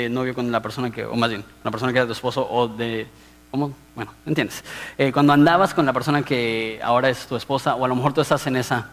novio 0.08 0.34
con 0.34 0.50
la 0.50 0.62
persona 0.62 0.90
que, 0.90 1.04
o 1.04 1.16
más 1.16 1.28
bien, 1.28 1.44
la 1.62 1.70
persona 1.70 1.92
que 1.92 1.98
era 1.98 2.06
tu 2.06 2.12
esposo 2.12 2.46
o 2.50 2.66
de 2.66 3.06
¿Cómo? 3.50 3.74
Bueno, 3.96 4.12
¿entiendes? 4.26 4.62
Eh, 4.96 5.10
cuando 5.12 5.32
andabas 5.32 5.74
con 5.74 5.84
la 5.84 5.92
persona 5.92 6.22
que 6.22 6.80
ahora 6.82 7.08
es 7.08 7.26
tu 7.26 7.34
esposa, 7.34 7.74
o 7.74 7.84
a 7.84 7.88
lo 7.88 7.96
mejor 7.96 8.12
tú 8.12 8.20
estás 8.20 8.46
en 8.46 8.54
esa 8.54 8.88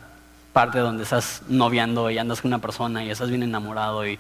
parte 0.57 0.79
donde 0.79 1.03
estás 1.03 1.43
noviando 1.49 2.09
y 2.09 2.17
andas 2.17 2.41
con 2.41 2.49
una 2.49 2.57
persona 2.57 3.05
y 3.05 3.11
estás 3.11 3.29
bien 3.29 3.43
enamorado 3.43 4.07
y, 4.07 4.17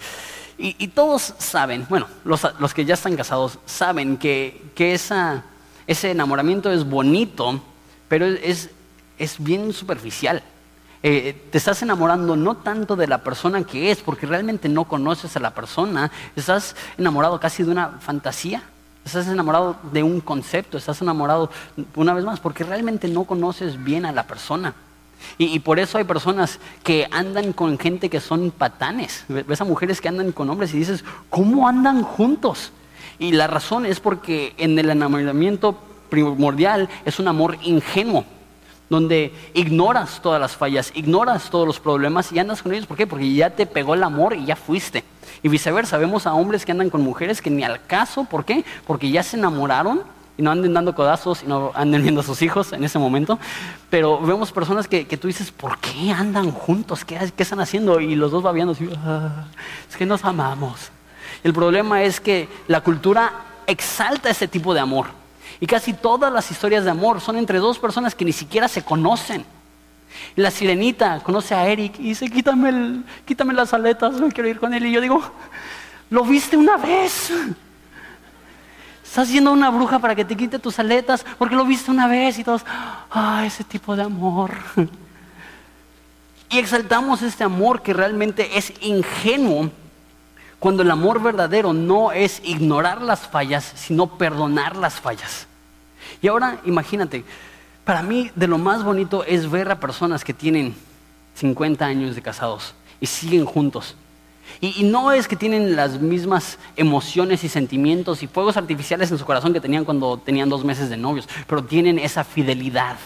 y, 0.59 0.87
todos 0.89 1.33
saben, 1.39 1.87
bueno, 1.89 2.05
los, 2.25 2.45
los, 2.59 2.75
que 2.75 2.85
ya 2.85 2.93
están 2.93 3.15
casados 3.15 3.57
saben 3.65 4.17
que, 4.17 4.61
que 4.75 4.93
esa, 4.93 5.45
ese 5.87 6.11
enamoramiento 6.11 6.71
es 6.71 6.87
bonito, 6.87 7.59
pero 8.07 8.27
es, 8.27 8.69
es 9.17 9.43
bien 9.43 9.73
superficial. 9.73 10.43
Eh, 11.01 11.47
te 11.51 11.57
estás 11.57 11.81
enamorando 11.81 12.35
no 12.35 12.57
tanto 12.57 12.95
de 12.95 13.07
la 13.07 13.23
persona 13.23 13.63
que 13.63 13.89
es, 13.89 14.01
porque 14.01 14.27
realmente 14.27 14.69
no 14.69 14.83
conoces 14.83 15.35
a 15.37 15.39
la 15.39 15.55
persona, 15.55 16.11
estás 16.35 16.75
enamorado 16.99 17.39
casi 17.39 17.63
de 17.63 17.71
una 17.71 17.97
fantasía, 17.99 18.61
estás 19.03 19.27
enamorado 19.27 19.77
de 19.91 20.03
un 20.03 20.21
concepto, 20.21 20.77
estás 20.77 21.01
enamorado 21.01 21.49
una 21.95 22.13
vez 22.13 22.25
más, 22.25 22.39
porque 22.39 22.63
realmente 22.63 23.07
no 23.07 23.23
conoces 23.23 23.83
bien 23.83 24.05
a 24.05 24.11
la 24.11 24.27
persona. 24.27 24.75
Y, 25.37 25.59
por 25.59 25.79
eso 25.79 25.97
hay 25.97 26.03
personas 26.03 26.59
que 26.83 27.07
andan 27.11 27.53
con 27.53 27.77
gente 27.77 28.09
que 28.09 28.19
son 28.19 28.49
patanes. 28.51 29.25
Ves 29.27 29.61
a 29.61 29.65
mujeres 29.65 30.01
que 30.01 30.07
andan 30.07 30.31
con 30.31 30.49
hombres 30.49 30.73
y 30.73 30.79
dices, 30.79 31.03
¿cómo 31.29 31.67
andan 31.67 32.01
juntos? 32.01 32.71
Y 33.19 33.31
la 33.33 33.47
razón 33.47 33.85
es 33.85 33.99
porque 33.99 34.53
en 34.57 34.77
el 34.79 34.89
enamoramiento 34.89 35.77
primordial 36.09 36.89
es 37.05 37.19
un 37.19 37.27
amor 37.27 37.57
ingenuo, 37.61 38.25
donde 38.89 39.33
ignoras 39.53 40.21
todas 40.21 40.41
las 40.41 40.55
fallas, 40.55 40.91
ignoras 40.95 41.49
todos 41.49 41.67
los 41.67 41.79
problemas 41.79 42.31
y 42.31 42.39
andas 42.39 42.63
con 42.63 42.73
ellos. 42.73 42.87
¿Por 42.87 42.97
qué? 42.97 43.05
Porque 43.05 43.31
ya 43.31 43.51
te 43.51 43.67
pegó 43.67 43.93
el 43.93 44.03
amor 44.03 44.35
y 44.35 44.45
ya 44.45 44.55
fuiste. 44.55 45.03
Y 45.43 45.49
viceversa, 45.49 45.97
vemos 45.97 46.25
a 46.25 46.33
hombres 46.33 46.65
que 46.65 46.71
andan 46.71 46.89
con 46.89 47.01
mujeres 47.01 47.41
que 47.41 47.51
ni 47.51 47.63
al 47.63 47.85
caso, 47.85 48.23
¿por 48.23 48.43
qué? 48.43 48.65
Porque 48.87 49.11
ya 49.11 49.21
se 49.21 49.37
enamoraron 49.37 50.01
y 50.37 50.43
no 50.43 50.51
anden 50.51 50.73
dando 50.73 50.93
codazos 50.93 51.43
y 51.43 51.47
no 51.47 51.71
anden 51.73 52.03
viendo 52.03 52.21
a 52.21 52.23
sus 52.23 52.41
hijos 52.41 52.71
en 52.71 52.83
ese 52.83 52.99
momento. 52.99 53.39
Pero 53.89 54.19
vemos 54.19 54.51
personas 54.51 54.87
que, 54.87 55.05
tú 55.17 55.27
dices, 55.27 55.51
¿por 55.51 55.79
qué 55.79 56.11
andan 56.11 56.51
juntos? 56.51 57.03
¿Qué, 57.03 57.19
están 57.37 57.59
haciendo? 57.59 57.99
Y 57.99 58.15
los 58.15 58.31
dos 58.31 58.45
va 58.45 58.51
viendo 58.51 58.73
así, 58.73 58.87
ah, 59.03 59.45
es 59.89 59.97
que 59.97 60.05
nos 60.05 60.23
amamos. 60.23 60.91
El 61.43 61.53
problema 61.53 62.03
es 62.03 62.19
que 62.19 62.47
la 62.67 62.81
cultura 62.81 63.33
exalta 63.65 64.29
ese 64.29 64.47
tipo 64.47 64.73
de 64.73 64.79
amor. 64.79 65.07
Y 65.59 65.65
casi 65.65 65.93
todas 65.93 66.31
las 66.31 66.51
historias 66.51 66.83
de 66.83 66.91
amor 66.91 67.19
son 67.19 67.37
entre 67.37 67.57
dos 67.57 67.79
personas 67.79 68.13
que 68.13 68.25
ni 68.25 68.33
siquiera 68.33 68.67
se 68.67 68.83
conocen. 68.83 69.43
La 70.35 70.51
sirenita 70.51 71.19
conoce 71.23 71.55
a 71.55 71.67
Eric 71.67 71.99
y 71.99 72.09
dice, 72.09 72.29
quítame, 72.29 73.01
quítame 73.25 73.53
las 73.53 73.73
aletas, 73.73 74.13
no 74.13 74.29
quiero 74.29 74.49
ir 74.49 74.59
con 74.59 74.73
él. 74.73 74.85
Y 74.85 74.91
yo 74.91 75.01
digo, 75.01 75.21
lo 76.11 76.23
viste 76.23 76.57
una 76.57 76.77
vez. 76.77 77.31
Estás 79.07 79.29
haciendo 79.29 79.53
una 79.53 79.69
bruja 79.69 79.99
para 79.99 80.15
que 80.15 80.25
te 80.25 80.35
quite 80.35 80.59
tus 80.59 80.77
aletas 80.79 81.25
porque 81.39 81.55
lo 81.55 81.65
viste 81.65 81.89
una 81.89 82.07
vez 82.07 82.37
y 82.39 82.43
todos, 82.43 82.63
ah, 83.09 83.43
ese 83.45 83.63
tipo 83.63 83.95
de 83.95 84.03
amor. 84.03 84.51
Y 86.49 86.59
exaltamos 86.59 87.21
este 87.23 87.43
amor 87.43 87.81
que 87.81 87.91
realmente 87.91 88.57
es 88.57 88.71
ingenuo 88.79 89.69
cuando 90.59 90.81
el 90.81 90.89
amor 90.89 91.21
verdadero 91.21 91.73
no 91.73 92.13
es 92.13 92.41
ignorar 92.45 93.01
las 93.01 93.27
fallas, 93.27 93.73
sino 93.75 94.17
perdonar 94.17 94.77
las 94.77 94.93
fallas. 94.93 95.45
Y 96.21 96.29
ahora 96.29 96.61
imagínate, 96.63 97.25
para 97.83 98.01
mí 98.01 98.31
de 98.33 98.47
lo 98.47 98.57
más 98.57 98.85
bonito 98.85 99.25
es 99.25 99.51
ver 99.51 99.69
a 99.69 99.81
personas 99.81 100.23
que 100.23 100.33
tienen 100.33 100.73
50 101.35 101.85
años 101.85 102.15
de 102.15 102.21
casados 102.21 102.73
y 103.01 103.07
siguen 103.07 103.45
juntos. 103.45 103.97
Y, 104.59 104.83
no 104.83 105.11
es 105.11 105.27
que 105.27 105.35
tienen 105.35 105.75
las 105.75 105.99
mismas 105.99 106.57
emociones 106.75 107.43
y 107.43 107.49
sentimientos 107.49 108.23
y 108.23 108.27
fuegos 108.27 108.57
artificiales 108.57 109.11
en 109.11 109.17
su 109.17 109.25
corazón 109.25 109.53
que 109.53 109.61
tenían 109.61 109.85
cuando 109.85 110.17
tenían 110.17 110.49
dos 110.49 110.63
meses 110.63 110.89
de 110.89 110.97
novios, 110.97 111.27
pero 111.47 111.63
tienen 111.63 111.99
esa 111.99 112.23
fidelidad 112.23 112.97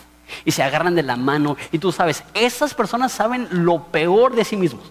y 0.45 0.51
se 0.51 0.63
agarran 0.63 0.95
de 0.95 1.03
la 1.03 1.17
mano. 1.17 1.57
Y 1.71 1.79
tú 1.79 1.91
sabes, 1.91 2.23
esas 2.33 2.73
personas 2.73 3.11
saben 3.11 3.47
lo 3.51 3.83
peor 3.83 4.35
de 4.35 4.45
sí 4.45 4.55
mismos. 4.55 4.83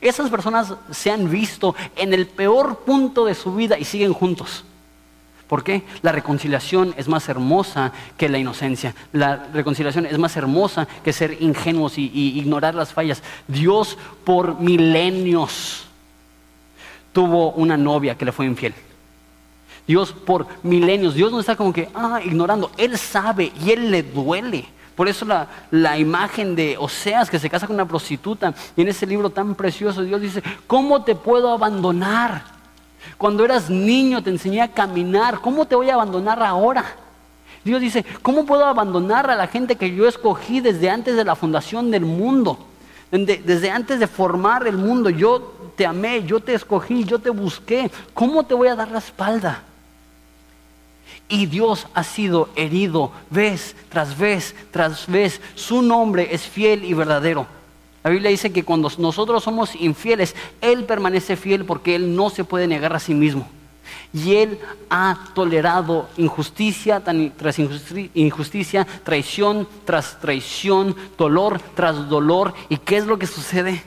Esas 0.00 0.30
personas 0.30 0.74
se 0.90 1.10
han 1.10 1.30
visto 1.30 1.74
en 1.96 2.12
el 2.12 2.26
peor 2.26 2.80
punto 2.80 3.24
de 3.24 3.34
su 3.34 3.54
vida 3.54 3.78
y 3.78 3.84
siguen 3.84 4.12
juntos. 4.12 4.64
¿Por 5.48 5.62
qué? 5.62 5.84
La 6.02 6.10
reconciliación 6.10 6.92
es 6.96 7.06
más 7.06 7.28
hermosa 7.28 7.92
que 8.16 8.28
la 8.28 8.38
inocencia. 8.38 8.94
La 9.12 9.46
reconciliación 9.52 10.06
es 10.06 10.18
más 10.18 10.36
hermosa 10.36 10.88
que 11.04 11.12
ser 11.12 11.40
ingenuos 11.40 11.98
y, 11.98 12.10
y 12.12 12.38
ignorar 12.38 12.74
las 12.74 12.92
fallas. 12.92 13.22
Dios 13.46 13.96
por 14.24 14.60
milenios 14.60 15.85
tuvo 17.16 17.52
una 17.52 17.78
novia 17.78 18.14
que 18.14 18.26
le 18.26 18.32
fue 18.32 18.44
infiel. 18.44 18.74
Dios 19.86 20.12
por 20.12 20.46
milenios, 20.62 21.14
Dios 21.14 21.32
no 21.32 21.40
está 21.40 21.56
como 21.56 21.72
que, 21.72 21.88
ah, 21.94 22.20
ignorando, 22.22 22.70
Él 22.76 22.98
sabe 22.98 23.54
y 23.64 23.70
Él 23.70 23.90
le 23.90 24.02
duele. 24.02 24.66
Por 24.94 25.08
eso 25.08 25.24
la, 25.24 25.48
la, 25.70 25.98
imagen 25.98 26.54
de 26.54 26.76
Oseas 26.78 27.30
que 27.30 27.38
se 27.38 27.48
casa 27.48 27.66
con 27.66 27.72
una 27.72 27.88
prostituta 27.88 28.52
y 28.76 28.82
en 28.82 28.88
ese 28.88 29.06
libro 29.06 29.30
tan 29.30 29.54
precioso 29.54 30.02
Dios 30.02 30.20
dice, 30.20 30.42
¿cómo 30.66 31.04
te 31.04 31.14
puedo 31.14 31.50
abandonar? 31.52 32.44
Cuando 33.16 33.46
eras 33.46 33.70
niño 33.70 34.22
te 34.22 34.28
enseñé 34.28 34.60
a 34.60 34.68
caminar. 34.68 35.40
¿Cómo 35.40 35.64
te 35.64 35.74
voy 35.74 35.88
a 35.88 35.94
abandonar 35.94 36.42
ahora? 36.42 36.84
Dios 37.64 37.80
dice, 37.80 38.04
¿cómo 38.20 38.44
puedo 38.44 38.66
abandonar 38.66 39.30
a 39.30 39.36
la 39.36 39.46
gente 39.46 39.76
que 39.76 39.94
yo 39.94 40.06
escogí 40.06 40.60
desde 40.60 40.90
antes 40.90 41.16
de 41.16 41.24
la 41.24 41.34
fundación 41.34 41.90
del 41.90 42.04
mundo? 42.04 42.58
Desde 43.10 43.70
antes 43.70 44.00
de 44.00 44.06
formar 44.06 44.66
el 44.66 44.76
mundo, 44.76 45.08
yo 45.08 45.55
te 45.76 45.86
amé, 45.86 46.24
yo 46.24 46.40
te 46.40 46.54
escogí, 46.54 47.04
yo 47.04 47.18
te 47.18 47.30
busqué. 47.30 47.90
¿Cómo 48.14 48.44
te 48.44 48.54
voy 48.54 48.68
a 48.68 48.74
dar 48.74 48.90
la 48.90 48.98
espalda? 48.98 49.62
Y 51.28 51.46
Dios 51.46 51.86
ha 51.94 52.02
sido 52.04 52.48
herido 52.56 53.12
vez 53.30 53.76
tras 53.88 54.16
vez 54.16 54.54
tras 54.70 55.06
vez. 55.06 55.40
Su 55.54 55.82
nombre 55.82 56.28
es 56.32 56.42
fiel 56.42 56.84
y 56.84 56.94
verdadero. 56.94 57.46
La 58.02 58.10
Biblia 58.10 58.30
dice 58.30 58.52
que 58.52 58.64
cuando 58.64 58.90
nosotros 58.98 59.42
somos 59.42 59.74
infieles, 59.74 60.34
Él 60.60 60.84
permanece 60.84 61.36
fiel 61.36 61.64
porque 61.64 61.96
Él 61.96 62.14
no 62.14 62.30
se 62.30 62.44
puede 62.44 62.68
negar 62.68 62.94
a 62.94 63.00
sí 63.00 63.14
mismo. 63.14 63.48
Y 64.14 64.36
Él 64.36 64.58
ha 64.88 65.18
tolerado 65.34 66.08
injusticia 66.16 67.02
tras 67.02 67.58
injusticia, 67.58 68.86
traición 69.04 69.68
tras 69.84 70.20
traición, 70.20 70.94
dolor 71.18 71.60
tras 71.74 72.08
dolor. 72.08 72.54
¿Y 72.68 72.76
qué 72.78 72.96
es 72.96 73.06
lo 73.06 73.18
que 73.18 73.26
sucede? 73.26 73.82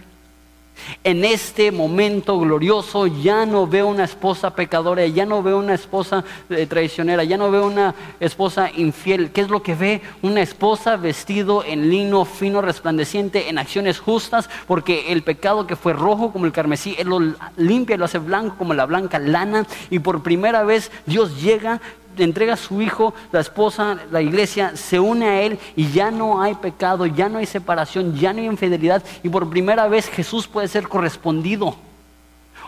En 1.04 1.24
este 1.24 1.72
momento 1.72 2.40
glorioso 2.40 3.08
ya 3.08 3.46
no 3.46 3.68
veo 3.68 3.88
una 3.88 4.04
esposa 4.04 4.54
pecadora, 4.56 5.06
ya 5.06 5.26
no 5.26 5.42
veo 5.42 5.58
una 5.58 5.74
esposa 5.74 6.24
eh, 6.50 6.66
traicionera, 6.66 7.24
ya 7.24 7.38
no 7.38 7.52
veo 7.52 7.66
una 7.68 7.96
esposa 8.20 8.70
infiel. 8.76 9.32
¿Qué 9.32 9.42
es 9.42 9.50
lo 9.50 9.64
que 9.64 9.76
ve? 9.76 10.02
Una 10.22 10.42
esposa 10.42 10.98
vestido 10.98 11.64
en 11.64 11.90
lino 11.90 12.26
fino, 12.26 12.62
resplandeciente, 12.62 13.50
en 13.50 13.58
acciones 13.58 14.00
justas, 14.00 14.50
porque 14.68 15.12
el 15.12 15.24
pecado 15.24 15.68
que 15.68 15.76
fue 15.76 15.94
rojo 15.94 16.32
como 16.32 16.46
el 16.46 16.52
carmesí, 16.52 16.96
Él 16.98 17.10
lo 17.10 17.20
limpia 17.58 17.96
y 17.96 17.98
lo 17.98 18.06
hace 18.06 18.20
blanco 18.20 18.56
como 18.58 18.74
la 18.74 18.86
blanca 18.86 19.20
lana. 19.20 19.66
Y 19.90 20.00
por 20.00 20.24
primera 20.24 20.64
vez 20.64 20.92
Dios 21.06 21.42
llega 21.42 21.82
entrega 22.24 22.54
a 22.54 22.58
su 22.58 22.82
hijo, 22.82 23.14
la 23.32 23.40
esposa, 23.40 23.98
la 24.12 24.22
iglesia, 24.22 24.76
se 24.76 25.00
une 25.00 25.28
a 25.28 25.42
él 25.42 25.60
y 25.76 25.92
ya 25.92 26.12
no 26.12 26.42
hay 26.42 26.56
pecado, 26.56 27.06
ya 27.06 27.30
no 27.30 27.40
hay 27.40 27.46
separación, 27.46 28.16
ya 28.16 28.34
no 28.34 28.40
hay 28.40 28.46
infidelidad 28.46 29.04
y 29.24 29.30
por 29.30 29.50
primera 29.50 29.88
vez 29.88 30.08
Jesús 30.10 30.48
puede 30.48 30.68
ser 30.68 30.88
correspondido. 30.88 31.76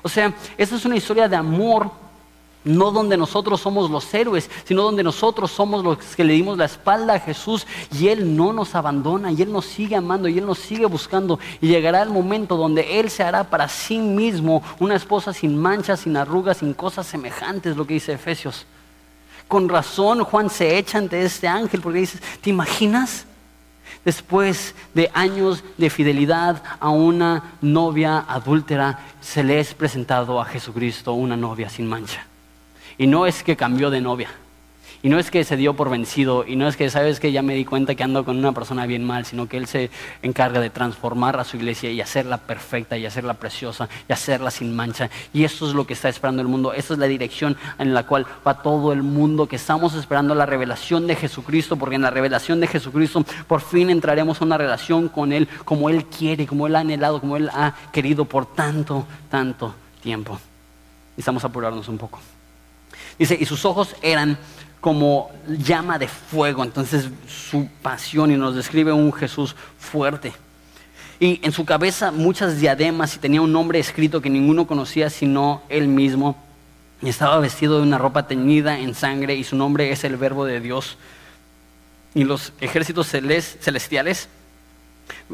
O 0.04 0.10
sea, 0.10 0.34
esa 0.58 0.76
es 0.76 0.86
una 0.86 0.98
historia 0.98 1.28
de 1.28 1.36
amor, 1.36 1.92
no 2.64 2.92
donde 2.92 3.18
nosotros 3.18 3.60
somos 3.60 3.90
los 3.90 4.14
héroes, 4.14 4.50
sino 4.66 4.84
donde 4.84 5.04
nosotros 5.04 5.52
somos 5.52 5.84
los 5.84 5.98
que 5.98 6.24
le 6.24 6.34
dimos 6.34 6.58
la 6.58 6.66
espalda 6.66 7.16
a 7.16 7.20
Jesús 7.20 7.66
y 7.92 8.08
Él 8.08 8.36
no 8.36 8.54
nos 8.54 8.76
abandona 8.76 9.32
y 9.32 9.42
Él 9.42 9.52
nos 9.52 9.66
sigue 9.66 9.96
amando 9.96 10.28
y 10.28 10.38
Él 10.38 10.46
nos 10.46 10.60
sigue 10.60 10.86
buscando 10.86 11.40
y 11.60 11.68
llegará 11.68 12.02
el 12.02 12.10
momento 12.10 12.56
donde 12.56 13.00
Él 13.00 13.10
se 13.10 13.24
hará 13.24 13.44
para 13.44 13.68
sí 13.68 13.98
mismo 13.98 14.64
una 14.80 14.96
esposa 14.96 15.34
sin 15.34 15.58
manchas, 15.58 16.02
sin 16.02 16.18
arrugas, 16.18 16.58
sin 16.58 16.74
cosas 16.74 17.08
semejantes, 17.08 17.76
lo 17.76 17.86
que 17.86 17.96
dice 17.96 18.14
Efesios. 18.14 18.66
Con 19.52 19.68
razón 19.68 20.24
Juan 20.24 20.50
se 20.50 20.78
echa 20.78 20.98
ante 20.98 21.22
este 21.24 21.46
ángel 21.46 21.82
porque 21.82 22.00
dice, 22.00 22.20
¿te 22.40 22.50
imaginas? 22.50 23.26
Después 24.06 24.74
de 24.94 25.12
años 25.14 25.62
de 25.78 25.90
fidelidad 25.90 26.64
a 26.80 26.88
una 26.88 27.56
novia 27.60 28.24
adúltera, 28.30 29.00
se 29.20 29.44
le 29.44 29.60
es 29.60 29.74
presentado 29.74 30.40
a 30.40 30.46
Jesucristo 30.46 31.12
una 31.12 31.36
novia 31.36 31.68
sin 31.70 31.86
mancha. 31.86 32.26
Y 32.98 33.08
no 33.08 33.26
es 33.26 33.44
que 33.44 33.58
cambió 33.58 33.90
de 33.90 34.00
novia, 34.00 34.30
y 35.04 35.10
no 35.10 35.18
es 35.18 35.32
que 35.32 35.44
se 35.44 35.58
dio 35.58 35.76
por 35.76 35.90
vencido, 35.90 36.46
y 36.48 36.56
no 36.56 36.68
es 36.68 36.78
que, 36.78 36.90
sabes 36.90 37.20
que 37.20 37.32
ya 37.32 37.42
me 37.42 37.56
di 37.56 37.66
cuenta 37.66 37.96
que 37.96 38.04
ando 38.04 38.24
con 38.24 38.38
una 38.38 38.52
persona 38.52 38.86
bien 38.86 39.04
mal, 39.04 39.26
sino 39.26 39.48
que 39.48 39.58
Él 39.58 39.68
se 39.68 39.90
encarga 40.22 40.60
de 40.60 40.70
transformar 40.70 41.40
a 41.40 41.44
su 41.44 41.58
iglesia 41.58 41.92
y 41.92 42.02
hacerla 42.02 42.38
perfecta, 42.38 42.98
y 42.98 43.06
hacerla 43.06 43.34
preciosa, 43.34 43.90
y 44.08 44.14
hacerla 44.14 44.52
sin 44.52 44.76
mancha. 44.76 45.10
Y 45.34 45.44
eso 45.44 45.68
es 45.68 45.74
lo 45.74 45.88
que 45.88 45.94
está 45.94 46.10
esperando 46.10 46.42
el 46.42 46.48
mundo. 46.48 46.74
Esa 46.74 46.94
es 46.94 47.00
la 47.00 47.08
dirección 47.08 47.58
en 47.80 47.94
la 47.94 48.04
cual 48.06 48.28
va 48.46 48.62
todo 48.62 48.94
el 48.94 49.02
mundo, 49.02 49.48
que 49.48 49.56
estamos 49.56 49.96
esperando 49.96 50.36
la 50.36 50.46
revelación 50.46 51.08
de 51.08 51.16
Jesucristo, 51.16 51.78
porque 51.78 51.96
en 51.96 52.04
la 52.04 52.12
revelación 52.12 52.60
de 52.60 52.68
Jesucristo 52.68 53.26
por 53.48 53.62
fin 53.62 53.90
entraremos 53.90 54.42
a 54.42 54.46
una 54.46 54.58
relación 54.58 55.10
con 55.10 55.34
Él 55.34 55.48
como 55.66 55.90
Él 55.90 56.06
quiere, 56.06 56.46
como 56.46 56.68
Él 56.68 56.76
ha 56.76 56.82
anhelado, 56.82 57.20
como 57.20 57.38
Él 57.38 57.50
ha 57.50 57.74
querido 57.92 58.26
por 58.26 58.46
tanto, 58.54 59.08
tanto 59.30 59.74
tiempo. 60.02 60.40
Necesitamos 61.12 61.44
apurarnos 61.44 61.88
un 61.88 61.98
poco. 61.98 62.20
Dice, 63.18 63.38
y 63.40 63.46
sus 63.46 63.66
ojos 63.66 63.96
eran 64.02 64.38
como 64.82 65.30
llama 65.48 66.00
de 66.00 66.08
fuego, 66.08 66.64
entonces 66.64 67.08
su 67.28 67.70
pasión 67.84 68.32
y 68.32 68.36
nos 68.36 68.56
describe 68.56 68.92
un 68.92 69.14
Jesús 69.14 69.56
fuerte. 69.80 70.34
Y 71.20 71.40
en 71.44 71.52
su 71.52 71.66
cabeza 71.66 72.12
muchas 72.12 72.60
diademas 72.60 73.16
y 73.16 73.20
tenía 73.20 73.42
un 73.42 73.54
nombre 73.54 73.78
escrito 73.78 74.22
que 74.22 74.30
ninguno 74.32 74.66
conocía 74.66 75.12
sino 75.12 75.62
él 75.70 75.88
mismo. 75.88 76.36
Y 77.04 77.10
estaba 77.10 77.38
vestido 77.40 77.78
de 77.78 77.84
una 77.84 78.00
ropa 78.00 78.28
teñida 78.28 78.80
en 78.80 78.96
sangre 78.96 79.36
y 79.36 79.44
su 79.44 79.56
nombre 79.56 79.92
es 79.92 80.04
el 80.04 80.18
verbo 80.18 80.46
de 80.46 80.60
Dios. 80.60 80.98
Y 82.16 82.24
los 82.24 82.54
ejércitos 82.60 83.08
celestiales, 83.08 84.30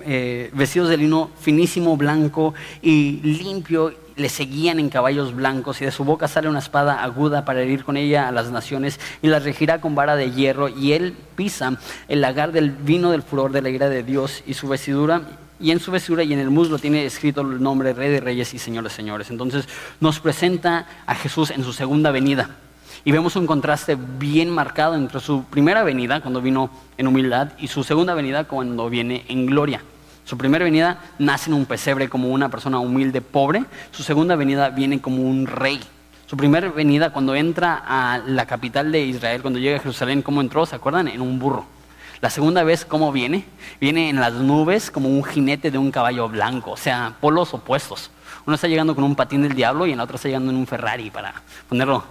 eh, 0.03 0.49
vestidos 0.53 0.89
de 0.89 0.97
lino 0.97 1.31
finísimo, 1.39 1.97
blanco 1.97 2.53
y 2.81 3.19
limpio, 3.23 3.93
le 4.17 4.29
seguían 4.29 4.79
en 4.79 4.89
caballos 4.89 5.35
blancos 5.35 5.81
y 5.81 5.85
de 5.85 5.91
su 5.91 6.03
boca 6.03 6.27
sale 6.27 6.49
una 6.49 6.59
espada 6.59 7.03
aguda 7.03 7.45
para 7.45 7.61
herir 7.61 7.83
con 7.83 7.97
ella 7.97 8.27
a 8.27 8.31
las 8.31 8.51
naciones 8.51 8.99
y 9.21 9.27
las 9.27 9.43
regirá 9.43 9.79
con 9.79 9.95
vara 9.95 10.15
de 10.15 10.31
hierro 10.31 10.69
y 10.69 10.93
él 10.93 11.13
pisa 11.35 11.77
el 12.07 12.21
lagar 12.21 12.51
del 12.51 12.71
vino 12.71 13.11
del 13.11 13.21
furor 13.21 13.51
de 13.51 13.61
la 13.61 13.69
ira 13.69 13.89
de 13.89 14.03
Dios 14.03 14.43
y 14.47 14.55
su 14.55 14.67
vestidura 14.67 15.21
y 15.59 15.71
en 15.71 15.79
su 15.79 15.91
vestidura 15.91 16.23
y 16.23 16.33
en 16.33 16.39
el 16.39 16.49
muslo 16.49 16.77
tiene 16.79 17.05
escrito 17.05 17.41
el 17.41 17.61
nombre 17.61 17.93
Rey 17.93 18.11
de 18.11 18.19
Reyes 18.19 18.53
y 18.53 18.59
Señor 18.59 18.83
de 18.83 18.89
Señores. 18.89 19.29
Entonces 19.29 19.67
nos 19.99 20.19
presenta 20.19 20.87
a 21.05 21.15
Jesús 21.15 21.51
en 21.51 21.63
su 21.63 21.73
segunda 21.73 22.11
venida. 22.11 22.49
Y 23.05 23.11
vemos 23.11 23.35
un 23.35 23.47
contraste 23.47 23.95
bien 23.95 24.49
marcado 24.49 24.95
entre 24.95 25.19
su 25.19 25.43
primera 25.45 25.83
venida, 25.83 26.21
cuando 26.21 26.41
vino 26.41 26.69
en 26.97 27.07
humildad, 27.07 27.49
y 27.59 27.67
su 27.67 27.83
segunda 27.83 28.13
venida, 28.13 28.45
cuando 28.45 28.89
viene 28.89 29.25
en 29.27 29.45
gloria. 29.45 29.81
Su 30.25 30.37
primera 30.37 30.65
venida 30.65 30.99
nace 31.19 31.49
en 31.49 31.53
un 31.53 31.65
pesebre 31.65 32.09
como 32.09 32.29
una 32.29 32.49
persona 32.49 32.79
humilde, 32.79 33.21
pobre. 33.21 33.63
Su 33.91 34.03
segunda 34.03 34.35
venida 34.35 34.69
viene 34.69 34.99
como 34.99 35.21
un 35.21 35.47
rey. 35.47 35.79
Su 36.25 36.35
primera 36.35 36.67
venida 36.69 37.13
cuando 37.13 37.33
entra 37.33 37.81
a 37.87 38.17
la 38.17 38.45
capital 38.45 38.91
de 38.91 39.05
Israel, 39.05 39.41
cuando 39.41 39.59
llega 39.59 39.77
a 39.77 39.79
Jerusalén, 39.79 40.21
¿cómo 40.21 40.41
entró? 40.41 40.65
¿Se 40.65 40.75
acuerdan? 40.75 41.07
En 41.07 41.21
un 41.21 41.39
burro. 41.39 41.65
La 42.19 42.29
segunda 42.29 42.63
vez, 42.63 42.83
¿cómo 42.83 43.13
viene? 43.13 43.45
Viene 43.79 44.09
en 44.09 44.19
las 44.19 44.33
nubes 44.33 44.91
como 44.91 45.07
un 45.07 45.23
jinete 45.23 45.71
de 45.71 45.77
un 45.77 45.91
caballo 45.91 46.27
blanco, 46.27 46.71
o 46.71 46.77
sea, 46.77 47.13
polos 47.21 47.53
opuestos. 47.53 48.11
Uno 48.45 48.55
está 48.55 48.67
llegando 48.67 48.95
con 48.95 49.05
un 49.05 49.15
patín 49.15 49.43
del 49.43 49.53
diablo 49.53 49.85
y 49.85 49.91
en 49.91 49.97
la 49.97 50.03
otra 50.03 50.15
está 50.15 50.27
llegando 50.27 50.51
en 50.51 50.57
un 50.57 50.67
Ferrari, 50.67 51.09
para 51.09 51.41
ponerlo 51.69 52.03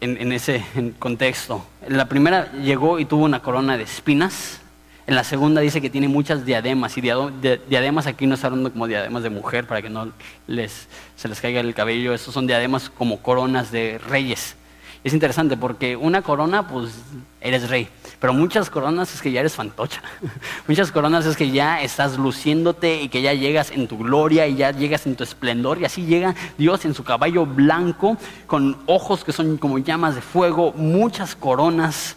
en, 0.00 0.32
ese 0.32 0.64
contexto. 0.98 1.64
La 1.88 2.06
primera 2.08 2.52
llegó 2.52 2.98
y 2.98 3.04
tuvo 3.04 3.24
una 3.24 3.40
corona 3.42 3.76
de 3.76 3.84
espinas, 3.84 4.60
en 5.06 5.14
la 5.14 5.22
segunda 5.22 5.60
dice 5.60 5.80
que 5.80 5.88
tiene 5.88 6.08
muchas 6.08 6.44
diademas, 6.44 6.98
y 6.98 7.00
diademas 7.00 8.06
aquí 8.06 8.26
no 8.26 8.34
está 8.34 8.48
hablando 8.48 8.72
como 8.72 8.88
diademas 8.88 9.22
de 9.22 9.30
mujer 9.30 9.66
para 9.66 9.80
que 9.80 9.88
no 9.88 10.12
les, 10.48 10.88
se 11.14 11.28
les 11.28 11.40
caiga 11.40 11.60
el 11.60 11.74
cabello, 11.74 12.12
esos 12.12 12.34
son 12.34 12.46
diademas 12.46 12.90
como 12.90 13.22
coronas 13.22 13.70
de 13.70 13.98
reyes. 13.98 14.56
Es 15.04 15.12
interesante 15.12 15.56
porque 15.56 15.94
una 15.96 16.22
corona, 16.22 16.66
pues 16.66 16.92
eres 17.40 17.68
rey, 17.70 17.88
pero 18.20 18.32
muchas 18.32 18.70
coronas 18.70 19.14
es 19.14 19.20
que 19.20 19.30
ya 19.30 19.40
eres 19.40 19.54
fantocha. 19.54 20.02
muchas 20.68 20.90
coronas 20.90 21.26
es 21.26 21.36
que 21.36 21.50
ya 21.50 21.82
estás 21.82 22.18
luciéndote 22.18 23.02
y 23.02 23.08
que 23.08 23.22
ya 23.22 23.34
llegas 23.34 23.70
en 23.70 23.88
tu 23.88 23.98
gloria 23.98 24.46
y 24.46 24.56
ya 24.56 24.70
llegas 24.70 25.06
en 25.06 25.16
tu 25.16 25.24
esplendor. 25.24 25.78
Y 25.78 25.84
así 25.84 26.06
llega 26.06 26.34
Dios 26.56 26.84
en 26.84 26.94
su 26.94 27.04
caballo 27.04 27.44
blanco, 27.44 28.16
con 28.46 28.76
ojos 28.86 29.24
que 29.24 29.32
son 29.32 29.58
como 29.58 29.78
llamas 29.78 30.14
de 30.14 30.22
fuego, 30.22 30.72
muchas 30.72 31.36
coronas. 31.36 32.16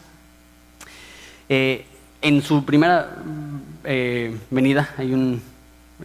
Eh, 1.50 1.86
en 2.22 2.42
su 2.42 2.64
primera 2.64 3.16
eh, 3.84 4.38
venida 4.50 4.90
hay 4.98 5.14
un 5.14 5.42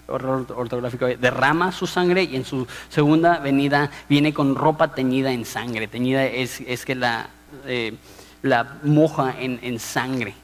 ortográfico, 0.09 1.07
derrama 1.07 1.71
su 1.73 1.87
sangre 1.87 2.25
y 2.25 2.37
en 2.37 2.45
su 2.45 2.67
segunda 2.89 3.39
venida 3.39 3.91
viene 4.09 4.35
con 4.35 4.55
ropa 4.55 4.95
teñida 4.95 5.33
en 5.33 5.45
sangre. 5.45 5.87
Teñida 5.87 6.25
es, 6.25 6.61
es 6.61 6.85
que 6.85 6.95
la, 6.95 7.29
eh, 7.67 7.95
la 8.45 8.77
moja 8.83 9.35
en, 9.41 9.81
sangre. 9.81 10.35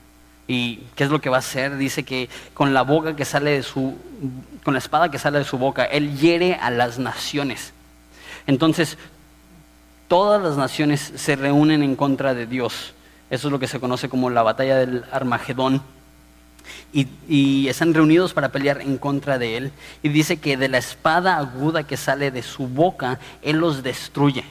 ¿Y 0.48 0.78
qué 0.96 1.04
es 1.04 1.10
lo 1.10 1.20
que 1.20 1.28
va 1.28 1.36
a 1.36 1.40
hacer? 1.40 1.76
Dice 1.76 2.02
que 2.02 2.30
con 2.54 2.72
la 2.72 2.80
boca 2.80 3.14
que 3.14 3.26
sale 3.26 3.50
de 3.50 3.62
su, 3.62 3.94
con 4.64 4.72
la 4.72 4.78
espada 4.78 5.10
que 5.10 5.18
sale 5.18 5.38
de 5.38 5.44
su 5.44 5.58
boca, 5.58 5.84
él 5.84 6.18
hiere 6.18 6.54
a 6.54 6.70
las 6.70 6.98
naciones. 6.98 7.74
Entonces, 8.46 8.96
todas 10.08 10.42
las 10.42 10.56
naciones 10.56 11.12
se 11.14 11.36
reúnen 11.36 11.82
en 11.82 11.94
contra 11.94 12.32
de 12.32 12.46
Dios. 12.46 12.94
Eso 13.28 13.48
es 13.48 13.52
lo 13.52 13.58
que 13.58 13.68
se 13.68 13.80
conoce 13.80 14.08
como 14.08 14.30
la 14.30 14.42
batalla 14.42 14.78
del 14.78 15.04
Armagedón. 15.12 15.82
Y, 16.94 17.68
están 17.68 17.92
reunidos 17.92 18.32
para 18.32 18.48
pelear 18.48 18.80
en 18.80 18.96
contra 18.96 19.38
de 19.38 19.58
él. 19.58 19.72
Y 20.02 20.08
dice 20.08 20.38
que 20.38 20.56
de 20.56 20.68
la 20.70 20.78
espada 20.78 21.36
aguda 21.36 21.82
que 21.82 21.98
sale 21.98 22.30
de 22.30 22.42
su 22.42 22.66
boca, 22.66 23.18
él 23.42 23.58
los 23.58 23.82
destruye. 23.82 24.44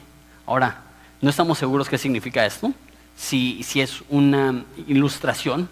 Ahora, 0.45 0.83
no 1.19 1.31
estamos 1.31 1.57
seguros 1.57 1.89
qué 1.89 1.97
significa 1.97 2.45
esto. 2.45 2.71
Si, 3.19 3.63
si 3.63 3.81
es 3.81 4.01
una 4.09 4.63
ilustración, 4.87 5.67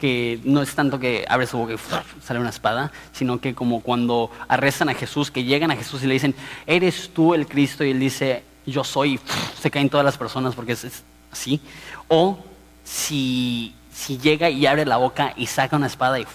que 0.00 0.40
no 0.44 0.62
es 0.62 0.74
tanto 0.74 0.98
que 0.98 1.24
abre 1.28 1.46
su 1.46 1.56
boca 1.56 1.74
y 1.74 2.22
sale 2.22 2.40
una 2.40 2.50
espada, 2.50 2.92
sino 3.12 3.40
que 3.40 3.54
como 3.54 3.80
cuando 3.80 4.30
arrestan 4.48 4.88
a 4.88 4.94
Jesús, 4.94 5.30
que 5.30 5.44
llegan 5.44 5.70
a 5.70 5.76
Jesús 5.76 6.02
y 6.02 6.06
le 6.06 6.14
dicen, 6.14 6.34
¿eres 6.66 7.10
tú 7.14 7.34
el 7.34 7.46
Cristo? 7.46 7.84
Y 7.84 7.90
él 7.90 8.00
dice, 8.00 8.42
yo 8.66 8.84
soy, 8.84 9.14
y 9.14 9.20
se 9.60 9.70
caen 9.70 9.88
todas 9.88 10.04
las 10.04 10.18
personas 10.18 10.54
porque 10.54 10.72
es 10.72 11.04
así. 11.32 11.60
O 12.08 12.38
si, 12.84 13.74
si 13.92 14.18
llega 14.18 14.50
y 14.50 14.66
abre 14.66 14.84
la 14.84 14.98
boca 14.98 15.32
y 15.36 15.46
saca 15.46 15.76
una 15.76 15.86
espada 15.86 16.20
y 16.20 16.26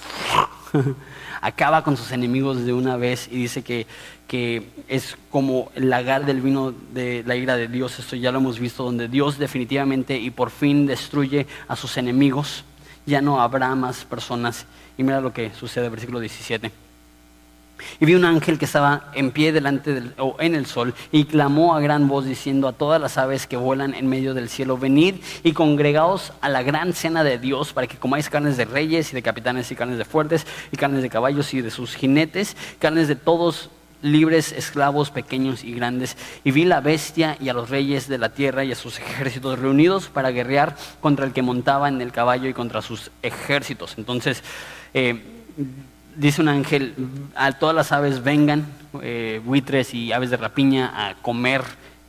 acaba 1.41 1.83
con 1.83 1.97
sus 1.97 2.11
enemigos 2.11 2.65
de 2.65 2.73
una 2.73 2.97
vez 2.97 3.27
y 3.31 3.35
dice 3.35 3.63
que, 3.63 3.85
que 4.31 4.63
es 4.87 5.17
como 5.29 5.73
el 5.75 5.89
lagar 5.89 6.25
del 6.25 6.39
vino 6.39 6.73
de 6.93 7.21
la 7.27 7.35
ira 7.35 7.57
de 7.57 7.67
Dios. 7.67 7.99
Esto 7.99 8.15
ya 8.15 8.31
lo 8.31 8.37
hemos 8.39 8.59
visto, 8.59 8.85
donde 8.85 9.09
Dios 9.09 9.37
definitivamente 9.37 10.17
y 10.17 10.29
por 10.29 10.51
fin 10.51 10.85
destruye 10.85 11.47
a 11.67 11.75
sus 11.75 11.97
enemigos. 11.97 12.63
Ya 13.05 13.21
no 13.21 13.41
habrá 13.41 13.75
más 13.75 14.05
personas. 14.05 14.67
Y 14.97 15.03
mira 15.03 15.19
lo 15.19 15.33
que 15.33 15.51
sucede, 15.53 15.89
versículo 15.89 16.21
17. 16.21 16.71
Y 17.99 18.05
vi 18.05 18.15
un 18.15 18.23
ángel 18.23 18.57
que 18.57 18.63
estaba 18.63 19.11
en 19.15 19.31
pie 19.31 19.51
delante 19.51 19.93
del, 19.93 20.13
o 20.17 20.37
en 20.39 20.55
el 20.55 20.65
sol 20.65 20.93
y 21.11 21.25
clamó 21.25 21.75
a 21.75 21.81
gran 21.81 22.07
voz 22.07 22.23
diciendo 22.23 22.69
a 22.69 22.73
todas 22.73 23.01
las 23.01 23.17
aves 23.17 23.47
que 23.47 23.57
vuelan 23.57 23.93
en 23.93 24.07
medio 24.07 24.33
del 24.33 24.47
cielo, 24.47 24.77
venid 24.77 25.15
y 25.43 25.51
congregaos 25.51 26.31
a 26.39 26.47
la 26.47 26.63
gran 26.63 26.93
cena 26.93 27.25
de 27.25 27.37
Dios 27.37 27.73
para 27.73 27.87
que 27.87 27.97
comáis 27.97 28.29
carnes 28.29 28.55
de 28.55 28.63
reyes 28.63 29.11
y 29.11 29.15
de 29.15 29.23
capitanes 29.23 29.69
y 29.71 29.75
carnes 29.75 29.97
de 29.97 30.05
fuertes 30.05 30.47
y 30.71 30.77
carnes 30.77 31.01
de 31.01 31.09
caballos 31.09 31.53
y 31.53 31.59
de 31.61 31.69
sus 31.69 31.95
jinetes, 31.95 32.55
carnes 32.79 33.09
de 33.09 33.17
todos 33.17 33.69
libres, 34.01 34.51
esclavos, 34.51 35.11
pequeños 35.11 35.63
y 35.63 35.73
grandes. 35.73 36.17
Y 36.43 36.51
vi 36.51 36.65
la 36.65 36.81
bestia 36.81 37.37
y 37.39 37.49
a 37.49 37.53
los 37.53 37.69
reyes 37.69 38.07
de 38.07 38.17
la 38.17 38.29
tierra 38.29 38.63
y 38.63 38.71
a 38.71 38.75
sus 38.75 38.99
ejércitos 38.99 39.59
reunidos 39.59 40.07
para 40.07 40.31
guerrear 40.31 40.75
contra 40.99 41.25
el 41.25 41.33
que 41.33 41.41
montaba 41.41 41.87
en 41.87 42.01
el 42.01 42.11
caballo 42.11 42.49
y 42.49 42.53
contra 42.53 42.81
sus 42.81 43.11
ejércitos. 43.21 43.95
Entonces, 43.97 44.43
eh, 44.93 45.21
dice 46.15 46.41
un 46.41 46.49
ángel, 46.49 46.95
a 47.35 47.51
todas 47.53 47.75
las 47.75 47.91
aves 47.91 48.23
vengan, 48.23 48.65
eh, 49.01 49.41
buitres 49.43 49.93
y 49.93 50.11
aves 50.11 50.29
de 50.29 50.37
rapiña, 50.37 51.07
a 51.07 51.15
comer 51.15 51.63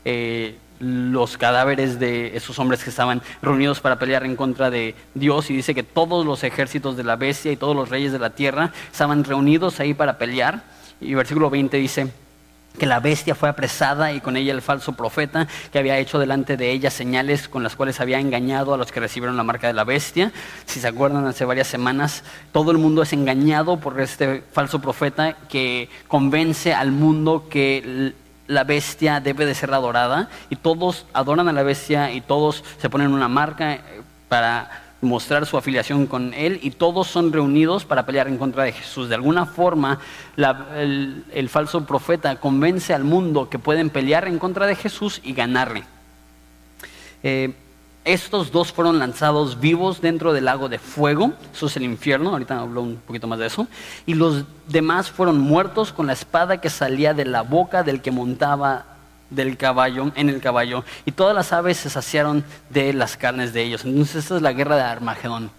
eh, 0.04 0.56
los 0.80 1.36
cadáveres 1.36 2.00
de 2.00 2.36
esos 2.36 2.58
hombres 2.58 2.82
que 2.82 2.90
estaban 2.90 3.22
reunidos 3.40 3.78
para 3.80 4.00
pelear 4.00 4.24
en 4.24 4.34
contra 4.34 4.68
de 4.68 4.96
Dios. 5.14 5.48
Y 5.50 5.54
dice 5.54 5.74
que 5.74 5.84
todos 5.84 6.26
los 6.26 6.42
ejércitos 6.42 6.96
de 6.96 7.04
la 7.04 7.14
bestia 7.14 7.52
y 7.52 7.56
todos 7.56 7.76
los 7.76 7.88
reyes 7.88 8.10
de 8.10 8.18
la 8.18 8.30
tierra 8.30 8.72
estaban 8.90 9.22
reunidos 9.22 9.78
ahí 9.78 9.94
para 9.94 10.18
pelear. 10.18 10.64
Y 11.02 11.14
versículo 11.14 11.50
20 11.50 11.76
dice, 11.76 12.08
que 12.78 12.86
la 12.86 13.00
bestia 13.00 13.34
fue 13.34 13.48
apresada 13.48 14.12
y 14.12 14.20
con 14.20 14.36
ella 14.36 14.52
el 14.52 14.62
falso 14.62 14.94
profeta 14.94 15.46
que 15.70 15.78
había 15.78 15.98
hecho 15.98 16.18
delante 16.18 16.56
de 16.56 16.70
ella 16.70 16.90
señales 16.90 17.48
con 17.48 17.62
las 17.62 17.76
cuales 17.76 18.00
había 18.00 18.18
engañado 18.18 18.72
a 18.72 18.76
los 18.76 18.90
que 18.90 19.00
recibieron 19.00 19.36
la 19.36 19.42
marca 19.42 19.66
de 19.66 19.74
la 19.74 19.84
bestia. 19.84 20.32
Si 20.64 20.80
se 20.80 20.88
acuerdan, 20.88 21.26
hace 21.26 21.44
varias 21.44 21.66
semanas 21.66 22.24
todo 22.50 22.70
el 22.70 22.78
mundo 22.78 23.02
es 23.02 23.12
engañado 23.12 23.78
por 23.78 24.00
este 24.00 24.42
falso 24.52 24.80
profeta 24.80 25.36
que 25.48 25.88
convence 26.08 26.72
al 26.72 26.92
mundo 26.92 27.46
que 27.50 28.14
la 28.46 28.64
bestia 28.64 29.20
debe 29.20 29.46
de 29.46 29.54
ser 29.54 29.72
adorada 29.72 30.28
y 30.50 30.56
todos 30.56 31.06
adoran 31.12 31.48
a 31.48 31.52
la 31.52 31.62
bestia 31.62 32.12
y 32.12 32.20
todos 32.20 32.64
se 32.78 32.90
ponen 32.90 33.12
una 33.12 33.28
marca 33.28 33.80
para 34.28 34.81
mostrar 35.02 35.46
su 35.46 35.58
afiliación 35.58 36.06
con 36.06 36.32
Él 36.32 36.60
y 36.62 36.70
todos 36.70 37.08
son 37.08 37.32
reunidos 37.32 37.84
para 37.84 38.06
pelear 38.06 38.28
en 38.28 38.38
contra 38.38 38.62
de 38.62 38.72
Jesús. 38.72 39.08
De 39.08 39.16
alguna 39.16 39.46
forma, 39.46 39.98
el, 40.36 41.48
falso 41.48 41.84
profeta 41.84 42.36
convence 42.36 42.94
al 42.94 43.04
mundo 43.04 43.50
que 43.50 43.58
pueden 43.58 43.90
pelear 43.90 44.26
en 44.26 44.38
contra 44.38 44.66
de 44.66 44.76
Jesús 44.76 45.20
y 45.24 45.34
ganarle. 45.34 45.82
Eh, 47.24 47.52
estos 48.04 48.50
dos 48.50 48.72
fueron 48.72 48.98
lanzados 48.98 49.60
vivos 49.60 50.00
dentro 50.00 50.32
del 50.32 50.46
lago 50.46 50.68
de 50.68 50.78
fuego, 50.78 51.32
eso 51.52 51.66
es 51.66 51.76
el 51.76 51.84
infierno, 51.84 52.30
ahorita 52.30 52.58
hablo 52.58 52.82
un 52.82 52.96
poquito 52.96 53.28
más 53.28 53.38
de 53.38 53.46
eso, 53.46 53.68
y 54.06 54.14
los 54.14 54.44
demás 54.66 55.08
fueron 55.08 55.38
muertos 55.38 55.92
con 55.92 56.08
la 56.08 56.12
espada 56.12 56.60
que 56.60 56.68
salía 56.68 57.14
de 57.14 57.24
la 57.24 57.42
boca 57.42 57.84
del 57.84 58.02
que 58.02 58.10
montaba 58.10 58.91
del 59.34 59.56
caballo, 59.56 60.12
en 60.14 60.28
el 60.28 60.40
caballo, 60.40 60.84
y 61.04 61.12
todas 61.12 61.34
las 61.34 61.52
aves 61.52 61.78
se 61.78 61.90
saciaron 61.90 62.44
de 62.70 62.92
las 62.92 63.16
carnes 63.16 63.52
de 63.52 63.62
ellos. 63.62 63.84
Entonces 63.84 64.16
esta 64.16 64.36
es 64.36 64.42
la 64.42 64.52
guerra 64.52 64.76
de 64.76 64.82
Armagedón. 64.82 65.50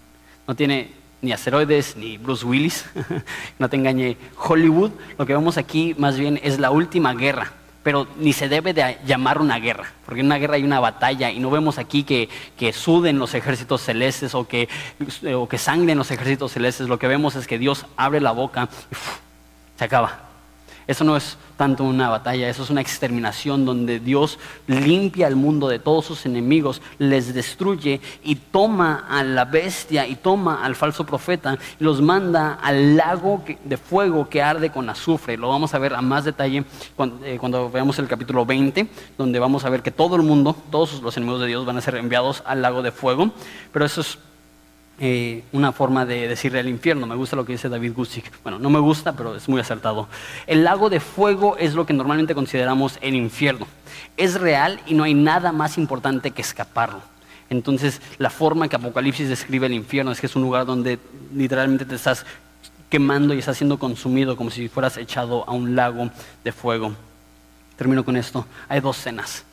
No 0.46 0.54
tiene 0.54 0.92
ni 1.22 1.32
asteroides 1.32 1.96
ni 1.96 2.18
Bruce 2.18 2.44
Willis, 2.44 2.84
no 3.58 3.68
te 3.68 3.76
engañe 3.76 4.16
Hollywood. 4.36 4.92
Lo 5.18 5.26
que 5.26 5.32
vemos 5.32 5.56
aquí 5.56 5.94
más 5.98 6.18
bien 6.18 6.38
es 6.42 6.58
la 6.58 6.70
última 6.70 7.14
guerra, 7.14 7.52
pero 7.82 8.06
ni 8.18 8.32
se 8.32 8.48
debe 8.48 8.74
de 8.74 8.98
llamar 9.06 9.40
una 9.40 9.58
guerra, 9.58 9.92
porque 10.04 10.20
en 10.20 10.26
una 10.26 10.38
guerra 10.38 10.54
hay 10.54 10.64
una 10.64 10.80
batalla 10.80 11.30
y 11.30 11.40
no 11.40 11.50
vemos 11.50 11.78
aquí 11.78 12.04
que, 12.04 12.28
que 12.56 12.72
suden 12.72 13.18
los 13.18 13.34
ejércitos 13.34 13.82
celestes 13.82 14.34
o 14.34 14.46
que, 14.46 14.68
o 15.34 15.48
que 15.48 15.58
sangren 15.58 15.98
los 15.98 16.10
ejércitos 16.10 16.52
celestes. 16.52 16.88
Lo 16.88 16.98
que 16.98 17.08
vemos 17.08 17.36
es 17.36 17.46
que 17.46 17.58
Dios 17.58 17.86
abre 17.96 18.20
la 18.20 18.32
boca 18.32 18.68
y 18.90 19.78
se 19.78 19.84
acaba. 19.84 20.33
Eso 20.86 21.04
no 21.04 21.16
es 21.16 21.38
tanto 21.56 21.84
una 21.84 22.08
batalla, 22.08 22.48
eso 22.48 22.62
es 22.62 22.70
una 22.70 22.80
exterminación 22.80 23.64
donde 23.64 24.00
Dios 24.00 24.38
limpia 24.66 25.28
el 25.28 25.36
mundo 25.36 25.68
de 25.68 25.78
todos 25.78 26.04
sus 26.04 26.26
enemigos, 26.26 26.82
les 26.98 27.32
destruye 27.32 28.00
y 28.22 28.34
toma 28.34 29.06
a 29.08 29.22
la 29.22 29.44
bestia 29.44 30.06
y 30.06 30.16
toma 30.16 30.64
al 30.64 30.74
falso 30.74 31.06
profeta 31.06 31.58
y 31.78 31.84
los 31.84 32.00
manda 32.00 32.54
al 32.54 32.96
lago 32.96 33.42
de 33.64 33.76
fuego 33.76 34.28
que 34.28 34.42
arde 34.42 34.70
con 34.70 34.88
azufre. 34.90 35.36
Lo 35.36 35.48
vamos 35.48 35.74
a 35.74 35.78
ver 35.78 35.94
a 35.94 36.02
más 36.02 36.24
detalle 36.24 36.64
eh, 37.24 37.38
cuando, 37.38 37.70
veamos 37.70 37.98
el 37.98 38.08
capítulo 38.08 38.44
20, 38.44 38.88
donde 39.16 39.38
vamos 39.38 39.64
a 39.64 39.70
ver 39.70 39.82
que 39.82 39.90
todo 39.90 40.16
el 40.16 40.22
mundo, 40.22 40.56
todos 40.70 41.00
los 41.02 41.16
enemigos 41.16 41.40
de 41.40 41.46
Dios 41.46 41.64
van 41.64 41.76
a 41.76 41.80
ser 41.80 41.96
enviados 41.96 42.42
al 42.46 42.62
lago 42.62 42.82
de 42.82 42.92
fuego, 42.92 43.30
pero 43.72 43.84
eso 43.84 44.00
es 44.00 44.18
eh, 45.00 45.42
una 45.52 45.72
forma 45.72 46.06
de 46.06 46.28
decirle 46.28 46.60
al 46.60 46.68
infierno. 46.68 47.06
Me 47.06 47.16
gusta 47.16 47.34
lo 47.36 47.44
que 47.44 47.52
dice 47.52 47.68
David 47.68 47.94
Gusick. 47.94 48.30
Bueno, 48.42 48.58
no 48.58 48.70
me 48.70 48.78
gusta, 48.78 49.12
pero 49.12 49.34
es 49.34 49.48
muy 49.48 49.60
acertado. 49.60 50.08
El 50.46 50.64
lago 50.64 50.88
de 50.88 51.00
fuego 51.00 51.56
es 51.56 51.74
lo 51.74 51.84
que 51.84 51.92
normalmente 51.92 52.34
consideramos 52.34 52.98
el 53.00 53.14
infierno. 53.14 53.66
Es 54.16 54.34
real 54.40 54.80
y 54.86 54.94
no 54.94 55.04
hay 55.04 55.14
nada 55.14 55.52
más 55.52 55.78
importante 55.78 56.30
que 56.30 56.42
escaparlo. 56.42 57.00
Entonces, 57.50 58.00
la 58.18 58.30
forma 58.30 58.68
que 58.68 58.76
Apocalipsis 58.76 59.28
describe 59.28 59.66
el 59.66 59.74
infierno 59.74 60.12
es 60.12 60.20
que 60.20 60.26
es 60.26 60.36
un 60.36 60.42
lugar 60.42 60.64
donde 60.64 60.98
literalmente 61.34 61.84
te 61.84 61.96
estás 61.96 62.24
quemando 62.88 63.34
y 63.34 63.40
estás 63.40 63.56
siendo 63.56 63.78
consumido 63.78 64.36
como 64.36 64.50
si 64.50 64.68
fueras 64.68 64.96
echado 64.96 65.44
a 65.48 65.52
un 65.52 65.74
lago 65.74 66.10
de 66.44 66.52
fuego. 66.52 66.94
Termino 67.76 68.04
con 68.04 68.16
esto. 68.16 68.46
Hay 68.68 68.80
dos 68.80 68.96
cenas. 68.96 69.44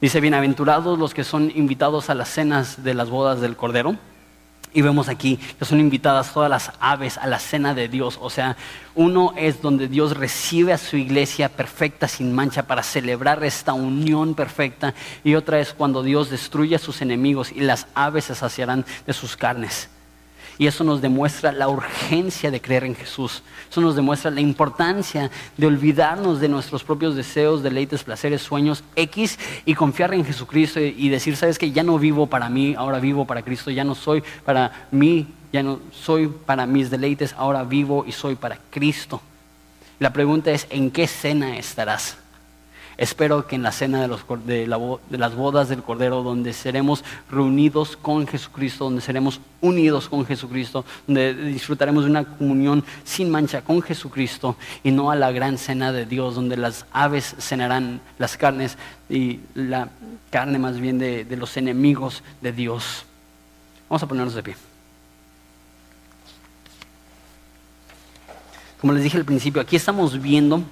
Dice, 0.00 0.20
bienaventurados 0.20 0.98
los 0.98 1.14
que 1.14 1.24
son 1.24 1.50
invitados 1.54 2.10
a 2.10 2.14
las 2.14 2.28
cenas 2.28 2.84
de 2.84 2.94
las 2.94 3.08
bodas 3.08 3.40
del 3.40 3.56
Cordero. 3.56 3.96
Y 4.72 4.82
vemos 4.82 5.08
aquí 5.08 5.38
que 5.58 5.64
son 5.64 5.80
invitadas 5.80 6.32
todas 6.32 6.50
las 6.50 6.72
aves 6.80 7.18
a 7.18 7.26
la 7.26 7.38
cena 7.38 7.74
de 7.74 7.88
Dios. 7.88 8.18
O 8.20 8.30
sea, 8.30 8.56
uno 8.94 9.32
es 9.36 9.62
donde 9.62 9.88
Dios 9.88 10.16
recibe 10.16 10.72
a 10.72 10.78
su 10.78 10.96
iglesia 10.96 11.48
perfecta, 11.48 12.08
sin 12.08 12.34
mancha, 12.34 12.64
para 12.64 12.82
celebrar 12.82 13.42
esta 13.44 13.72
unión 13.72 14.34
perfecta. 14.34 14.94
Y 15.24 15.34
otra 15.34 15.60
es 15.60 15.72
cuando 15.72 16.02
Dios 16.02 16.30
destruye 16.30 16.76
a 16.76 16.78
sus 16.78 17.02
enemigos 17.02 17.52
y 17.52 17.60
las 17.60 17.86
aves 17.94 18.26
se 18.26 18.34
saciarán 18.34 18.84
de 19.06 19.12
sus 19.12 19.36
carnes. 19.36 19.88
Y 20.58 20.66
eso 20.66 20.82
nos 20.82 21.00
demuestra 21.00 21.52
la 21.52 21.68
urgencia 21.68 22.50
de 22.50 22.60
creer 22.60 22.84
en 22.84 22.96
Jesús. 22.96 23.42
Eso 23.70 23.80
nos 23.80 23.94
demuestra 23.94 24.30
la 24.30 24.40
importancia 24.40 25.30
de 25.56 25.66
olvidarnos 25.66 26.40
de 26.40 26.48
nuestros 26.48 26.82
propios 26.82 27.14
deseos, 27.14 27.62
deleites, 27.62 28.02
placeres, 28.02 28.42
sueños 28.42 28.82
X 28.96 29.38
y 29.64 29.74
confiar 29.74 30.12
en 30.14 30.24
Jesucristo 30.24 30.80
y 30.80 31.08
decir, 31.08 31.36
sabes 31.36 31.58
que 31.58 31.70
ya 31.70 31.84
no 31.84 31.98
vivo 31.98 32.26
para 32.26 32.48
mí, 32.48 32.74
ahora 32.76 32.98
vivo 32.98 33.24
para 33.24 33.42
Cristo, 33.42 33.70
ya 33.70 33.84
no 33.84 33.94
soy 33.94 34.22
para 34.44 34.88
mí, 34.90 35.28
ya 35.52 35.62
no 35.62 35.78
soy 35.92 36.26
para 36.26 36.66
mis 36.66 36.90
deleites, 36.90 37.34
ahora 37.38 37.62
vivo 37.62 38.04
y 38.06 38.12
soy 38.12 38.34
para 38.34 38.58
Cristo. 38.70 39.22
La 40.00 40.12
pregunta 40.12 40.50
es, 40.50 40.66
¿en 40.70 40.90
qué 40.90 41.06
cena 41.06 41.56
estarás? 41.56 42.16
Espero 42.98 43.46
que 43.46 43.54
en 43.54 43.62
la 43.62 43.70
cena 43.70 44.02
de, 44.02 44.08
los, 44.08 44.24
de, 44.44 44.66
de, 44.66 45.18
las 45.18 45.34
bodas 45.36 45.68
del 45.68 45.84
Cordero, 45.84 46.24
donde 46.24 46.52
seremos 46.52 47.04
reunidos 47.30 47.96
con 47.96 48.26
Jesucristo, 48.26 48.84
donde 48.84 49.00
seremos 49.00 49.40
unidos 49.60 50.08
con 50.08 50.26
Jesucristo, 50.26 50.84
donde 51.06 51.32
disfrutaremos 51.32 52.04
de 52.04 52.10
una 52.10 52.24
comunión 52.24 52.84
sin 53.04 53.30
mancha 53.30 53.62
con 53.62 53.82
Jesucristo 53.82 54.56
y 54.82 54.90
no 54.90 55.12
a 55.12 55.16
la 55.16 55.30
gran 55.30 55.58
cena 55.58 55.92
de 55.92 56.06
Dios, 56.06 56.34
donde 56.34 56.56
las 56.56 56.86
aves 56.92 57.36
cenarán 57.38 58.00
las 58.18 58.36
carnes 58.36 58.76
y 59.08 59.40
la 59.54 59.90
carne 60.30 60.58
más 60.58 60.80
bien 60.80 60.98
de 60.98 61.36
los 61.36 61.56
enemigos 61.56 62.24
de 62.40 62.52
Dios. 62.52 63.06
Vamos 63.88 64.02
a 64.02 64.06
ponernos 64.08 64.34
de 64.34 64.42
pie. 64.42 64.56
Como 68.80 68.92
les 68.92 69.02
dije 69.02 69.16
al 69.16 69.24
principio, 69.24 69.60
aquí 69.60 69.76
estamos 69.76 70.20
viendo 70.20 70.62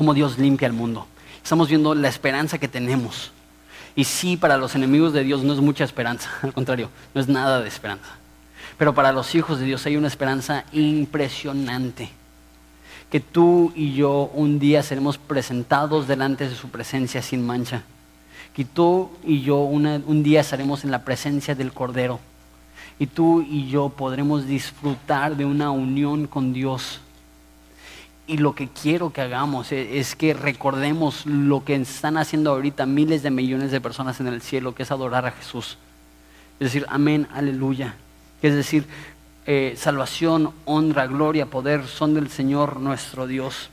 cómo 0.00 0.14
Dios 0.14 0.38
limpia 0.38 0.64
el 0.64 0.72
mundo. 0.72 1.06
Estamos 1.44 1.68
viendo 1.68 1.94
la 1.94 2.08
esperanza 2.08 2.56
que 2.56 2.68
tenemos. 2.68 3.32
Y 3.94 4.04
sí, 4.04 4.38
para 4.38 4.56
los 4.56 4.74
enemigos 4.74 5.12
de 5.12 5.22
Dios 5.22 5.42
no 5.42 5.52
es 5.52 5.60
mucha 5.60 5.84
esperanza, 5.84 6.30
al 6.42 6.54
contrario, 6.54 6.88
no 7.12 7.20
es 7.20 7.28
nada 7.28 7.60
de 7.60 7.68
esperanza. 7.68 8.08
Pero 8.78 8.94
para 8.94 9.12
los 9.12 9.34
hijos 9.34 9.58
de 9.58 9.66
Dios 9.66 9.84
hay 9.84 9.98
una 9.98 10.08
esperanza 10.08 10.64
impresionante. 10.72 12.08
Que 13.10 13.20
tú 13.20 13.74
y 13.76 13.92
yo 13.92 14.30
un 14.32 14.58
día 14.58 14.82
seremos 14.82 15.18
presentados 15.18 16.08
delante 16.08 16.48
de 16.48 16.56
su 16.56 16.70
presencia 16.70 17.20
sin 17.20 17.44
mancha. 17.44 17.82
Que 18.56 18.64
tú 18.64 19.10
y 19.22 19.42
yo 19.42 19.58
un 19.58 20.22
día 20.22 20.40
estaremos 20.40 20.82
en 20.82 20.92
la 20.92 21.04
presencia 21.04 21.54
del 21.54 21.74
Cordero. 21.74 22.20
Y 22.98 23.06
tú 23.06 23.42
y 23.42 23.68
yo 23.68 23.90
podremos 23.90 24.46
disfrutar 24.46 25.36
de 25.36 25.44
una 25.44 25.70
unión 25.70 26.26
con 26.26 26.54
Dios 26.54 27.02
y 28.30 28.38
lo 28.38 28.54
que 28.54 28.68
quiero 28.68 29.12
que 29.12 29.22
hagamos 29.22 29.72
e, 29.72 29.98
es, 29.98 30.14
que 30.14 30.34
recordemos 30.34 31.26
lo 31.26 31.64
que 31.64 31.74
están 31.74 32.16
haciendo 32.16 32.52
ahorita 32.52 32.86
miles 32.86 33.24
de 33.24 33.30
millones 33.32 33.72
de 33.72 33.80
personas 33.80 34.20
en 34.20 34.28
el 34.28 34.40
cielo, 34.40 34.72
que 34.72 34.84
es 34.84 34.92
adorar 34.92 35.26
a 35.26 35.32
Jesús. 35.32 35.78
Es 36.60 36.66
decir, 36.66 36.86
amén, 36.88 37.26
aleluya. 37.32 37.96
Es 38.40 38.54
decir, 38.54 38.86
eh, 39.46 39.74
salvación, 39.76 40.52
honra, 40.64 41.08
gloria, 41.08 41.46
poder 41.46 41.88
son 41.88 42.14
del 42.14 42.30
Señor 42.30 42.78
nuestro 42.78 43.26
Dios. 43.26 43.68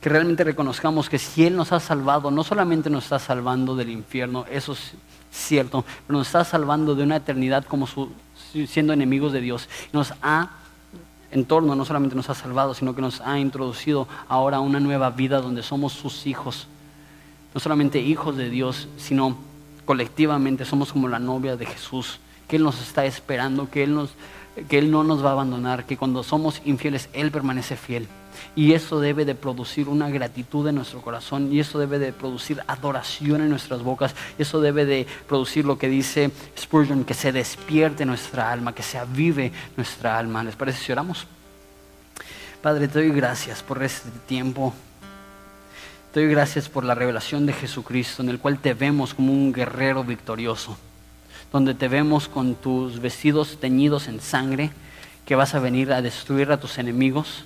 Que 0.00 0.08
realmente 0.08 0.42
reconozcamos 0.42 1.08
que 1.08 1.20
si 1.20 1.46
Él 1.46 1.54
nos 1.54 1.70
ha 1.70 1.78
salvado, 1.78 2.32
no 2.32 2.42
solamente 2.42 2.90
nos 2.90 3.04
está 3.04 3.20
salvando 3.20 3.76
del 3.76 3.90
infierno, 3.90 4.46
eso 4.50 4.72
es 4.72 4.94
cierto, 5.30 5.84
pero 6.08 6.18
nos 6.18 6.26
está 6.26 6.44
salvando 6.44 6.96
de 6.96 7.04
una 7.04 7.16
eternidad 7.16 7.64
como 7.66 7.86
siendo 8.66 8.92
enemigos 8.92 9.32
de 9.32 9.42
Dios. 9.42 9.68
Nos 9.92 10.12
ha 10.22 10.50
entorno 11.30 11.74
no 11.74 11.84
solamente 11.84 12.16
nos 12.16 12.30
ha 12.30 12.34
salvado, 12.34 12.74
sino 12.74 12.94
que 12.94 13.02
nos 13.02 13.20
ha 13.20 13.38
introducido 13.38 14.08
ahora 14.28 14.58
a 14.58 14.60
una 14.60 14.80
nueva 14.80 15.10
vida 15.10 15.40
donde 15.40 15.62
somos 15.62 15.92
sus 15.92 16.26
hijos. 16.26 16.66
No 17.54 17.60
solamente 17.60 18.00
hijos 18.00 18.36
de 18.36 18.50
Dios, 18.50 18.88
sino 18.96 19.36
colectivamente 19.84 20.64
somos 20.64 20.92
como 20.92 21.08
la 21.08 21.18
novia 21.18 21.56
de 21.56 21.66
Jesús, 21.66 22.18
que 22.46 22.56
Él 22.56 22.62
nos 22.62 22.80
está 22.80 23.04
esperando, 23.04 23.70
que 23.70 23.82
Él, 23.82 23.94
nos, 23.94 24.10
que 24.68 24.78
Él 24.78 24.90
no 24.90 25.04
nos 25.04 25.24
va 25.24 25.30
a 25.30 25.32
abandonar, 25.32 25.84
que 25.84 25.96
cuando 25.96 26.22
somos 26.22 26.62
infieles 26.64 27.08
Él 27.12 27.30
permanece 27.30 27.76
fiel. 27.76 28.08
Y 28.54 28.72
eso 28.72 29.00
debe 29.00 29.24
de 29.24 29.34
producir 29.34 29.88
una 29.88 30.08
gratitud 30.10 30.66
en 30.68 30.76
nuestro 30.76 31.00
corazón 31.00 31.52
y 31.52 31.60
eso 31.60 31.78
debe 31.78 31.98
de 31.98 32.12
producir 32.12 32.62
adoración 32.66 33.40
en 33.40 33.50
nuestras 33.50 33.82
bocas. 33.82 34.14
Eso 34.38 34.60
debe 34.60 34.84
de 34.84 35.06
producir 35.26 35.64
lo 35.64 35.78
que 35.78 35.88
dice 35.88 36.30
Spurgeon, 36.58 37.04
que 37.04 37.14
se 37.14 37.32
despierte 37.32 38.04
nuestra 38.04 38.50
alma, 38.50 38.74
que 38.74 38.82
se 38.82 38.98
avive 38.98 39.52
nuestra 39.76 40.18
alma. 40.18 40.42
¿Les 40.42 40.56
parece 40.56 40.84
si 40.84 40.92
oramos? 40.92 41.26
Padre, 42.62 42.88
te 42.88 42.98
doy 42.98 43.10
gracias 43.10 43.62
por 43.62 43.82
este 43.82 44.10
tiempo. 44.26 44.74
Te 46.12 46.20
doy 46.20 46.30
gracias 46.30 46.68
por 46.68 46.84
la 46.84 46.94
revelación 46.94 47.46
de 47.46 47.52
Jesucristo, 47.52 48.22
en 48.22 48.30
el 48.30 48.40
cual 48.40 48.58
te 48.58 48.74
vemos 48.74 49.14
como 49.14 49.32
un 49.32 49.52
guerrero 49.52 50.02
victorioso, 50.02 50.76
donde 51.52 51.74
te 51.74 51.88
vemos 51.88 52.28
con 52.28 52.54
tus 52.54 53.00
vestidos 53.00 53.58
teñidos 53.60 54.08
en 54.08 54.20
sangre, 54.20 54.70
que 55.24 55.34
vas 55.34 55.54
a 55.54 55.60
venir 55.60 55.92
a 55.92 56.02
destruir 56.02 56.50
a 56.52 56.60
tus 56.60 56.78
enemigos 56.78 57.44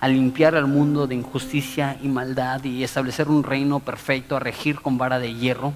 a 0.00 0.08
limpiar 0.08 0.54
al 0.54 0.66
mundo 0.66 1.06
de 1.06 1.16
injusticia 1.16 1.98
y 2.02 2.08
maldad 2.08 2.62
y 2.64 2.84
establecer 2.84 3.28
un 3.28 3.42
reino 3.42 3.80
perfecto, 3.80 4.36
a 4.36 4.40
regir 4.40 4.80
con 4.80 4.98
vara 4.98 5.18
de 5.18 5.34
hierro, 5.34 5.72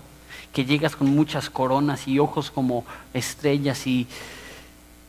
que 0.53 0.65
llegas 0.65 0.97
con 0.97 1.15
muchas 1.15 1.51
coronas 1.51 2.07
y 2.07 2.19
ojos 2.19 2.51
como 2.51 2.85
estrellas 3.15 3.87
y, 3.87 4.07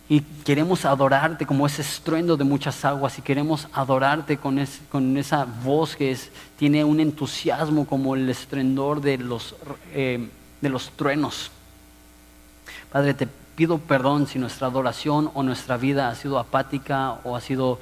y 0.10 0.22
queremos 0.22 0.86
adorarte 0.86 1.46
como 1.46 1.68
ese 1.68 1.84
estruendo 1.84 2.38
de 2.38 2.44
muchas 2.44 2.84
aguas 2.86 3.20
y 3.20 3.22
queremos 3.22 3.68
adorarte 3.74 4.38
con, 4.38 4.66
con 4.90 5.18
esa 5.18 5.46
voz 5.46 5.96
que 5.96 6.12
es, 6.12 6.32
tiene 6.58 6.84
un 6.84 7.00
entusiasmo 7.00 7.86
como 7.86 8.16
el 8.16 8.30
estruendor 8.30 9.02
de 9.02 9.18
los, 9.18 9.56
eh, 9.94 10.28
de 10.62 10.70
los 10.70 10.90
truenos. 10.92 11.52
Padre, 12.94 13.16
te 13.16 13.26
pido 13.56 13.80
perdón 13.80 14.28
si 14.28 14.38
nuestra 14.38 14.68
adoración 14.68 15.32
o 15.34 15.42
nuestra 15.42 15.78
vida 15.78 16.10
ha 16.10 16.16
sido 16.16 16.38
apática 16.38 17.14
o 17.24 17.36
ha 17.36 17.42
sido 17.42 17.80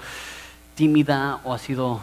tímida 0.74 1.42
o 1.44 1.54
ha 1.54 1.60
sido 1.60 2.00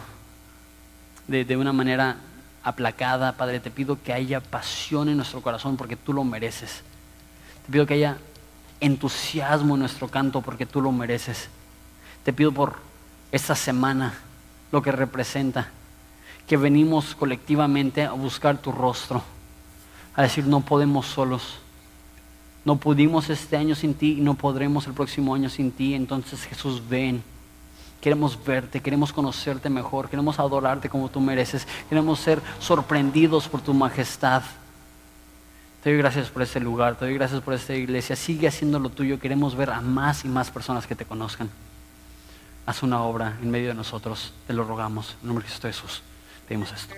de, 1.27 1.57
una 1.57 1.73
manera 1.73 2.17
aplacada, 2.63 3.31
Padre, 3.31 3.59
te 3.59 3.71
pido 3.71 3.97
que 4.03 4.13
haya 4.13 4.41
pasión 4.41 5.09
en 5.09 5.17
nuestro 5.17 5.41
corazón 5.41 5.75
porque 5.75 5.95
tú 5.95 6.13
lo 6.13 6.23
mereces. 6.23 6.83
Te 7.65 7.71
pido 7.71 7.87
que 7.87 7.95
haya 7.95 8.17
entusiasmo 8.79 9.73
en 9.73 9.79
nuestro 9.79 10.07
canto 10.07 10.41
porque 10.41 10.67
tú 10.67 10.79
lo 10.79 10.91
mereces. 10.91 11.49
Te 12.23 12.31
pido 12.31 12.51
por 12.51 12.75
esta 13.31 13.55
semana 13.55 14.13
lo 14.71 14.83
que 14.83 14.91
representa, 14.91 15.69
que 16.47 16.57
venimos 16.57 17.15
colectivamente 17.15 18.03
a 18.03 18.11
buscar 18.11 18.59
tu 18.59 18.71
rostro, 18.71 19.23
a 20.15 20.21
decir 20.21 20.45
no 20.45 20.61
podemos 20.61 21.07
solos. 21.07 21.59
No 22.65 22.77
pudimos 22.77 23.29
este 23.29 23.57
año 23.57 23.75
sin 23.75 23.93
ti 23.93 24.17
y 24.17 24.21
no 24.21 24.33
podremos 24.35 24.85
el 24.87 24.93
próximo 24.93 25.33
año 25.33 25.49
sin 25.49 25.71
ti. 25.71 25.93
Entonces 25.93 26.43
Jesús, 26.43 26.81
ven. 26.87 27.23
Queremos 28.01 28.41
verte, 28.45 28.79
queremos 28.81 29.11
conocerte 29.11 29.69
mejor, 29.69 30.09
queremos 30.09 30.39
adorarte 30.39 30.87
como 30.87 31.09
tú 31.09 31.19
mereces, 31.19 31.67
queremos 31.89 32.19
ser 32.19 32.41
sorprendidos 32.59 33.49
por 33.49 33.59
tu 33.59 33.73
majestad. 33.73 34.41
Te 35.83 35.89
doy 35.89 35.99
gracias 35.99 36.29
por 36.29 36.41
este 36.41 36.61
lugar, 36.61 36.95
te 36.95 37.05
doy 37.05 37.15
gracias 37.15 37.41
por 37.41 37.53
esta 37.53 37.73
iglesia. 37.75 38.15
Sigue 38.15 38.47
haciendo 38.47 38.79
lo 38.79 38.89
tuyo, 38.89 39.19
queremos 39.19 39.55
ver 39.55 39.69
a 39.71 39.81
más 39.81 40.23
y 40.23 40.29
más 40.29 40.49
personas 40.49 40.87
que 40.87 40.95
te 40.95 41.05
conozcan. 41.05 41.49
Haz 42.65 42.83
una 42.83 43.01
obra 43.01 43.37
en 43.41 43.49
medio 43.49 43.69
de 43.69 43.73
nosotros, 43.73 44.33
te 44.47 44.53
lo 44.53 44.63
rogamos. 44.63 45.17
En 45.21 45.27
nombre 45.27 45.43
de 45.43 45.49
Cristo 45.49 45.67
Jesús, 45.67 46.01
pedimos 46.47 46.71
esto. 46.71 46.93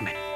Amén. 0.00 0.35